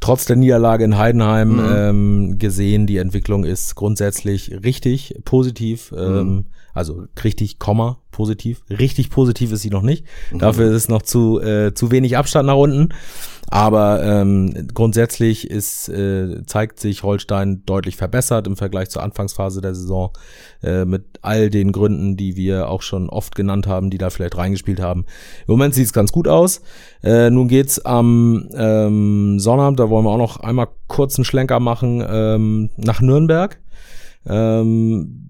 trotz 0.00 0.24
der 0.24 0.36
Niederlage 0.36 0.84
in 0.84 0.98
Heidenheim 0.98 1.52
mhm. 1.56 1.72
ähm, 1.72 2.38
gesehen. 2.38 2.86
Die 2.86 2.96
Entwicklung 2.96 3.44
ist 3.44 3.74
grundsätzlich 3.74 4.50
richtig 4.64 5.14
positiv. 5.24 5.92
Ähm, 5.96 6.28
mhm. 6.28 6.46
Also 6.74 7.04
richtig, 7.24 7.58
Komma, 7.58 7.98
positiv. 8.10 8.62
Richtig 8.70 9.10
positiv 9.10 9.52
ist 9.52 9.62
sie 9.62 9.70
noch 9.70 9.82
nicht. 9.82 10.04
Mhm. 10.32 10.38
Dafür 10.38 10.68
ist 10.68 10.74
es 10.74 10.88
noch 10.88 11.02
zu, 11.02 11.40
äh, 11.40 11.74
zu 11.74 11.90
wenig 11.90 12.16
Abstand 12.16 12.46
nach 12.46 12.56
unten. 12.56 12.90
Aber 13.52 14.02
ähm, 14.04 14.68
grundsätzlich 14.72 15.50
ist, 15.50 15.88
äh, 15.88 16.44
zeigt 16.46 16.78
sich 16.78 17.02
Holstein 17.02 17.64
deutlich 17.66 17.96
verbessert 17.96 18.46
im 18.46 18.56
Vergleich 18.56 18.90
zur 18.90 19.02
Anfangsphase 19.02 19.60
der 19.60 19.74
Saison 19.74 20.12
äh, 20.62 20.84
mit 20.84 21.18
all 21.22 21.50
den 21.50 21.72
Gründen, 21.72 22.16
die 22.16 22.36
wir 22.36 22.68
auch 22.68 22.82
schon 22.82 23.08
oft 23.08 23.34
genannt 23.34 23.66
haben, 23.66 23.90
die 23.90 23.98
da 23.98 24.10
vielleicht 24.10 24.36
reingespielt 24.36 24.80
haben. 24.80 25.04
Im 25.48 25.52
Moment 25.54 25.74
sieht 25.74 25.86
es 25.86 25.92
ganz 25.92 26.12
gut 26.12 26.28
aus. 26.28 26.62
Äh, 27.02 27.30
nun 27.30 27.48
geht's 27.48 27.84
am 27.84 28.48
ähm, 28.54 29.40
Sonnabend, 29.40 29.80
da 29.80 29.90
wollen 29.90 30.04
wir 30.04 30.10
auch 30.10 30.18
noch 30.18 30.36
einmal 30.38 30.68
kurz 30.86 31.18
einen 31.18 31.24
Schlenker 31.24 31.58
machen, 31.58 32.04
ähm, 32.08 32.70
nach 32.76 33.00
Nürnberg. 33.00 33.58
Ähm, 34.26 35.29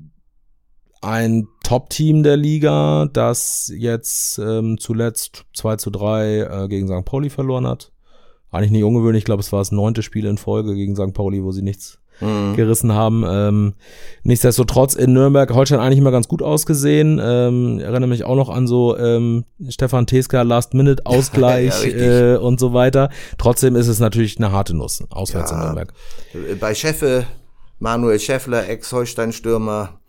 ein 1.00 1.48
Top-Team 1.64 2.22
der 2.22 2.36
Liga, 2.36 3.08
das 3.12 3.72
jetzt 3.74 4.38
ähm, 4.38 4.78
zuletzt 4.78 5.46
2 5.54 5.76
zu 5.76 5.90
3 5.90 6.38
äh, 6.38 6.68
gegen 6.68 6.88
St. 6.88 7.04
Pauli 7.04 7.30
verloren 7.30 7.66
hat 7.66 7.92
eigentlich 8.50 8.70
nicht 8.70 8.84
ungewöhnlich. 8.84 9.20
Ich 9.20 9.24
glaube, 9.24 9.40
es 9.40 9.52
war 9.52 9.60
das 9.60 9.72
neunte 9.72 10.02
Spiel 10.02 10.26
in 10.26 10.38
Folge 10.38 10.74
gegen 10.74 10.96
St. 10.96 11.14
Pauli, 11.14 11.42
wo 11.42 11.52
sie 11.52 11.62
nichts 11.62 11.98
mhm. 12.20 12.54
gerissen 12.56 12.92
haben. 12.92 13.24
Ähm, 13.26 13.74
nichtsdestotrotz 14.22 14.94
in 14.94 15.12
Nürnberg 15.12 15.52
Holstein 15.52 15.80
eigentlich 15.80 15.98
immer 15.98 16.10
ganz 16.10 16.28
gut 16.28 16.42
ausgesehen. 16.42 17.20
Ähm, 17.22 17.78
erinnere 17.78 18.08
mich 18.08 18.24
auch 18.24 18.36
noch 18.36 18.48
an 18.48 18.66
so 18.66 18.96
ähm, 18.96 19.44
Stefan 19.68 20.06
Teska 20.06 20.42
Last-Minute-Ausgleich 20.42 21.84
ja, 21.86 22.34
äh, 22.34 22.36
und 22.36 22.58
so 22.58 22.72
weiter. 22.72 23.10
Trotzdem 23.38 23.76
ist 23.76 23.88
es 23.88 24.00
natürlich 24.00 24.36
eine 24.38 24.52
harte 24.52 24.74
Nuss, 24.76 25.04
auswärts 25.10 25.50
ja, 25.50 25.58
in 25.58 25.64
Nürnberg. 25.64 25.92
Bei 26.58 26.74
Scheffe, 26.74 27.26
Manuel 27.78 28.18
Schäffler, 28.18 28.68
Ex-Holstein-Stürmer, 28.68 29.99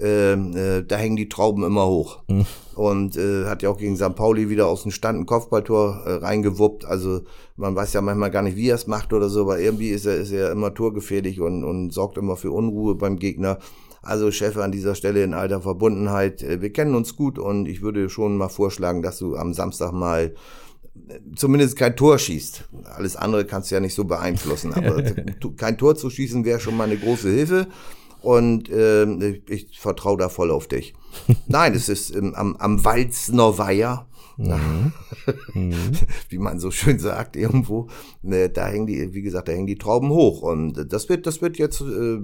äh, 0.00 0.84
da 0.86 0.96
hängen 0.96 1.16
die 1.16 1.28
Trauben 1.28 1.64
immer 1.64 1.86
hoch. 1.86 2.20
Mhm. 2.28 2.46
Und 2.74 3.16
äh, 3.16 3.44
hat 3.44 3.62
ja 3.62 3.70
auch 3.70 3.76
gegen 3.76 3.96
St. 3.96 4.14
Pauli 4.14 4.48
wieder 4.48 4.66
aus 4.66 4.82
dem 4.82 4.90
Stand 4.90 5.20
ein 5.20 5.26
Kopfballtor 5.26 6.02
äh, 6.06 6.12
reingewuppt. 6.14 6.84
Also 6.84 7.22
man 7.56 7.74
weiß 7.74 7.92
ja 7.92 8.00
manchmal 8.00 8.30
gar 8.30 8.42
nicht, 8.42 8.56
wie 8.56 8.68
er 8.68 8.76
es 8.76 8.86
macht 8.86 9.12
oder 9.12 9.28
so, 9.28 9.42
aber 9.42 9.60
irgendwie 9.60 9.90
ist 9.90 10.06
er, 10.06 10.16
ist 10.16 10.32
er 10.32 10.50
immer 10.50 10.72
torgefährlich 10.72 11.40
und, 11.40 11.64
und 11.64 11.92
sorgt 11.92 12.16
immer 12.16 12.36
für 12.36 12.50
Unruhe 12.50 12.94
beim 12.94 13.18
Gegner. 13.18 13.58
Also 14.02 14.30
Chef 14.30 14.56
an 14.56 14.72
dieser 14.72 14.94
Stelle 14.94 15.22
in 15.22 15.34
alter 15.34 15.60
Verbundenheit. 15.60 16.42
Äh, 16.42 16.62
wir 16.62 16.72
kennen 16.72 16.94
uns 16.94 17.16
gut 17.16 17.38
und 17.38 17.66
ich 17.66 17.82
würde 17.82 18.08
schon 18.08 18.36
mal 18.36 18.48
vorschlagen, 18.48 19.02
dass 19.02 19.18
du 19.18 19.36
am 19.36 19.52
Samstag 19.52 19.92
mal 19.92 20.34
äh, 21.08 21.18
zumindest 21.36 21.76
kein 21.76 21.96
Tor 21.96 22.18
schießt. 22.18 22.68
Alles 22.84 23.16
andere 23.16 23.44
kannst 23.44 23.70
du 23.70 23.74
ja 23.74 23.80
nicht 23.80 23.94
so 23.94 24.04
beeinflussen. 24.04 24.72
Aber 24.72 25.02
kein 25.56 25.76
Tor 25.76 25.96
zu 25.96 26.08
schießen 26.08 26.44
wäre 26.46 26.60
schon 26.60 26.76
mal 26.76 26.84
eine 26.84 26.96
große 26.96 27.28
Hilfe 27.28 27.66
und 28.22 28.68
äh, 28.68 29.04
ich, 29.04 29.42
ich 29.48 29.80
vertraue 29.80 30.18
da 30.18 30.28
voll 30.28 30.50
auf 30.50 30.68
dich. 30.68 30.94
Nein, 31.46 31.74
es 31.74 31.88
ist 31.88 32.14
ähm, 32.14 32.34
am, 32.34 32.56
am 32.56 32.84
Walzner 32.84 33.58
Weiher 33.58 34.06
Mhm. 34.40 34.92
Wie 36.28 36.38
man 36.38 36.60
so 36.60 36.70
schön 36.70 36.98
sagt 36.98 37.36
irgendwo. 37.36 37.88
Ne, 38.22 38.48
da 38.48 38.68
hängen 38.68 38.86
die, 38.86 39.12
wie 39.12 39.22
gesagt, 39.22 39.48
da 39.48 39.52
hängen 39.52 39.66
die 39.66 39.76
Trauben 39.76 40.10
hoch. 40.10 40.42
Und 40.42 40.92
das 40.92 41.08
wird, 41.08 41.26
das 41.26 41.42
wird 41.42 41.58
jetzt, 41.58 41.80
äh, 41.82 42.18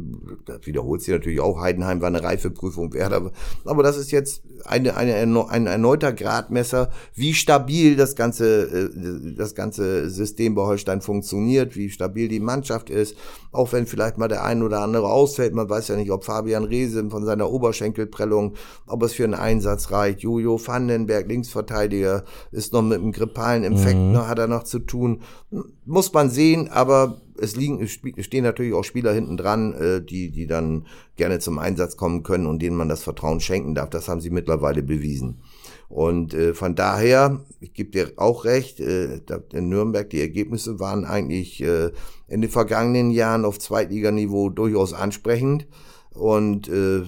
das 0.47 0.67
wiederholt 0.67 1.03
sich 1.03 1.13
natürlich 1.13 1.41
auch, 1.41 1.61
Heidenheim 1.61 2.01
war 2.01 2.09
eine 2.09 2.23
Reifeprüfung 2.23 2.95
wert, 2.95 3.13
aber, 3.13 3.33
aber 3.65 3.83
das 3.83 3.99
ist 3.99 4.13
jetzt 4.13 4.43
eine, 4.65 4.97
eine, 4.97 5.15
ein 5.49 5.67
erneuter 5.67 6.13
Gradmesser, 6.13 6.91
wie 7.15 7.35
stabil 7.35 7.97
das 7.97 8.17
ganze, 8.17 8.63
äh, 8.63 9.35
das 9.37 9.55
ganze 9.55 10.09
System 10.09 10.55
bei 10.55 10.63
Holstein 10.63 11.03
funktioniert, 11.03 11.77
wie 11.77 11.91
stabil 11.91 12.29
die 12.29 12.41
Mannschaft 12.41 12.89
ist, 12.89 13.15
auch 13.57 13.73
wenn 13.73 13.87
vielleicht 13.87 14.19
mal 14.19 14.29
der 14.29 14.45
ein 14.45 14.63
oder 14.63 14.81
andere 14.81 15.11
ausfällt. 15.11 15.55
Man 15.55 15.69
weiß 15.69 15.89
ja 15.89 15.97
nicht, 15.97 16.11
ob 16.11 16.25
Fabian 16.25 16.65
Reese 16.65 17.09
von 17.11 17.25
seiner 17.25 17.51
Oberschenkelprellung, 17.51 18.55
ob 18.87 19.03
es 19.03 19.15
für 19.15 19.25
einen 19.25 19.35
Einsatz 19.35 19.91
reicht. 19.91 20.21
Jojo 20.21 20.61
Vandenberg, 20.65 21.27
Linksverteidiger, 21.27 21.77
Verteidiger, 21.77 22.25
ist 22.53 22.73
noch 22.73 22.83
mit 22.83 22.99
einem 22.99 23.13
grippalen 23.13 23.65
Infekt, 23.65 23.99
mhm. 23.99 24.13
noch, 24.13 24.29
hat 24.29 24.39
er 24.39 24.47
noch 24.47 24.65
zu 24.65 24.81
tun. 24.81 25.23
Muss 25.85 26.13
man 26.13 26.31
sehen, 26.31 26.69
aber 26.69 27.21
es 27.41 27.57
liegen, 27.57 27.87
stehen 27.87 28.45
natürlich 28.45 28.75
auch 28.75 28.85
Spieler 28.85 29.13
hinten 29.13 29.37
dran, 29.37 29.73
äh, 29.75 30.03
die, 30.03 30.31
die 30.31 30.47
dann 30.47 30.87
gerne 31.17 31.39
zum 31.39 31.59
Einsatz 31.59 31.97
kommen 31.97 32.23
können 32.23 32.47
und 32.47 32.61
denen 32.61 32.77
man 32.77 32.89
das 32.89 33.03
Vertrauen 33.03 33.41
schenken 33.41 33.75
darf. 33.75 33.91
Das 33.91 34.09
haben 34.09 34.21
sie 34.21 34.31
mittlerweile 34.31 34.83
bewiesen. 34.83 35.41
Und 35.89 36.35
äh, 36.35 36.55
von 36.55 36.75
daher, 36.75 37.45
ich 37.61 37.73
gebe 37.73 37.91
dir 37.91 38.13
auch 38.17 38.45
recht, 38.45 38.81
äh, 38.81 39.21
in 39.53 39.69
Nürnberg 39.69 40.11
die 40.11 40.21
Ergebnisse 40.21 40.81
waren 40.81 41.05
eigentlich 41.05 41.63
in 41.63 42.41
den 42.41 42.51
vergangenen 42.51 43.11
Jahren 43.11 43.45
auf 43.45 43.59
Zweitliganiveau 43.59 44.51
durchaus 44.51 44.93
ansprechend. 44.93 45.67
Und 46.13 46.69
äh, 46.69 47.03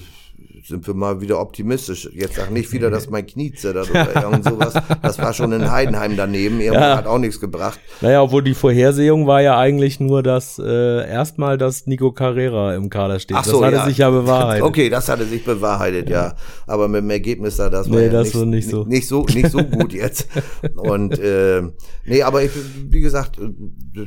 sind 0.65 0.87
wir 0.87 0.95
mal 0.95 1.21
wieder 1.21 1.41
optimistisch. 1.41 2.09
Jetzt 2.13 2.37
sag 2.37 2.51
nicht 2.51 2.73
wieder, 2.73 2.91
dass 2.91 3.09
mein 3.11 3.27
Knie 3.27 3.53
zittert 3.53 3.91
oder 3.91 4.23
irgend 4.23 4.45
sowas. 4.45 4.75
Das 5.03 5.19
war 5.19 5.33
schon 5.33 5.53
in 5.53 5.71
Heidenheim 5.71 6.17
daneben. 6.17 6.61
Irgendwann 6.61 6.91
ja. 6.91 6.97
hat 6.97 7.07
auch 7.07 7.19
nichts 7.19 7.41
gebracht. 7.41 7.79
Naja, 8.01 8.23
obwohl 8.23 8.43
die 8.43 8.55
Vorhersehung 8.55 9.27
war 9.27 9.43
ja 9.43 9.59
eigentlich 9.59 10.01
nur, 10.01 10.23
dass 10.23 10.59
äh, 10.59 11.09
erstmal, 11.09 11.59
dass 11.59 11.87
Nico 11.87 12.13
Carrera 12.13 12.75
im 12.75 12.91
Kader 12.91 13.19
steht. 13.19 13.37
Ach 13.37 13.45
so, 13.45 13.61
das 13.61 13.67
hatte 13.67 13.77
ja. 13.77 13.85
sich 13.87 13.99
ja 13.99 14.11
bewahrheitet. 14.11 14.69
Okay, 14.69 14.91
das 14.91 15.09
hatte 15.09 15.25
sich 15.25 15.45
bewahrheitet, 15.45 16.11
ja. 16.11 16.27
ja. 16.27 16.35
Aber 16.67 16.89
mit 16.89 17.01
dem 17.01 17.11
Ergebnis 17.11 17.57
da, 17.57 17.71
das 17.71 17.89
war 17.89 17.99
nee, 17.99 18.07
ja 18.07 18.13
das 18.13 18.35
nicht, 18.35 18.47
nicht, 18.47 18.69
so. 18.69 18.85
nicht 18.85 19.09
so 19.09 19.25
nicht 19.25 19.51
so 19.51 19.59
gut 19.59 19.95
jetzt. 19.95 20.29
Und 20.77 21.19
äh, 21.19 21.63
nee, 22.05 22.23
aber 22.23 22.43
ich, 22.43 22.51
wie 22.91 23.01
gesagt, 23.01 23.39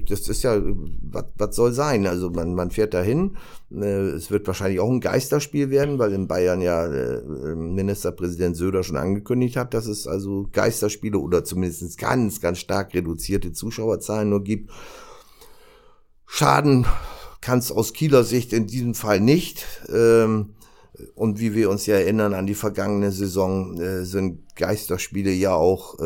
das 0.08 0.28
ist 0.28 0.44
ja, 0.44 0.62
was, 1.02 1.26
was 1.38 1.56
soll 1.56 1.74
sein? 1.74 2.06
Also 2.06 2.30
man, 2.30 2.54
man 2.54 2.70
fährt 2.70 2.94
dahin 2.94 3.32
äh, 3.74 4.10
es 4.12 4.32
wird 4.32 4.48
wahrscheinlich 4.48 4.80
auch 4.80 4.90
ein 4.90 5.00
Geisterspiel 5.00 5.70
werden, 5.70 6.00
weil 6.00 6.14
in 6.14 6.28
Bayern 6.28 6.41
ja 6.42 6.86
äh, 6.86 7.22
Ministerpräsident 7.56 8.56
Söder 8.56 8.84
schon 8.84 8.98
angekündigt 8.98 9.56
hat, 9.56 9.74
dass 9.74 9.88
es 9.88 10.08
also 10.08 10.48
Geisterspiele 10.52 11.18
oder 11.18 11.44
zumindest 11.44 11.98
ganz, 11.98 12.42
ganz 12.42 12.60
stark 12.60 12.94
reduzierte 12.94 13.54
Zuschauerzahlen 13.54 14.30
nur 14.30 14.44
gibt. 14.44 14.72
Schaden 16.26 16.86
kann 17.42 17.60
es 17.60 17.72
aus 17.72 17.94
Kieler 17.94 18.24
Sicht 18.24 18.54
in 18.54 18.68
diesem 18.68 18.94
Fall 18.94 19.20
nicht. 19.20 19.66
Ähm, 19.90 20.54
und 21.16 21.40
wie 21.40 21.56
wir 21.56 21.70
uns 21.70 21.86
ja 21.86 21.96
erinnern 21.96 22.34
an 22.34 22.46
die 22.46 22.54
vergangene 22.54 23.12
Saison, 23.12 23.80
äh, 23.80 24.06
sind 24.06 24.56
Geisterspiele 24.56 25.32
ja 25.32 25.54
auch 25.54 26.00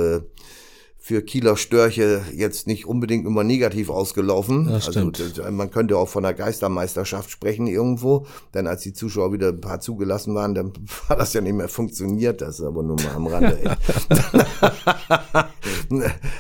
für 1.06 1.22
Kieler 1.22 1.56
Störche 1.56 2.24
jetzt 2.34 2.66
nicht 2.66 2.88
unbedingt 2.88 3.28
immer 3.28 3.44
negativ 3.44 3.92
ausgelaufen. 3.92 4.66
Das 4.66 4.88
also 4.88 5.12
stimmt. 5.12 5.38
das, 5.38 5.52
man 5.52 5.70
könnte 5.70 6.00
auch 6.00 6.10
von 6.10 6.26
einer 6.26 6.34
Geistermeisterschaft 6.34 7.30
sprechen 7.30 7.68
irgendwo, 7.68 8.26
denn 8.56 8.66
als 8.66 8.82
die 8.82 8.92
Zuschauer 8.92 9.32
wieder 9.32 9.50
ein 9.50 9.62
paar 9.62 9.80
zugelassen 9.80 10.34
waren, 10.34 10.56
dann 10.56 10.74
war 11.08 11.16
das 11.16 11.34
ja 11.34 11.42
nicht 11.42 11.54
mehr 11.54 11.70
funktioniert. 11.70 12.42
Das 12.42 12.58
ist 12.58 12.66
aber 12.66 12.82
nur 12.82 12.96
mal 12.96 13.16
am 13.18 13.28
Rande. 13.28 13.56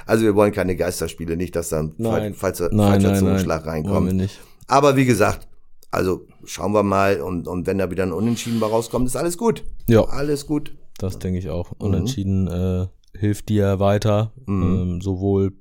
also 0.08 0.24
wir 0.24 0.34
wollen 0.34 0.52
keine 0.52 0.76
Geisterspiele, 0.76 1.38
nicht, 1.38 1.56
dass 1.56 1.70
dann 1.70 1.94
Nein. 2.00 2.34
falls 2.34 2.58
falscher 2.58 2.74
nein, 2.74 3.16
Zungenschlag 3.18 3.66
nein. 3.66 3.70
reinkommt. 3.70 4.08
Wir 4.08 4.14
nicht. 4.16 4.42
Aber 4.66 4.96
wie 4.96 5.06
gesagt, 5.06 5.48
also 5.92 6.26
schauen 6.44 6.72
wir 6.72 6.82
mal 6.82 7.22
und, 7.22 7.48
und 7.48 7.68
wenn 7.68 7.78
da 7.78 7.92
wieder 7.92 8.02
ein 8.02 8.14
Unentschieden 8.14 8.64
rauskommt, 8.64 9.06
ist 9.06 9.16
alles 9.16 9.38
gut. 9.38 9.64
Ja. 9.86 10.06
Alles 10.06 10.48
gut. 10.48 10.76
Das 10.98 11.20
denke 11.20 11.38
ich 11.38 11.52
auch. 11.52 11.72
Unentschieden 11.78 12.48
äh, 12.48 12.88
hilft 13.20 13.49
dir 13.49 13.80
weiter, 13.80 14.32
ähm, 14.47 15.01
sowohl 15.01 15.53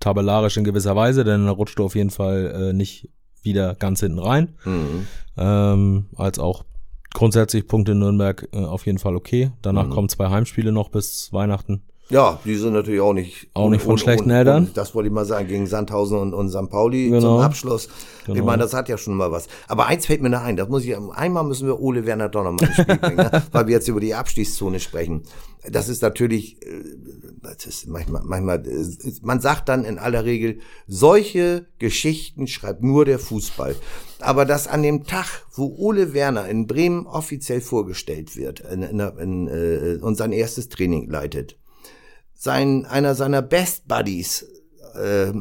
tabellarisch 0.00 0.56
in 0.56 0.64
gewisser 0.64 0.94
Weise, 0.96 1.24
denn 1.24 1.44
dann 1.46 1.54
rutscht 1.54 1.78
du 1.78 1.84
auf 1.84 1.94
jeden 1.94 2.10
Fall 2.10 2.70
äh, 2.70 2.72
nicht 2.72 3.08
wieder 3.42 3.74
ganz 3.74 4.00
hinten 4.00 4.18
rein, 4.18 4.54
Mhm. 4.64 5.06
ähm, 5.36 6.06
als 6.16 6.38
auch 6.38 6.64
grundsätzlich 7.14 7.66
Punkte 7.66 7.92
in 7.92 7.98
Nürnberg 8.00 8.48
äh, 8.52 8.58
auf 8.58 8.86
jeden 8.86 8.98
Fall 8.98 9.16
okay. 9.16 9.50
Danach 9.62 9.88
kommen 9.90 10.08
zwei 10.08 10.28
Heimspiele 10.28 10.72
noch 10.72 10.88
bis 10.90 11.32
Weihnachten. 11.32 11.82
Ja, 12.10 12.40
die 12.44 12.54
sind 12.54 12.72
natürlich 12.72 13.00
auch 13.02 13.12
nicht 13.12 13.48
Auch 13.52 13.68
nicht 13.68 13.82
von 13.82 13.98
schlechten 13.98 14.30
Eltern. 14.30 14.70
das 14.74 14.94
wollte 14.94 15.08
ich 15.08 15.12
mal 15.12 15.26
sagen, 15.26 15.46
gegen 15.46 15.66
Sandhausen 15.66 16.16
und, 16.18 16.32
und 16.32 16.48
St. 16.48 16.70
Pauli 16.70 17.10
Genau. 17.10 17.20
zum 17.20 17.40
Abschluss. 17.40 17.88
Ich 18.20 18.32
Genau. 18.34 18.46
meine, 18.46 18.62
das 18.62 18.72
hat 18.72 18.88
ja 18.88 18.96
schon 18.96 19.14
mal 19.14 19.30
was. 19.30 19.46
Aber 19.68 19.86
eins 19.86 20.06
fällt 20.06 20.22
mir 20.22 20.30
noch 20.30 20.40
ein, 20.42 20.56
das 20.56 20.68
muss 20.70 20.84
ich, 20.84 20.96
einmal 20.96 21.44
müssen 21.44 21.66
wir 21.66 21.78
Ole 21.80 22.06
Werner 22.06 22.28
doch 22.30 22.44
noch 22.44 22.52
mal 22.52 22.62
ins 22.66 22.76
Spiel 22.80 22.96
bringen, 22.96 23.16
ne? 23.16 23.42
weil 23.52 23.66
wir 23.66 23.74
jetzt 23.74 23.88
über 23.88 24.00
die 24.00 24.14
Abstiegszone 24.14 24.80
sprechen. 24.80 25.22
Das 25.70 25.88
ist 25.90 26.00
natürlich, 26.00 26.62
äh, 26.62 26.82
das 27.42 27.66
ist 27.66 27.88
manchmal, 27.88 28.22
manchmal, 28.24 28.66
äh, 28.66 28.86
man 29.22 29.40
sagt 29.40 29.68
dann 29.68 29.84
in 29.84 29.98
aller 29.98 30.24
Regel, 30.24 30.60
solche 30.86 31.66
Geschichten 31.78 32.46
schreibt 32.46 32.82
nur 32.82 33.04
der 33.04 33.18
Fußball. 33.18 33.76
Aber 34.20 34.44
dass 34.46 34.66
an 34.66 34.82
dem 34.82 35.04
Tag, 35.04 35.26
wo 35.54 35.74
Ole 35.76 36.14
Werner 36.14 36.48
in 36.48 36.66
Bremen 36.66 37.06
offiziell 37.06 37.60
vorgestellt 37.60 38.34
wird 38.36 38.60
in, 38.60 38.82
in, 38.82 38.98
in, 39.00 39.48
äh, 39.48 39.98
und 40.00 40.16
sein 40.16 40.32
erstes 40.32 40.68
Training 40.70 41.08
leitet, 41.10 41.56
sein, 42.38 42.86
einer 42.86 43.16
seiner 43.16 43.42
Best 43.42 43.88
Buddies 43.88 44.46
äh, 44.94 45.32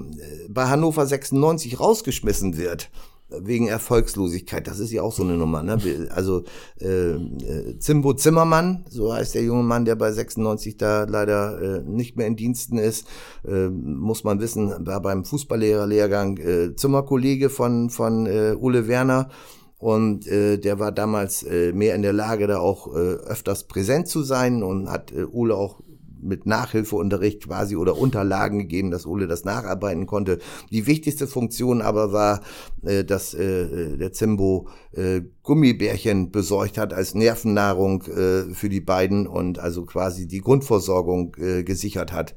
bei 0.49 0.65
Hannover 0.65 1.05
96 1.05 1.79
rausgeschmissen 1.79 2.57
wird 2.57 2.89
wegen 3.29 3.67
Erfolgslosigkeit. 3.67 4.67
Das 4.67 4.79
ist 4.79 4.91
ja 4.91 5.01
auch 5.01 5.11
so 5.11 5.21
eine 5.21 5.33
Nummer. 5.33 5.61
Ne? 5.61 5.77
Also 6.15 6.43
äh, 6.79 7.11
äh, 7.11 7.77
Zimbo 7.77 8.13
Zimmermann, 8.13 8.85
so 8.89 9.13
heißt 9.13 9.35
der 9.35 9.43
junge 9.43 9.63
Mann, 9.63 9.85
der 9.85 9.95
bei 9.95 10.11
96 10.11 10.77
da 10.77 11.03
leider 11.03 11.61
äh, 11.61 11.83
nicht 11.83 12.15
mehr 12.15 12.25
in 12.25 12.37
Diensten 12.37 12.77
ist, 12.77 13.05
äh, 13.45 13.67
muss 13.67 14.23
man 14.23 14.39
wissen, 14.39 14.73
war 14.87 15.01
beim 15.01 15.25
Fußballlehrerlehrgang 15.25 16.37
äh, 16.37 16.75
Zimmerkollege 16.75 17.49
von 17.49 17.89
von 17.89 18.25
äh, 18.25 18.55
Ole 18.57 18.87
Werner. 18.87 19.29
Und 19.77 20.25
äh, 20.25 20.57
der 20.57 20.79
war 20.79 20.91
damals 20.91 21.43
äh, 21.43 21.71
mehr 21.73 21.93
in 21.93 22.01
der 22.01 22.13
Lage, 22.13 22.47
da 22.47 22.57
auch 22.57 22.87
äh, 22.87 22.97
öfters 22.97 23.65
präsent 23.65 24.07
zu 24.07 24.23
sein 24.23 24.63
und 24.63 24.89
hat 24.89 25.11
äh, 25.11 25.25
Ole 25.25 25.55
auch 25.55 25.81
mit 26.21 26.45
Nachhilfeunterricht 26.45 27.45
quasi 27.45 27.75
oder 27.75 27.97
Unterlagen 27.97 28.59
gegeben, 28.59 28.91
dass 28.91 29.05
Ole 29.05 29.27
das 29.27 29.45
nacharbeiten 29.45 30.05
konnte. 30.05 30.39
Die 30.71 30.87
wichtigste 30.87 31.27
Funktion 31.27 31.81
aber 31.81 32.11
war, 32.11 32.41
äh, 32.83 33.03
dass 33.03 33.33
äh, 33.33 33.97
der 33.97 34.11
Zimbo 34.11 34.67
äh, 34.91 35.21
Gummibärchen 35.43 36.31
besorgt 36.31 36.77
hat 36.77 36.93
als 36.93 37.15
Nervennahrung 37.15 38.03
äh, 38.03 38.53
für 38.53 38.69
die 38.69 38.81
beiden 38.81 39.27
und 39.27 39.59
also 39.59 39.85
quasi 39.85 40.27
die 40.27 40.41
Grundversorgung 40.41 41.35
äh, 41.39 41.63
gesichert 41.63 42.11
hat. 42.11 42.35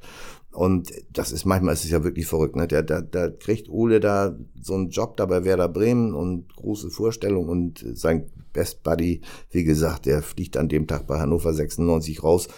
Und 0.52 0.90
das 1.12 1.30
ist 1.30 1.44
manchmal 1.44 1.74
ist 1.74 1.84
es 1.84 1.90
ja 1.90 2.02
wirklich 2.02 2.26
verrückt. 2.26 2.56
Ne? 2.56 2.66
Der, 2.66 2.82
da, 2.82 3.00
da 3.00 3.28
kriegt 3.28 3.68
Ole 3.68 4.00
da 4.00 4.36
so 4.60 4.74
einen 4.74 4.90
Job 4.90 5.16
da 5.16 5.26
bei 5.26 5.44
Werder 5.44 5.68
Bremen 5.68 6.12
und 6.12 6.54
große 6.56 6.90
Vorstellung 6.90 7.48
und 7.48 7.84
sein 7.94 8.28
Best 8.52 8.82
Buddy, 8.82 9.20
wie 9.50 9.62
gesagt, 9.62 10.06
der 10.06 10.22
fliegt 10.22 10.56
an 10.56 10.68
dem 10.68 10.88
Tag 10.88 11.06
bei 11.06 11.20
Hannover 11.20 11.54
96 11.54 12.22
raus. 12.24 12.48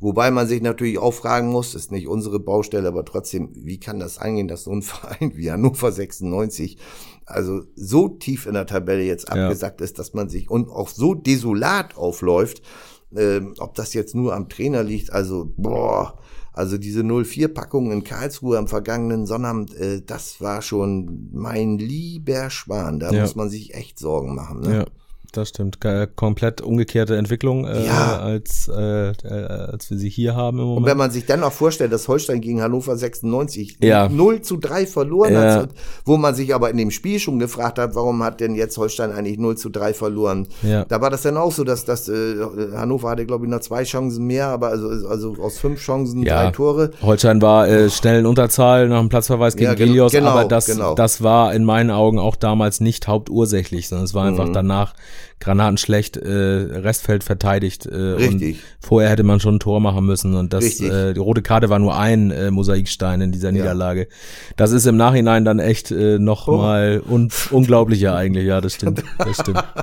Wobei 0.00 0.30
man 0.30 0.46
sich 0.48 0.62
natürlich 0.62 0.98
auch 0.98 1.12
fragen 1.12 1.48
muss, 1.48 1.74
ist 1.74 1.92
nicht 1.92 2.08
unsere 2.08 2.40
Baustelle, 2.40 2.88
aber 2.88 3.04
trotzdem, 3.04 3.50
wie 3.54 3.78
kann 3.78 4.00
das 4.00 4.18
eingehen, 4.18 4.48
dass 4.48 4.64
so 4.64 4.70
ein 4.72 4.82
Verein 4.82 5.32
wie 5.36 5.50
Hannover 5.50 5.92
96 5.92 6.78
also 7.26 7.62
so 7.76 8.08
tief 8.08 8.46
in 8.46 8.54
der 8.54 8.66
Tabelle 8.66 9.04
jetzt 9.04 9.28
Ja. 9.28 9.34
abgesackt 9.44 9.80
ist, 9.80 9.98
dass 10.00 10.14
man 10.14 10.28
sich 10.28 10.50
und 10.50 10.68
auch 10.68 10.88
so 10.88 11.14
desolat 11.14 11.96
aufläuft, 11.96 12.60
ähm, 13.16 13.54
ob 13.58 13.74
das 13.76 13.94
jetzt 13.94 14.14
nur 14.16 14.34
am 14.34 14.48
Trainer 14.48 14.82
liegt, 14.82 15.12
also 15.12 15.52
boah, 15.56 16.18
also 16.52 16.76
diese 16.76 17.02
04-Packung 17.02 17.92
in 17.92 18.02
Karlsruhe 18.02 18.58
am 18.58 18.66
vergangenen 18.66 19.26
Sonnabend, 19.26 19.74
äh, 19.76 20.02
das 20.04 20.40
war 20.40 20.60
schon 20.62 21.28
mein 21.32 21.78
lieber 21.78 22.50
Schwan. 22.50 22.98
Da 22.98 23.12
Ja. 23.12 23.22
muss 23.22 23.36
man 23.36 23.48
sich 23.48 23.74
echt 23.74 23.98
Sorgen 24.00 24.34
machen. 24.34 24.60
Ne? 24.62 24.74
Ja, 24.78 24.86
das 25.32 25.50
stimmt. 25.50 25.80
Ge- 25.80 26.06
Komplett 26.14 26.60
umgekehrte 26.60 27.16
Entwicklung, 27.16 27.66
äh, 27.66 27.86
Ja. 27.86 28.18
als, 28.20 28.68
äh, 28.68 29.10
äh, 29.10 29.46
als 29.72 29.90
wir 29.90 29.98
sie 29.98 30.08
hier 30.08 30.34
haben 30.36 30.58
im 30.58 30.64
Und 30.64 30.68
Moment. 30.70 30.86
wenn 30.86 30.96
man 30.98 31.10
sich 31.10 31.26
dann 31.26 31.42
auch 31.42 31.52
vorstellt, 31.52 31.92
dass 31.92 32.08
Holstein 32.08 32.40
gegen 32.40 32.62
Hannover 32.62 32.96
96 32.96 33.78
Ja. 33.80 34.08
0 34.08 34.40
zu 34.42 34.56
3 34.56 34.86
verloren 34.86 35.32
Ja. 35.32 35.54
hat, 35.54 35.70
wo 36.04 36.16
man 36.16 36.34
sich 36.34 36.54
aber 36.54 36.70
in 36.70 36.76
dem 36.76 36.90
Spiel 36.90 37.18
schon 37.18 37.38
gefragt 37.38 37.78
hat, 37.78 37.94
warum 37.94 38.22
hat 38.22 38.40
denn 38.40 38.54
jetzt 38.54 38.76
Holstein 38.78 39.12
eigentlich 39.12 39.38
0 39.38 39.56
zu 39.56 39.68
3 39.70 39.94
verloren? 39.94 40.48
Ja. 40.62 40.84
Da 40.84 41.00
war 41.00 41.10
das 41.10 41.22
dann 41.22 41.36
auch 41.36 41.52
so, 41.52 41.64
dass 41.64 41.84
das 41.84 42.08
äh, 42.08 42.36
Hannover 42.74 43.10
hatte, 43.10 43.26
glaube 43.26 43.46
ich, 43.46 43.50
noch 43.50 43.60
zwei 43.60 43.84
Chancen 43.84 44.26
mehr, 44.26 44.48
aber 44.48 44.68
also, 44.68 44.88
also 45.08 45.36
aus 45.40 45.58
fünf 45.58 45.80
Chancen 45.80 46.22
Ja. 46.22 46.44
drei 46.44 46.50
Tore. 46.50 46.90
Holstein 47.02 47.40
war 47.42 47.68
äh, 47.68 47.90
schnell 47.90 48.20
in 48.20 48.26
Unterzahl 48.26 48.88
nach 48.88 49.00
dem 49.00 49.08
Platzverweis 49.08 49.56
gegen 49.56 49.70
Ja, 49.70 49.74
Gilios, 49.74 50.12
genau, 50.12 50.30
aber 50.30 50.44
das, 50.44 50.66
genau. 50.66 50.94
das 50.94 51.22
war 51.22 51.54
in 51.54 51.64
meinen 51.64 51.90
Augen 51.90 52.18
auch 52.18 52.36
damals 52.36 52.80
nicht 52.80 53.08
hauptursächlich, 53.08 53.88
sondern 53.88 54.04
es 54.04 54.14
war 54.14 54.24
einfach 54.26 54.46
Mhm. 54.48 54.52
danach 54.52 54.94
granatenschlecht 55.40 56.16
äh, 56.16 56.28
Restfeld 56.28 57.24
verteidigt. 57.24 57.86
Äh, 57.86 57.94
Richtig. 57.96 58.56
Und 58.56 58.86
vorher 58.86 59.10
hätte 59.10 59.22
man 59.22 59.40
schon 59.40 59.56
ein 59.56 59.60
Tor 59.60 59.80
machen 59.80 60.04
müssen 60.06 60.34
und 60.34 60.52
das 60.52 60.64
Richtig. 60.64 60.90
äh, 60.90 61.12
die 61.14 61.20
rote 61.20 61.42
Karte 61.42 61.68
war 61.70 61.78
nur 61.78 61.96
ein 61.96 62.30
äh, 62.30 62.50
Mosaikstein 62.50 63.20
in 63.20 63.32
dieser 63.32 63.52
Niederlage. 63.52 64.08
Das 64.56 64.72
ist 64.72 64.86
im 64.86 64.96
Nachhinein 64.96 65.44
dann 65.44 65.58
echt 65.58 65.90
äh, 65.90 66.18
noch 66.18 66.48
Oh. 66.48 66.56
mal 66.56 67.02
un 67.08 67.28
unglaublicher 67.50 68.14
eigentlich, 68.14 68.44
ja, 68.46 68.60
das 68.60 68.74
stimmt, 68.74 69.02
das 69.18 69.36
stimmt. 69.40 69.62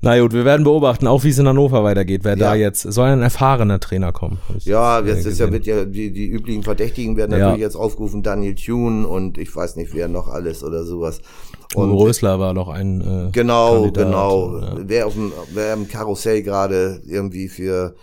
Na 0.00 0.18
gut, 0.20 0.32
wir 0.32 0.44
werden 0.44 0.64
beobachten, 0.64 1.06
auch 1.06 1.22
wie 1.22 1.28
es 1.28 1.38
in 1.38 1.46
Hannover 1.46 1.84
weitergeht, 1.84 2.22
wer 2.24 2.34
da 2.34 2.54
Ja. 2.56 2.60
jetzt, 2.62 2.82
soll 2.82 3.08
ein 3.10 3.22
erfahrener 3.22 3.78
Trainer 3.78 4.10
kommen. 4.10 4.38
Ja, 4.60 4.98
äh, 4.98 5.06
jetzt 5.06 5.26
ist 5.26 5.38
ja, 5.38 5.46
gesehen. 5.46 5.52
wird 5.52 5.66
ja 5.66 5.84
die, 5.84 6.10
die 6.10 6.26
üblichen 6.28 6.64
Verdächtigen 6.64 7.16
werden 7.16 7.32
Ja. 7.32 7.38
natürlich 7.38 7.60
jetzt 7.60 7.76
aufgerufen, 7.76 8.24
Daniel 8.24 8.56
Thune 8.56 9.06
und 9.06 9.38
ich 9.38 9.54
weiß 9.54 9.76
nicht, 9.76 9.94
wer 9.94 10.08
noch 10.08 10.26
alles 10.26 10.64
oder 10.64 10.82
sowas. 10.84 11.20
Und 11.74 11.92
Rösler 11.92 12.38
war 12.40 12.52
noch 12.52 12.68
ein 12.68 13.00
äh, 13.00 13.30
Genau, 13.32 13.74
Kandidat, 13.74 14.04
genau. 14.06 14.58
Ja. 14.58 14.76
Wer, 14.86 15.06
auf 15.06 15.14
dem, 15.14 15.32
wer 15.54 15.74
im 15.74 15.86
Karussell 15.88 16.42
gerade 16.42 17.00
irgendwie 17.06 17.48
für 17.48 17.94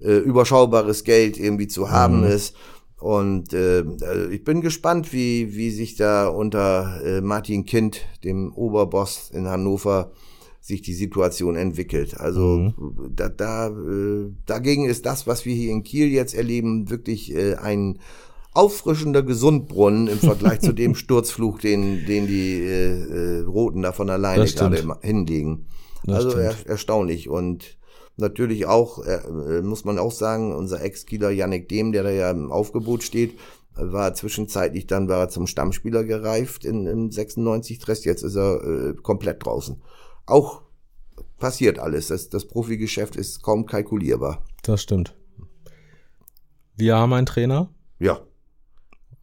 äh, 0.00 0.16
überschaubares 0.18 1.02
Geld 1.04 1.38
irgendwie 1.38 1.66
zu 1.66 1.90
haben 1.90 2.20
Mhm. 2.20 2.26
ist. 2.28 2.54
Und 2.98 3.52
äh, 3.52 3.84
also 4.02 4.30
ich 4.30 4.42
bin 4.44 4.60
gespannt, 4.60 5.12
wie, 5.12 5.54
wie 5.56 5.70
sich 5.70 5.96
da 5.96 6.28
unter 6.28 7.00
äh, 7.04 7.20
Martin 7.20 7.64
Kind, 7.66 8.00
dem 8.24 8.52
Oberboss 8.54 9.30
in 9.34 9.46
Hannover, 9.48 10.12
sich 10.60 10.82
die 10.82 10.94
Situation 10.94 11.56
entwickelt. 11.56 12.18
Also 12.18 12.40
Mhm. 12.58 12.74
da, 13.14 13.28
da 13.28 13.68
äh, 13.68 14.30
dagegen 14.46 14.84
ist 14.86 15.04
das, 15.06 15.26
was 15.26 15.44
wir 15.44 15.54
hier 15.54 15.72
in 15.72 15.82
Kiel 15.82 16.08
jetzt 16.08 16.34
erleben, 16.34 16.90
wirklich 16.90 17.34
äh, 17.34 17.54
ein 17.56 17.98
auffrischender 18.56 19.22
Gesundbrunnen 19.22 20.08
im 20.08 20.18
Vergleich 20.18 20.60
zu 20.60 20.72
dem 20.72 20.94
Sturzfluch, 20.96 21.58
den, 21.58 22.06
den 22.06 22.26
die 22.26 22.60
äh, 22.60 23.40
äh, 23.40 23.40
Roten 23.42 23.82
da 23.82 23.92
von 23.92 24.10
alleine 24.10 24.44
gerade 24.44 24.98
hinlegen. 25.02 25.66
Das 26.04 26.24
also 26.24 26.38
er, 26.38 26.54
erstaunlich 26.66 27.28
und 27.28 27.78
natürlich 28.16 28.66
auch, 28.66 29.04
äh, 29.04 29.62
muss 29.62 29.84
man 29.84 29.98
auch 29.98 30.12
sagen, 30.12 30.54
unser 30.54 30.82
Ex-Kieler 30.82 31.30
Yannick 31.30 31.68
Dehm, 31.68 31.92
der 31.92 32.02
da 32.02 32.10
ja 32.10 32.30
im 32.30 32.50
Aufgebot 32.50 33.02
steht, 33.02 33.38
war 33.74 34.14
zwischenzeitlich 34.14 34.86
dann 34.86 35.08
war 35.08 35.18
er 35.18 35.28
zum 35.28 35.46
Stammspieler 35.46 36.04
gereift 36.04 36.64
in, 36.64 36.86
im 36.86 37.10
96 37.10 37.78
Trest, 37.78 38.04
jetzt 38.06 38.22
ist 38.22 38.36
er 38.36 38.62
äh, 38.64 38.94
komplett 38.94 39.44
draußen. 39.44 39.82
Auch 40.24 40.62
passiert 41.38 41.78
alles. 41.78 42.08
Das, 42.08 42.30
das 42.30 42.46
Profigeschäft 42.46 43.16
ist 43.16 43.42
kaum 43.42 43.66
kalkulierbar. 43.66 44.42
Das 44.62 44.82
stimmt. 44.82 45.14
Wir 46.74 46.96
haben 46.96 47.12
einen 47.12 47.26
Trainer, 47.26 47.70
Ja. 47.98 48.20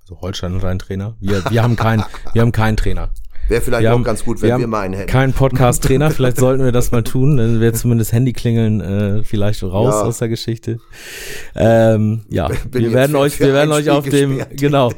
Also 0.04 0.22
Holstein 0.22 0.56
hat 0.56 0.66
einen 0.66 0.80
Trainer. 0.80 1.16
Wir, 1.20 1.44
wir 1.50 1.64
haben 1.64 1.76
keinen, 1.76 2.04
wir 2.34 2.42
haben 2.42 2.52
keinen 2.52 2.78
Trainer. 2.78 3.10
Wäre 3.50 3.62
vielleicht 3.62 3.82
Wir 3.84 3.90
auch 3.90 3.96
haben- 3.96 4.04
ganz 4.06 4.24
gut, 4.24 4.38
wir 4.42 4.44
wenn 4.48 4.54
haben 4.54 4.62
wir 4.62 4.68
mal 4.68 4.82
einen 4.82 4.94
hätten. 4.94 5.10
Kein 5.10 5.34
Podcast-Trainer, 5.34 6.12
vielleicht 6.12 6.38
sollten 6.38 6.64
wir 6.64 6.72
das 6.72 6.92
mal 6.94 7.04
tun, 7.04 7.36
dann 7.36 7.60
wäre 7.60 7.74
zumindest 7.74 8.14
Handyklingeln 8.14 8.80
äh, 8.80 9.24
vielleicht 9.24 9.62
raus 9.64 9.94
Ja. 9.96 10.02
aus 10.04 10.18
der 10.20 10.30
Geschichte. 10.30 10.80
Ähm, 11.56 12.22
ja, 12.30 12.50
wir 12.72 12.94
werden 12.94 13.16
euch, 13.18 13.40
wir 13.42 13.52
werden 13.54 13.72
euch 13.74 13.90
auf 13.90 14.08
dem, 14.08 14.42
genau, 14.52 14.92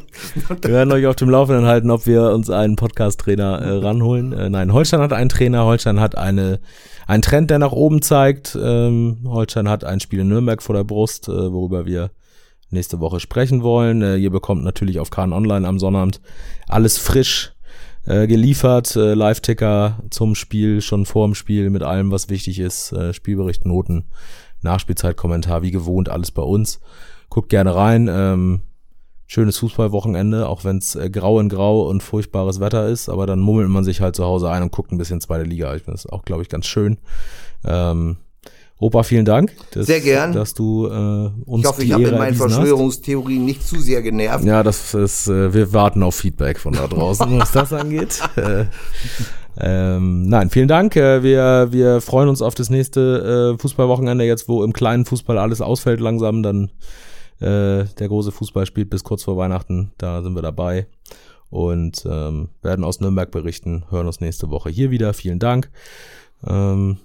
wir 0.61 0.71
werden 0.71 0.91
euch 0.91 1.07
auf 1.07 1.15
dem 1.15 1.29
Laufenden 1.31 1.65
halten, 1.65 1.89
ob 1.89 2.05
wir 2.05 2.31
uns 2.33 2.51
einen 2.51 2.75
Podcast-Trainer 2.75 3.61
äh, 3.61 3.69
ranholen. 3.79 4.31
Äh, 4.31 4.49
nein, 4.51 4.71
Holstein 4.73 5.01
hat 5.01 5.11
einen 5.13 5.29
Trainer, 5.29 5.65
Holstein 5.65 5.99
hat 5.99 6.15
eine, 6.15 6.59
einen 7.07 7.23
Trend, 7.23 7.49
der 7.49 7.57
nach 7.59 7.71
oben 7.71 8.03
zeigt. 8.03 8.55
Ähm, 8.61 9.21
Holstein 9.25 9.69
hat 9.69 9.83
ein 9.83 9.99
Spiel 9.99 10.19
in 10.19 10.27
Nürnberg 10.27 10.61
vor 10.61 10.75
der 10.75 10.83
Brust, 10.83 11.27
äh, 11.27 11.31
worüber 11.31 11.87
wir 11.87 12.11
nächste 12.75 12.99
Woche 12.99 13.19
sprechen 13.19 13.63
wollen. 13.63 14.01
Äh, 14.01 14.17
ihr 14.17 14.29
bekommt 14.29 14.63
natürlich 14.63 14.99
auf 14.99 15.09
Kahn 15.09 15.33
Online 15.33 15.67
am 15.67 15.79
Sonnabend 15.79 16.21
alles 16.67 16.97
frisch 16.97 17.53
äh, 18.05 18.27
geliefert. 18.27 18.95
Äh, 18.95 19.15
Live-Ticker 19.15 20.03
zum 20.11 20.35
Spiel, 20.35 20.81
schon 20.81 21.05
vor 21.05 21.27
dem 21.27 21.35
Spiel 21.35 21.69
mit 21.71 21.83
allem, 21.83 22.11
was 22.11 22.29
wichtig 22.29 22.59
ist. 22.59 22.91
Äh, 22.91 23.13
Spielbericht, 23.13 23.65
Noten, 23.65 24.05
Nachspielzeitkommentar, 24.61 25.63
wie 25.63 25.71
gewohnt, 25.71 26.09
alles 26.09 26.31
bei 26.31 26.43
uns. 26.43 26.79
Guckt 27.29 27.49
gerne 27.49 27.75
rein. 27.75 28.07
Ähm, 28.11 28.61
schönes 29.27 29.57
Fußballwochenende, 29.57 30.47
auch 30.47 30.63
wenn 30.63 30.77
es 30.77 30.95
äh, 30.95 31.09
grau 31.09 31.39
in 31.39 31.49
grau 31.49 31.89
und 31.89 32.03
furchtbares 32.03 32.59
Wetter 32.59 32.87
ist, 32.87 33.09
aber 33.09 33.25
dann 33.25 33.39
mummelt 33.39 33.69
man 33.69 33.83
sich 33.83 34.01
halt 34.01 34.15
zu 34.15 34.23
Hause 34.23 34.51
ein 34.51 34.61
und 34.61 34.71
guckt 34.71 34.91
ein 34.91 34.97
bisschen 34.97 35.21
zweite 35.21 35.43
Liga. 35.43 35.75
Ich 35.75 35.83
finde 35.83 35.93
das 35.93 36.05
auch, 36.05 36.23
glaube 36.23 36.43
ich, 36.43 36.49
ganz 36.49 36.67
schön. 36.67 36.97
Ähm, 37.65 38.17
Opa, 38.77 39.03
vielen 39.03 39.23
Dank. 39.23 39.53
Dass, 39.71 39.85
sehr 39.85 40.01
gern. 40.01 40.33
Dass 40.33 40.53
du 40.53 40.87
äh, 40.87 40.89
uns 41.45 41.63
Ich 41.63 41.67
hoffe, 41.67 41.83
ich 41.83 41.93
habe 41.93 42.03
in 42.03 42.17
meinen 42.17 42.35
Verschwörungstheorien 42.35 43.45
nicht 43.45 43.65
zu 43.65 43.79
sehr 43.79 44.01
genervt. 44.01 44.43
Ja, 44.43 44.63
das 44.63 44.93
ist, 44.93 45.27
äh, 45.27 45.53
wir 45.53 45.71
warten 45.71 46.03
auf 46.03 46.15
Feedback 46.15 46.59
von 46.59 46.73
da 46.73 46.87
draußen, 46.87 47.39
was 47.39 47.51
das 47.51 47.73
angeht. 47.73 48.21
Äh, 48.35 48.65
ähm, 49.57 50.27
nein, 50.27 50.49
vielen 50.49 50.67
Dank. 50.67 50.97
Äh, 50.97 51.23
wir, 51.23 51.67
wir 51.71 52.01
freuen 52.01 52.27
uns 52.27 52.41
auf 52.41 52.55
das 52.55 52.69
nächste 52.69 53.53
äh, 53.55 53.61
Fußballwochenende 53.61 54.25
jetzt, 54.25 54.49
wo 54.49 54.63
im 54.63 54.73
kleinen 54.73 55.05
Fußball 55.05 55.37
alles 55.37 55.61
ausfällt 55.61 56.01
langsam. 56.01 56.43
Dann 56.43 56.71
äh, 57.39 57.85
der 57.85 58.07
große 58.07 58.33
Fußball 58.33 58.65
spielt 58.65 58.89
bis 58.89 59.05
kurz 59.05 59.23
vor 59.23 59.37
Weihnachten. 59.37 59.93
Da 59.97 60.21
sind 60.21 60.35
wir 60.35 60.41
dabei 60.41 60.87
und 61.49 62.05
ähm, 62.05 62.49
werden 62.61 62.83
aus 62.83 62.99
Nürnberg 62.99 63.31
berichten. 63.31 63.85
Hören 63.89 64.07
uns 64.07 64.19
nächste 64.19 64.49
Woche 64.49 64.69
hier 64.69 64.91
wieder. 64.91 65.13
Vielen 65.13 65.39
Dank. 65.39 65.69
Ähm, 66.45 66.97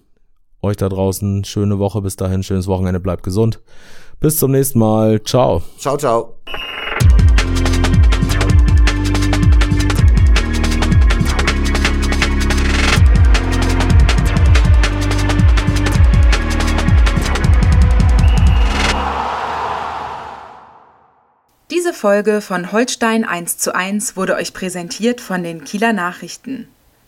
euch 0.62 0.76
da 0.76 0.88
draußen 0.88 1.44
schöne 1.44 1.78
Woche 1.78 2.02
bis 2.02 2.16
dahin, 2.16 2.42
schönes 2.42 2.66
Wochenende, 2.66 3.00
bleibt 3.00 3.22
gesund. 3.22 3.60
Bis 4.20 4.36
zum 4.36 4.50
nächsten 4.50 4.78
Mal. 4.78 5.22
Ciao. 5.24 5.62
Ciao, 5.78 5.96
ciao. 5.96 6.34
Diese 21.70 21.94
Folge 21.94 22.40
von 22.40 22.72
Holstein 22.72 23.24
1 23.24 23.58
zu 23.58 23.74
1 23.74 24.16
wurde 24.16 24.34
euch 24.34 24.52
präsentiert 24.52 25.20
von 25.20 25.42
den 25.42 25.64
Kieler 25.64 25.92
Nachrichten. 25.92 26.68